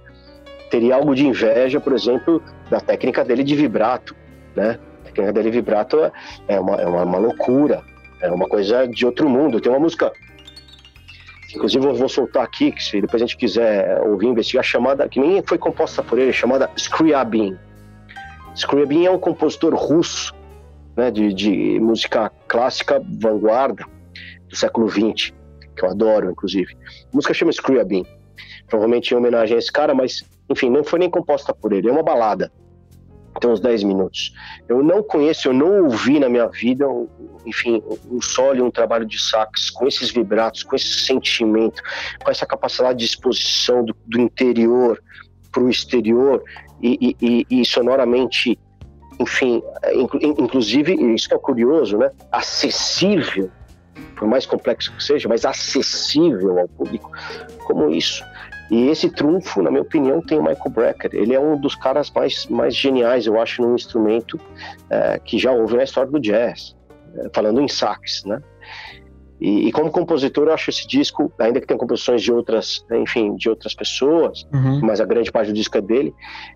teria 0.74 0.96
algo 0.96 1.14
de 1.14 1.24
inveja, 1.24 1.80
por 1.80 1.94
exemplo, 1.94 2.42
da 2.68 2.80
técnica 2.80 3.24
dele 3.24 3.44
de 3.44 3.56
vibrato, 3.56 4.16
né? 4.56 4.80
técnica 5.04 5.32
dele 5.32 5.52
vibrato 5.52 6.12
é 6.48 6.60
uma, 6.60 6.82
é 6.82 6.88
uma, 6.88 7.04
uma 7.04 7.18
loucura, 7.20 7.84
é 8.20 8.32
uma 8.32 8.48
coisa 8.48 8.88
de 8.88 9.06
outro 9.06 9.30
mundo. 9.30 9.62
Tem 9.62 9.72
uma 9.72 9.80
música 9.80 10.12
inclusive 11.54 11.86
eu 11.86 11.94
vou 11.94 12.10
soltar 12.10 12.44
aqui, 12.44 12.72
que 12.72 12.84
se 12.84 13.00
depois 13.00 13.22
a 13.22 13.26
gente 13.28 13.38
quiser 13.38 14.02
ouvir, 14.02 14.26
investigar, 14.26 14.64
chamada, 14.64 15.08
que 15.08 15.20
nem 15.20 15.44
foi 15.44 15.60
composta 15.60 16.02
por 16.02 16.18
ele, 16.18 16.34
chamada 16.34 16.68
Scriabin. 16.76 17.56
Scriabin 18.56 19.06
é 19.06 19.12
um 19.12 19.20
compositor 19.20 19.76
russo, 19.76 20.34
né, 20.98 21.12
de, 21.12 21.32
de 21.32 21.80
música 21.80 22.32
clássica 22.48 23.00
vanguarda 23.20 23.86
do 24.50 24.56
século 24.56 24.90
XX, 24.90 25.32
que 25.76 25.86
eu 25.86 25.90
adoro, 25.92 26.32
inclusive. 26.32 26.76
A 27.14 27.16
música 27.16 27.36
chama 27.36 27.52
Scriabin, 27.52 28.04
provavelmente 28.68 29.14
em 29.14 29.18
homenagem 29.18 29.56
a 29.56 29.60
esse 29.60 29.72
cara, 29.72 29.94
mas, 29.94 30.28
enfim, 30.54 30.70
não 30.70 30.84
foi 30.84 31.00
nem 31.00 31.10
composta 31.10 31.54
por 31.54 31.74
ele, 31.74 31.90
é 31.90 31.92
uma 31.92 32.04
balada 32.04 32.52
tem 33.40 33.50
uns 33.50 33.60
10 33.60 33.84
minutos. 33.84 34.34
Eu 34.68 34.84
não 34.84 35.04
conheço, 35.04 35.48
eu 35.48 35.54
não 35.54 35.86
ouvi 35.86 36.20
na 36.20 36.30
minha 36.30 36.48
vida, 36.48 36.86
enfim, 37.46 37.84
um 38.10 38.22
solo, 38.22 38.64
um 38.64 38.72
trabalho 38.72 39.06
de 39.06 39.20
sax 39.22 39.70
com 39.70 39.88
esses 39.88 40.12
vibratos, 40.12 40.64
com 40.64 40.76
esse 40.76 41.06
sentimento, 41.06 41.82
com 42.24 42.32
essa 42.32 42.46
capacidade 42.46 43.00
de 43.00 43.06
exposição 43.06 43.84
do, 43.84 43.96
do 44.06 44.20
interior 44.20 45.02
para 45.52 45.64
o 45.64 45.70
exterior 45.70 46.44
e, 46.82 47.16
e, 47.22 47.46
e, 47.50 47.66
sonoramente, 47.66 48.58
enfim, 49.20 49.62
inclusive, 50.22 50.94
isso 51.14 51.30
que 51.30 51.36
é 51.36 51.38
curioso, 51.38 51.98
né? 51.98 52.12
Acessível, 52.32 53.50
por 54.16 54.28
mais 54.28 54.46
complexo 54.46 54.92
que 54.96 55.04
seja, 55.04 55.28
mas 55.28 55.46
acessível 55.46 56.60
ao 56.60 56.68
público, 56.68 57.12
como 57.66 57.90
isso. 57.90 58.24
E 58.72 58.88
esse 58.88 59.10
trunfo, 59.10 59.62
na 59.62 59.70
minha 59.70 59.84
opinião, 59.84 60.22
tem 60.22 60.40
o 60.40 60.42
Michael 60.42 60.70
Brecker. 60.70 61.12
Ele 61.14 61.34
é 61.34 61.40
um 61.40 61.60
dos 61.60 61.76
caras 61.76 62.10
mais, 62.12 62.48
mais 62.48 62.76
geniais, 62.76 63.28
eu 63.28 63.40
acho, 63.40 63.62
num 63.62 63.76
instrumento 63.76 64.40
é, 64.90 65.20
que 65.20 65.38
já 65.38 65.52
houve 65.52 65.76
na 65.76 65.84
história 65.84 66.10
do 66.10 66.20
jazz, 66.20 66.76
é, 67.16 67.30
falando 67.34 67.62
em 67.62 67.68
sax, 67.68 68.24
né? 68.26 68.42
E, 69.40 69.68
e, 69.68 69.72
como 69.74 69.92
compositor, 69.92 70.48
eu 70.48 70.54
acho 70.54 70.70
esse 70.70 70.88
disco, 70.88 71.32
ainda 71.38 71.60
que 71.60 71.68
tenha 71.68 71.78
composições 71.78 72.22
de 72.22 72.32
outras, 72.32 72.86
enfim, 72.92 73.36
de 73.36 73.50
outras 73.50 73.76
pessoas, 73.76 74.48
uhum. 74.54 74.80
mas 74.82 75.02
a 75.02 75.06
grande 75.06 75.32
parte 75.32 75.48
do 75.48 75.54
disco 75.54 75.78
é 75.78 75.82
dele, 75.82 76.16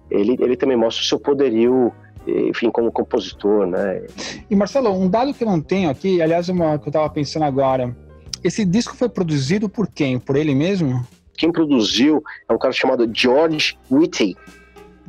ele, 0.10 0.38
ele 0.40 0.56
também 0.56 0.78
mostra 0.78 1.04
o 1.04 1.06
seu 1.06 1.20
poderio, 1.20 1.92
enfim, 2.28 2.70
como 2.70 2.92
compositor, 2.92 3.66
né? 3.66 4.04
E 4.50 4.56
Marcelo, 4.56 4.92
um 4.92 5.10
dado 5.10 5.34
que 5.34 5.44
eu 5.44 5.48
não 5.48 5.62
tenho 5.62 5.90
aqui, 5.90 6.22
aliás, 6.22 6.50
uma 6.50 6.78
que 6.78 6.88
eu 6.88 6.90
estava 6.90 7.10
pensando 7.10 7.44
agora, 7.44 7.96
esse 8.44 8.66
disco 8.66 8.96
foi 8.96 9.10
produzido 9.10 9.70
por 9.70 9.88
quem? 9.88 10.20
Por 10.20 10.36
ele 10.36 10.54
mesmo? 10.54 11.06
quem 11.38 11.52
produziu 11.52 12.22
é 12.50 12.54
um 12.54 12.58
cara 12.58 12.74
chamado 12.74 13.10
George 13.14 13.78
Whitty. 13.90 14.36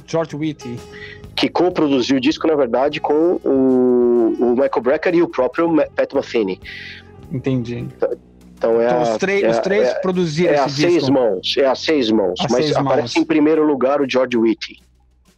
George 0.06 0.36
Whitty. 0.36 0.78
Que 1.34 1.48
co-produziu 1.48 2.18
o 2.18 2.20
disco, 2.20 2.46
na 2.46 2.54
verdade, 2.54 3.00
com 3.00 3.40
o, 3.42 4.36
o 4.38 4.50
Michael 4.50 4.82
Brecker 4.82 5.14
e 5.14 5.22
o 5.22 5.28
próprio 5.28 5.74
Pat 5.96 6.12
Metheny. 6.12 6.60
Entendi. 7.32 7.78
Então, 7.78 8.10
então, 8.56 8.80
é 8.80 8.86
então 8.86 8.98
a, 8.98 9.02
os, 9.02 9.08
é, 9.08 9.50
os 9.50 9.58
três 9.60 9.88
é, 9.88 9.94
produziram 10.00 10.52
é 10.52 10.56
esse 10.56 10.76
disco. 10.76 10.90
seis 10.90 11.08
mãos, 11.08 11.56
é 11.56 11.66
a 11.66 11.74
seis 11.74 12.10
mãos. 12.10 12.40
A 12.40 12.46
mas 12.50 12.64
seis 12.64 12.76
aparece 12.76 13.16
mãos. 13.16 13.16
em 13.16 13.24
primeiro 13.24 13.64
lugar 13.64 14.00
o 14.00 14.08
George 14.08 14.36
Whitty. 14.36 14.82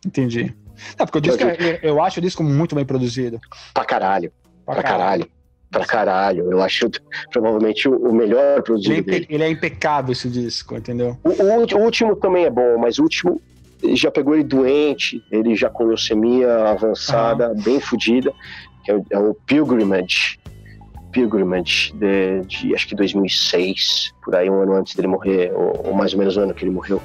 Entendi. 0.04 0.54
Não, 0.98 1.06
porque 1.06 1.18
o 1.18 1.20
disco, 1.20 1.42
é, 1.42 1.80
eu 1.82 2.02
acho 2.02 2.18
o 2.18 2.22
disco 2.22 2.42
muito 2.42 2.74
bem 2.74 2.84
produzido. 2.84 3.40
Pra 3.72 3.84
caralho. 3.84 4.32
Pra, 4.64 4.74
pra 4.74 4.82
caralho. 4.82 5.24
caralho 5.24 5.40
pra 5.70 5.86
caralho. 5.86 6.50
Eu 6.50 6.60
acho 6.62 6.90
provavelmente 7.30 7.88
o 7.88 8.12
melhor 8.12 8.62
produzido 8.62 8.94
ele, 8.94 9.02
dele. 9.02 9.26
Ele 9.30 9.44
é 9.44 9.50
impecável 9.50 10.12
esse 10.12 10.28
disco, 10.28 10.76
entendeu? 10.76 11.16
O, 11.22 11.28
o, 11.30 11.78
o, 11.78 11.84
último 11.84 12.16
também 12.16 12.44
é 12.44 12.50
bom, 12.50 12.76
mas 12.78 12.98
o 12.98 13.04
último 13.04 13.40
já 13.94 14.10
pegou 14.10 14.34
ele 14.34 14.44
doente, 14.44 15.22
ele 15.30 15.54
já 15.54 15.70
com 15.70 15.84
leucemia 15.84 16.52
avançada, 16.68 17.50
uhum. 17.50 17.62
bem 17.62 17.80
fodida, 17.80 18.32
que 18.84 18.90
é 18.90 18.96
o, 18.96 19.06
é 19.10 19.18
o 19.18 19.34
Pilgrimage. 19.34 20.38
Pilgrimage 21.12 21.92
de, 21.94 22.42
de, 22.42 22.74
acho 22.74 22.86
que 22.86 22.94
2006, 22.94 24.12
por 24.22 24.34
aí 24.34 24.50
um 24.50 24.60
ano 24.60 24.74
antes 24.74 24.94
dele 24.94 25.08
morrer, 25.08 25.52
ou, 25.54 25.88
ou 25.88 25.94
mais 25.94 26.12
ou 26.12 26.18
menos 26.18 26.36
o 26.36 26.40
um 26.40 26.42
ano 26.44 26.54
que 26.54 26.64
ele 26.64 26.70
morreu, 26.70 27.00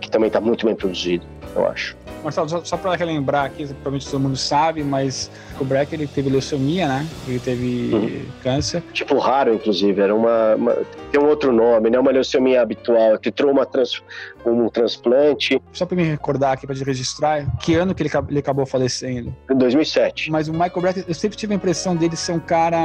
que 0.00 0.10
também 0.10 0.26
está 0.26 0.40
muito 0.40 0.66
bem 0.66 0.74
produzido, 0.74 1.24
eu 1.54 1.66
acho. 1.66 1.96
Marcelo, 2.22 2.48
só, 2.48 2.64
só 2.64 2.76
para 2.76 2.94
relembrar 2.96 3.46
aqui, 3.46 3.66
provavelmente 3.66 4.10
todo 4.10 4.20
mundo 4.20 4.36
sabe, 4.36 4.82
mas 4.82 5.30
o 5.60 5.64
Breck 5.64 5.94
ele 5.94 6.06
teve 6.06 6.30
leucemia, 6.30 6.88
né? 6.88 7.06
Ele 7.26 7.38
teve 7.38 7.90
uhum. 7.92 8.24
câncer. 8.42 8.82
Tipo 8.92 9.18
raro, 9.18 9.54
inclusive, 9.54 10.00
era 10.00 10.14
uma, 10.14 10.54
uma, 10.56 10.76
tem 11.10 11.20
um 11.20 11.26
outro 11.26 11.52
nome, 11.52 11.90
não 11.90 11.98
é 11.98 12.00
uma 12.00 12.10
leucemia 12.10 12.62
habitual, 12.62 13.18
que 13.18 13.30
trouxe 13.30 13.54
uma 13.54 13.66
trans, 13.66 14.02
um 14.44 14.68
transplante. 14.68 15.60
Só 15.72 15.86
para 15.86 15.96
me 15.96 16.04
recordar 16.04 16.52
aqui 16.52 16.66
para 16.66 16.76
registrar, 16.76 17.46
que 17.58 17.74
ano 17.74 17.94
que 17.94 18.02
ele, 18.02 18.10
ele 18.28 18.38
acabou 18.38 18.66
falecendo? 18.66 19.34
Em 19.50 19.56
2007. 19.56 20.30
Mas 20.30 20.48
o 20.48 20.52
Michael 20.52 20.80
Breck, 20.80 21.04
eu 21.06 21.14
sempre 21.14 21.36
tive 21.36 21.54
a 21.54 21.56
impressão 21.56 21.94
dele 21.94 22.16
ser 22.16 22.32
um 22.32 22.40
cara 22.40 22.76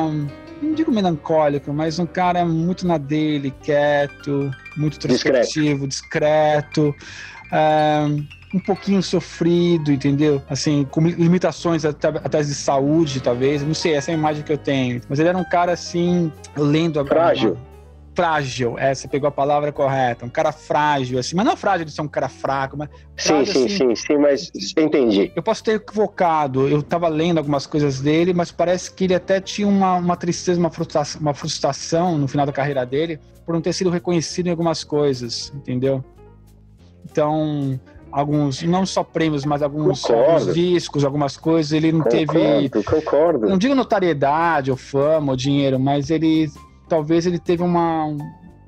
não 0.61 0.73
digo 0.73 0.91
melancólico, 0.91 1.73
mas 1.73 1.97
um 1.97 2.05
cara 2.05 2.45
muito 2.45 2.85
na 2.85 2.97
dele, 2.97 3.51
quieto, 3.63 4.51
muito 4.77 4.97
introspectivo, 4.97 5.87
discreto. 5.87 6.91
discreto. 6.91 6.95
Um, 7.51 8.40
um 8.53 8.59
pouquinho 8.59 9.01
sofrido, 9.01 9.91
entendeu? 9.91 10.41
Assim, 10.49 10.85
com 10.89 11.01
limitações 11.01 11.85
até, 11.85 12.09
até 12.09 12.41
de 12.41 12.53
saúde, 12.53 13.21
talvez. 13.21 13.63
Não 13.63 13.73
sei, 13.73 13.93
essa 13.93 14.11
é 14.11 14.13
a 14.13 14.17
imagem 14.17 14.43
que 14.43 14.51
eu 14.51 14.57
tenho. 14.57 15.01
Mas 15.09 15.19
ele 15.19 15.29
era 15.29 15.37
um 15.37 15.43
cara 15.43 15.71
assim, 15.71 16.31
lendo 16.55 16.99
a. 16.99 17.05
Frágil. 17.05 17.57
Frágil, 18.13 18.77
é, 18.77 18.93
você 18.93 19.07
pegou 19.07 19.29
a 19.29 19.31
palavra 19.31 19.71
correta. 19.71 20.25
Um 20.25 20.29
cara 20.29 20.51
frágil, 20.51 21.17
assim. 21.17 21.33
Mas 21.33 21.45
não 21.45 21.55
frágil 21.55 21.85
de 21.85 21.91
ser 21.91 22.01
um 22.01 22.07
cara 22.09 22.27
fraco, 22.27 22.75
mas. 22.77 22.89
Frágil, 23.15 23.45
sim, 23.45 23.53
sim, 23.53 23.65
assim, 23.65 23.95
sim, 23.95 23.95
sim, 23.95 24.17
mas 24.17 24.51
entendi. 24.77 25.31
Eu 25.33 25.41
posso 25.41 25.63
ter 25.63 25.75
equivocado. 25.75 26.67
Eu 26.67 26.83
tava 26.83 27.07
lendo 27.07 27.37
algumas 27.37 27.65
coisas 27.65 28.01
dele, 28.01 28.33
mas 28.33 28.51
parece 28.51 28.93
que 28.93 29.05
ele 29.05 29.15
até 29.15 29.39
tinha 29.39 29.67
uma, 29.67 29.95
uma 29.95 30.17
tristeza, 30.17 30.59
uma 30.59 30.69
frustração, 30.69 31.21
uma 31.21 31.33
frustração 31.33 32.17
no 32.17 32.27
final 32.27 32.45
da 32.45 32.51
carreira 32.51 32.85
dele 32.85 33.17
por 33.45 33.53
não 33.53 33.61
ter 33.61 33.73
sido 33.73 33.89
reconhecido 33.89 34.47
em 34.47 34.49
algumas 34.49 34.83
coisas, 34.83 35.51
entendeu? 35.55 36.03
Então, 37.09 37.79
alguns, 38.11 38.61
não 38.63 38.85
só 38.85 39.03
prêmios, 39.03 39.45
mas 39.45 39.61
alguns, 39.61 40.07
alguns 40.09 40.53
discos, 40.53 41.05
algumas 41.05 41.37
coisas. 41.37 41.71
Ele 41.71 41.91
não 41.91 42.01
concordo, 42.01 42.33
teve. 42.33 42.83
Concordo. 42.83 43.47
Não 43.47 43.57
digo 43.57 43.73
notariedade, 43.73 44.69
ou 44.69 44.77
fama, 44.77 45.31
ou 45.31 45.37
dinheiro, 45.37 45.79
mas 45.79 46.09
ele. 46.09 46.49
Talvez 46.89 47.25
ele 47.25 47.39
teve 47.39 47.63
uma. 47.63 48.15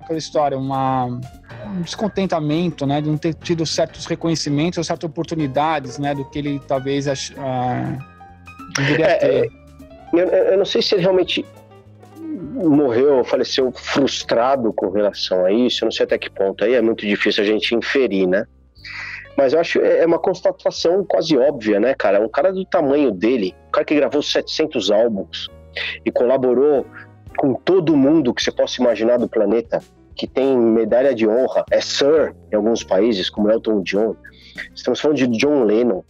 Aquela 0.01 0.19
história, 0.19 0.57
uma, 0.57 1.05
um 1.05 1.81
descontentamento, 1.81 2.85
né? 2.85 2.99
De 3.01 3.09
não 3.09 3.17
ter 3.17 3.33
tido 3.33 3.65
certos 3.65 4.05
reconhecimentos 4.05 4.77
ou 4.77 4.83
certas 4.83 5.09
oportunidades, 5.09 5.97
né? 5.97 6.13
Do 6.13 6.25
que 6.25 6.39
ele 6.39 6.61
talvez 6.67 7.07
ach, 7.07 7.31
ah, 7.37 7.97
deveria 8.75 9.05
é, 9.05 9.15
ter. 9.15 9.51
Eu, 10.13 10.27
eu 10.27 10.57
não 10.57 10.65
sei 10.65 10.81
se 10.81 10.95
ele 10.95 11.01
realmente 11.03 11.45
morreu, 12.53 13.23
faleceu 13.23 13.71
frustrado 13.71 14.71
com 14.73 14.89
relação 14.89 15.45
a 15.45 15.51
isso, 15.51 15.83
eu 15.83 15.87
não 15.87 15.91
sei 15.91 16.03
até 16.03 16.17
que 16.17 16.29
ponto 16.29 16.63
aí 16.63 16.73
é 16.73 16.81
muito 16.81 17.05
difícil 17.05 17.43
a 17.43 17.47
gente 17.47 17.73
inferir, 17.73 18.27
né? 18.27 18.45
Mas 19.37 19.53
eu 19.53 19.59
acho 19.59 19.79
é, 19.81 19.99
é 19.99 20.05
uma 20.05 20.19
constatação 20.19 21.03
quase 21.03 21.37
óbvia, 21.37 21.79
né, 21.79 21.93
cara? 21.93 22.21
Um 22.21 22.29
cara 22.29 22.51
do 22.51 22.65
tamanho 22.65 23.11
dele, 23.11 23.55
um 23.67 23.71
cara 23.71 23.85
que 23.85 23.95
gravou 23.95 24.21
700 24.21 24.91
álbuns 24.91 25.49
e 26.05 26.11
colaborou 26.11 26.85
com 27.37 27.53
todo 27.53 27.97
mundo 27.97 28.33
que 28.33 28.43
você 28.43 28.51
possa 28.51 28.81
imaginar 28.81 29.17
do 29.17 29.27
planeta, 29.27 29.81
que 30.15 30.27
tem 30.27 30.55
medalha 30.57 31.13
de 31.15 31.27
honra, 31.27 31.65
é 31.71 31.81
Sir 31.81 32.35
em 32.51 32.55
alguns 32.55 32.83
países, 32.83 33.29
como 33.29 33.49
Elton 33.49 33.81
John. 33.81 34.15
Estamos 34.75 34.99
falando 34.99 35.17
de 35.17 35.27
John 35.27 35.63
Lennon, 35.63 36.03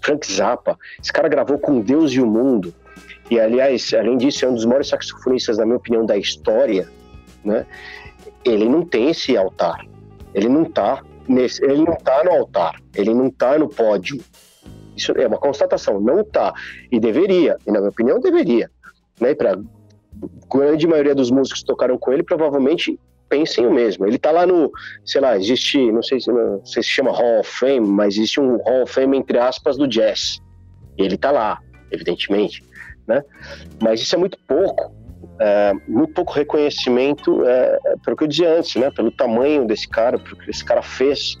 Frank 0.00 0.30
Zappa. 0.30 0.78
Esse 1.00 1.12
cara 1.12 1.28
gravou 1.28 1.58
com 1.58 1.80
Deus 1.80 2.12
e 2.12 2.20
o 2.20 2.26
mundo. 2.26 2.74
E, 3.30 3.38
aliás, 3.38 3.92
além 3.94 4.16
disso, 4.16 4.44
é 4.44 4.48
um 4.48 4.54
dos 4.54 4.64
maiores 4.64 4.88
saxofonistas, 4.88 5.58
na 5.58 5.64
minha 5.64 5.76
opinião, 5.76 6.04
da 6.04 6.16
história. 6.16 6.88
Né? 7.44 7.66
Ele 8.44 8.68
não 8.68 8.84
tem 8.84 9.10
esse 9.10 9.36
altar. 9.36 9.86
Ele 10.34 10.48
não 10.48 10.62
está 10.62 11.02
nesse, 11.28 11.64
ele 11.64 11.84
não 11.84 11.96
tá 11.96 12.22
no 12.24 12.30
altar. 12.30 12.80
Ele 12.94 13.14
não 13.14 13.28
está 13.28 13.58
no 13.58 13.68
pódio. 13.68 14.20
Isso 14.96 15.12
é 15.12 15.26
uma 15.26 15.38
constatação. 15.38 16.00
Não 16.00 16.20
está. 16.20 16.52
E 16.90 17.00
deveria. 17.00 17.56
E, 17.66 17.70
na 17.70 17.78
minha 17.78 17.90
opinião, 17.90 18.20
deveria. 18.20 18.70
Né? 19.20 19.34
Para 19.34 19.58
grande 20.52 20.86
maioria 20.86 21.14
dos 21.14 21.30
músicos 21.30 21.60
que 21.60 21.66
tocaram 21.66 21.98
com 21.98 22.12
ele, 22.12 22.22
provavelmente 22.22 22.98
pensem 23.32 23.66
o 23.66 23.72
mesmo. 23.72 24.06
Ele 24.06 24.18
tá 24.18 24.30
lá 24.30 24.46
no, 24.46 24.70
sei 25.06 25.20
lá, 25.20 25.36
existe, 25.38 25.90
não 25.90 26.02
sei, 26.02 26.18
não 26.26 26.64
sei 26.66 26.82
se 26.82 26.90
chama 26.90 27.10
Hall 27.10 27.40
of 27.40 27.50
Fame, 27.50 27.86
mas 27.86 28.14
existe 28.14 28.38
um 28.38 28.58
Hall 28.58 28.82
of 28.82 28.92
Fame 28.92 29.16
entre 29.16 29.38
aspas 29.38 29.78
do 29.78 29.88
jazz. 29.88 30.38
E 30.98 31.02
ele 31.02 31.16
tá 31.16 31.30
lá, 31.30 31.58
evidentemente, 31.90 32.62
né? 33.06 33.24
Mas 33.82 34.02
isso 34.02 34.14
é 34.14 34.18
muito 34.18 34.38
pouco, 34.46 34.92
é, 35.42 35.72
muito 35.88 36.12
pouco 36.12 36.32
reconhecimento, 36.32 37.44
é, 37.44 37.78
pelo 38.04 38.16
que 38.16 38.22
eu 38.22 38.28
dizia 38.28 38.56
antes, 38.56 38.76
né? 38.76 38.92
Pelo 38.92 39.10
tamanho 39.10 39.66
desse 39.66 39.88
cara, 39.88 40.16
pelo 40.16 40.36
que 40.36 40.48
esse 40.48 40.64
cara 40.64 40.82
fez, 40.82 41.36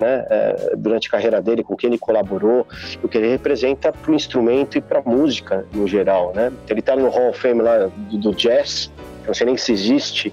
né, 0.00 0.26
é, 0.30 0.76
durante 0.76 1.08
a 1.08 1.10
carreira 1.10 1.42
dele, 1.42 1.62
com 1.62 1.76
quem 1.76 1.90
ele 1.90 1.98
colaborou, 1.98 2.66
o 3.02 3.08
que 3.08 3.18
ele 3.18 3.28
representa 3.28 3.92
para 3.92 4.10
o 4.10 4.14
instrumento 4.14 4.78
e 4.78 4.80
para 4.80 5.00
a 5.00 5.02
música 5.02 5.66
no 5.74 5.86
geral. 5.86 6.32
Né? 6.34 6.50
Ele 6.68 6.80
está 6.80 6.96
no 6.96 7.08
Hall 7.10 7.28
of 7.28 7.38
Fame 7.38 7.60
lá 7.60 7.86
do, 7.86 8.18
do 8.18 8.34
jazz, 8.34 8.90
não 9.26 9.34
sei 9.34 9.46
nem 9.46 9.56
se 9.58 9.72
existe, 9.72 10.32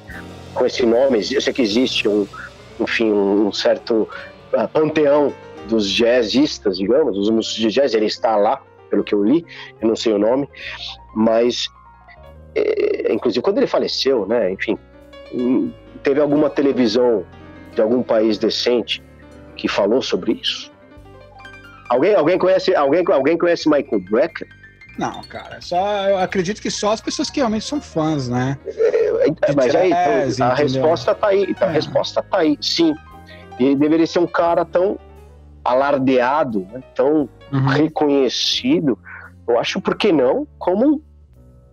com 0.53 0.65
esse 0.65 0.85
nome. 0.85 1.19
Eu 1.31 1.41
sei 1.41 1.51
que 1.51 1.61
existe 1.61 2.07
um, 2.07 2.25
enfim, 2.79 3.11
um 3.11 3.51
certo 3.51 4.07
uh, 4.53 4.67
panteão 4.71 5.33
dos 5.67 5.87
jazzistas, 5.89 6.77
digamos, 6.77 7.17
os 7.17 7.29
músicos 7.29 7.57
de 7.57 7.67
jazz, 7.67 7.93
ele 7.93 8.05
está 8.05 8.37
lá, 8.37 8.61
pelo 8.89 9.03
que 9.03 9.13
eu 9.13 9.23
li, 9.23 9.45
eu 9.81 9.87
não 9.87 9.95
sei 9.95 10.13
o 10.13 10.17
nome, 10.17 10.49
mas 11.13 11.67
é, 12.55 13.13
inclusive 13.13 13.41
quando 13.41 13.57
ele 13.57 13.67
faleceu, 13.67 14.25
né, 14.25 14.51
enfim, 14.51 14.77
hum, 15.33 15.71
teve 16.03 16.19
alguma 16.19 16.49
televisão 16.49 17.25
de 17.73 17.81
algum 17.81 18.03
país 18.03 18.37
decente 18.37 19.03
que 19.55 19.67
falou 19.67 20.01
sobre 20.01 20.33
isso? 20.33 20.71
Alguém, 21.89 22.15
alguém 22.15 22.37
conhece, 22.37 22.73
alguém, 22.75 23.03
alguém 23.07 23.37
conhece 23.37 23.69
Michael 23.69 24.01
Brecker? 24.09 24.47
Não, 24.97 25.21
cara, 25.23 25.59
só 25.61 26.09
eu 26.09 26.17
acredito 26.17 26.61
que 26.61 26.69
só 26.69 26.91
as 26.91 27.01
pessoas 27.01 27.29
que 27.29 27.39
realmente 27.39 27.65
são 27.65 27.81
fãs, 27.81 28.27
né? 28.29 28.57
É, 28.65 29.27
é 29.27 29.55
mas 29.55 29.75
aí, 29.75 29.91
então, 29.91 30.47
a 30.47 30.53
resposta 30.53 31.15
tá 31.15 31.27
aí, 31.27 31.55
a 31.59 31.65
é. 31.65 31.71
resposta 31.71 32.21
tá 32.21 32.39
aí, 32.39 32.57
sim. 32.61 32.93
E 33.59 33.75
deveria 33.75 34.07
ser 34.07 34.19
um 34.19 34.27
cara 34.27 34.65
tão 34.65 34.99
alardeado, 35.63 36.67
né? 36.71 36.81
tão 36.95 37.29
uhum. 37.51 37.67
reconhecido. 37.67 38.97
Eu 39.47 39.59
acho, 39.59 39.81
por 39.81 39.95
que 39.95 40.11
não, 40.11 40.47
como 40.57 41.01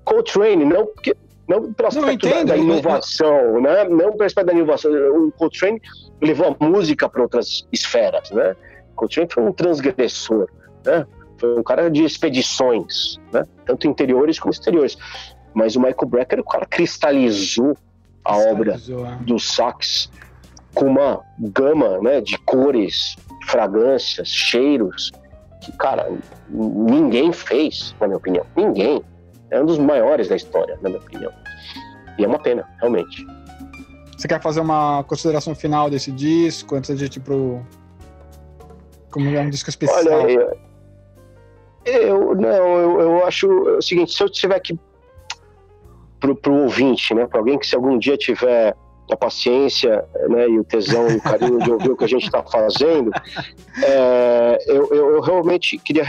Coltrane, 0.08 0.64
não 0.64 0.86
porque 0.86 1.14
não 1.46 1.72
pelo 1.72 1.88
aspecto 1.88 2.28
da, 2.28 2.44
da, 2.44 2.56
inovação, 2.56 3.60
né? 3.60 3.84
Não 3.84 4.12
pelo 4.12 4.24
aspecto 4.24 4.46
da 4.46 4.52
inovação. 4.52 4.90
O 4.92 5.32
Coltrane 5.32 5.80
levou 6.20 6.56
a 6.60 6.64
música 6.64 7.08
para 7.08 7.22
outras 7.22 7.66
esferas, 7.72 8.30
né? 8.30 8.56
Coltrane 8.94 9.28
foi 9.32 9.42
um 9.42 9.52
transgressor, 9.52 10.48
né? 10.84 11.06
Foi 11.38 11.58
um 11.58 11.62
cara 11.62 11.90
de 11.90 12.04
expedições, 12.04 13.18
né? 13.32 13.44
Tanto 13.64 13.86
interiores 13.86 14.38
como 14.38 14.52
exteriores. 14.52 14.96
Mas 15.54 15.76
o 15.76 15.80
Michael 15.80 16.08
Brecker, 16.08 16.40
o 16.40 16.44
cara 16.44 16.66
cristalizou 16.66 17.76
a 18.24 18.34
cristalizou, 18.34 19.00
obra 19.00 19.12
é. 19.20 19.24
do 19.24 19.38
sax 19.38 20.10
com 20.74 20.86
uma 20.86 21.20
gama 21.38 21.98
né, 21.98 22.20
de 22.20 22.38
cores, 22.38 23.16
fragrâncias, 23.46 24.28
cheiros, 24.28 25.10
que, 25.62 25.72
cara, 25.72 26.10
ninguém 26.48 27.32
fez, 27.32 27.94
na 28.00 28.06
minha 28.06 28.18
opinião. 28.18 28.44
Ninguém. 28.54 29.02
É 29.50 29.60
um 29.60 29.66
dos 29.66 29.78
maiores 29.78 30.28
da 30.28 30.36
história, 30.36 30.78
na 30.82 30.88
minha 30.88 31.00
opinião. 31.00 31.32
E 32.18 32.24
é 32.24 32.28
uma 32.28 32.38
pena, 32.38 32.68
realmente. 32.78 33.26
Você 34.16 34.26
quer 34.26 34.42
fazer 34.42 34.60
uma 34.60 35.04
consideração 35.04 35.54
final 35.54 35.88
desse 35.88 36.10
disco, 36.10 36.74
antes 36.74 36.96
de 36.98 37.04
ir 37.04 37.20
pro. 37.20 37.60
Como 39.10 39.28
é 39.28 39.40
um 39.40 39.48
disco 39.48 39.70
especial? 39.70 40.22
Olha, 40.22 40.58
eu, 41.84 42.32
eu 42.32 42.34
não, 42.34 42.48
eu, 42.48 43.00
eu 43.00 43.26
acho 43.26 43.48
o 43.48 43.80
seguinte: 43.80 44.12
se 44.12 44.22
eu 44.22 44.28
tiver 44.28 44.58
que. 44.60 44.78
Pro, 46.18 46.34
pro 46.34 46.52
ouvinte, 46.52 47.14
né? 47.14 47.26
Para 47.26 47.38
alguém 47.38 47.56
que 47.56 47.66
se 47.66 47.76
algum 47.76 47.96
dia 47.96 48.16
tiver 48.16 48.74
a 49.10 49.16
paciência 49.16 50.04
né, 50.28 50.48
e 50.48 50.58
o 50.58 50.64
tesão 50.64 51.08
e 51.08 51.16
o 51.16 51.22
carinho 51.22 51.58
de 51.60 51.70
ouvir 51.70 51.90
o 51.90 51.96
que 51.96 52.04
a 52.04 52.08
gente 52.08 52.26
está 52.26 52.42
fazendo, 52.42 53.10
é, 53.82 54.58
eu, 54.66 54.88
eu, 54.92 55.14
eu, 55.14 55.20
realmente 55.20 55.78
queria 55.78 56.04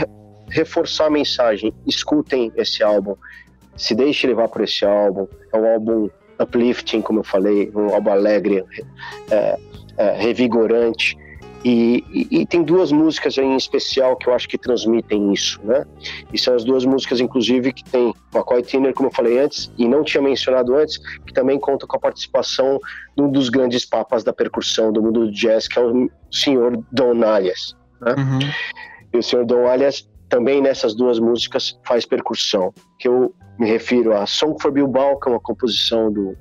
reforçar 0.50 1.06
a 1.06 1.10
mensagem: 1.10 1.72
escutem 1.86 2.52
esse 2.56 2.82
álbum, 2.82 3.16
se 3.76 3.94
deixe 3.94 4.26
levar 4.26 4.48
por 4.48 4.62
esse 4.62 4.84
álbum. 4.84 5.26
É 5.52 5.56
um 5.56 5.66
álbum 5.66 6.10
uplifting, 6.40 7.02
como 7.02 7.20
eu 7.20 7.24
falei, 7.24 7.70
um 7.74 7.94
álbum 7.94 8.10
alegre, 8.10 8.64
é, 9.30 9.58
é, 9.96 10.12
revigorante. 10.16 11.16
E, 11.62 12.02
e, 12.10 12.40
e, 12.40 12.46
tem 12.46 12.62
duas 12.62 12.90
músicas 12.90 13.36
em 13.36 13.54
especial 13.54 14.16
que 14.16 14.26
eu 14.26 14.32
acho 14.32 14.48
que 14.48 14.56
transmitem 14.56 15.30
isso, 15.30 15.60
né? 15.62 15.84
E 16.32 16.38
são 16.38 16.54
as 16.54 16.64
duas 16.64 16.86
músicas, 16.86 17.20
inclusive, 17.20 17.70
que 17.74 17.84
tem 17.84 18.14
McCoy 18.34 18.62
Tyner, 18.62 18.94
como 18.94 19.10
eu 19.10 19.12
falei 19.12 19.38
antes, 19.38 19.70
e 19.76 19.86
não 19.86 20.02
tinha 20.02 20.22
mencionado 20.22 20.74
antes, 20.74 20.96
que 20.96 21.34
também 21.34 21.60
conta 21.60 21.86
com 21.86 21.96
a 21.96 22.00
participação 22.00 22.80
de 23.14 23.22
um 23.22 23.30
dos 23.30 23.50
grandes 23.50 23.84
papas 23.84 24.24
da 24.24 24.32
percussão 24.32 24.90
do 24.90 25.02
mundo 25.02 25.26
do 25.26 25.32
jazz, 25.32 25.68
que 25.68 25.78
é 25.78 25.82
o 25.82 26.10
senhor 26.32 26.82
Don 26.90 27.22
Alias. 27.22 27.76
Né? 28.00 28.14
Uhum. 28.16 28.38
E 29.12 29.18
o 29.18 29.22
senhor 29.22 29.44
Don 29.44 29.66
Alias 29.66 30.08
também 30.30 30.62
nessas 30.62 30.94
duas 30.94 31.18
músicas 31.18 31.78
faz 31.84 32.06
percussão, 32.06 32.72
que 32.98 33.08
eu 33.08 33.34
me 33.58 33.68
refiro 33.68 34.16
a 34.16 34.24
Song 34.24 34.56
for 34.62 34.70
Bilbao, 34.72 35.18
que 35.20 35.28
é 35.28 35.32
uma 35.32 35.40
composição 35.40 36.10
do, 36.10 36.34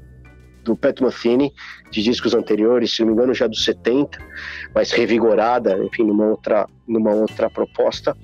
do 0.63 0.75
Pat 0.75 1.01
Metheny, 1.01 1.51
de 1.91 2.01
discos 2.01 2.33
anteriores, 2.33 2.95
se 2.95 3.01
não 3.01 3.07
me 3.07 3.13
engano 3.13 3.33
já 3.33 3.47
dos 3.47 3.65
70, 3.65 4.17
mas 4.73 4.91
revigorada, 4.91 5.77
enfim, 5.83 6.03
numa 6.03 6.27
outra, 6.27 6.67
numa 6.87 7.11
outra 7.11 7.49
proposta, 7.49 8.15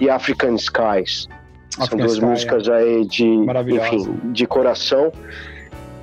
e 0.00 0.08
African 0.08 0.54
Skies. 0.54 1.28
African 1.76 1.86
São 1.86 1.98
duas 1.98 2.12
Sky, 2.12 2.24
músicas 2.24 2.68
é. 2.68 2.76
aí 2.76 3.06
de, 3.06 3.26
enfim, 3.26 4.32
de 4.32 4.46
coração. 4.46 5.12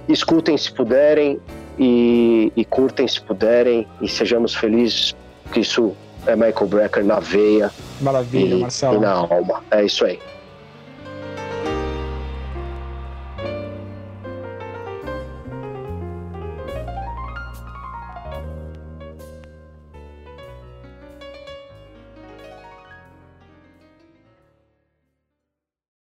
Escutem 0.07 0.57
se 0.57 0.71
puderem 0.71 1.39
e, 1.79 2.51
e 2.55 2.65
curtem 2.65 3.07
se 3.07 3.21
puderem 3.21 3.87
e 4.01 4.07
sejamos 4.07 4.53
felizes, 4.53 5.15
que 5.51 5.61
isso 5.61 5.95
é 6.27 6.35
Michael 6.35 6.67
Brecker 6.67 7.03
na 7.03 7.19
veia. 7.19 7.71
Maravilha, 8.01 8.55
e, 8.55 8.59
Marcelo. 8.59 8.97
E 8.97 8.99
na 8.99 9.11
alma. 9.11 9.63
É 9.71 9.83
isso 9.83 10.05
aí. 10.05 10.19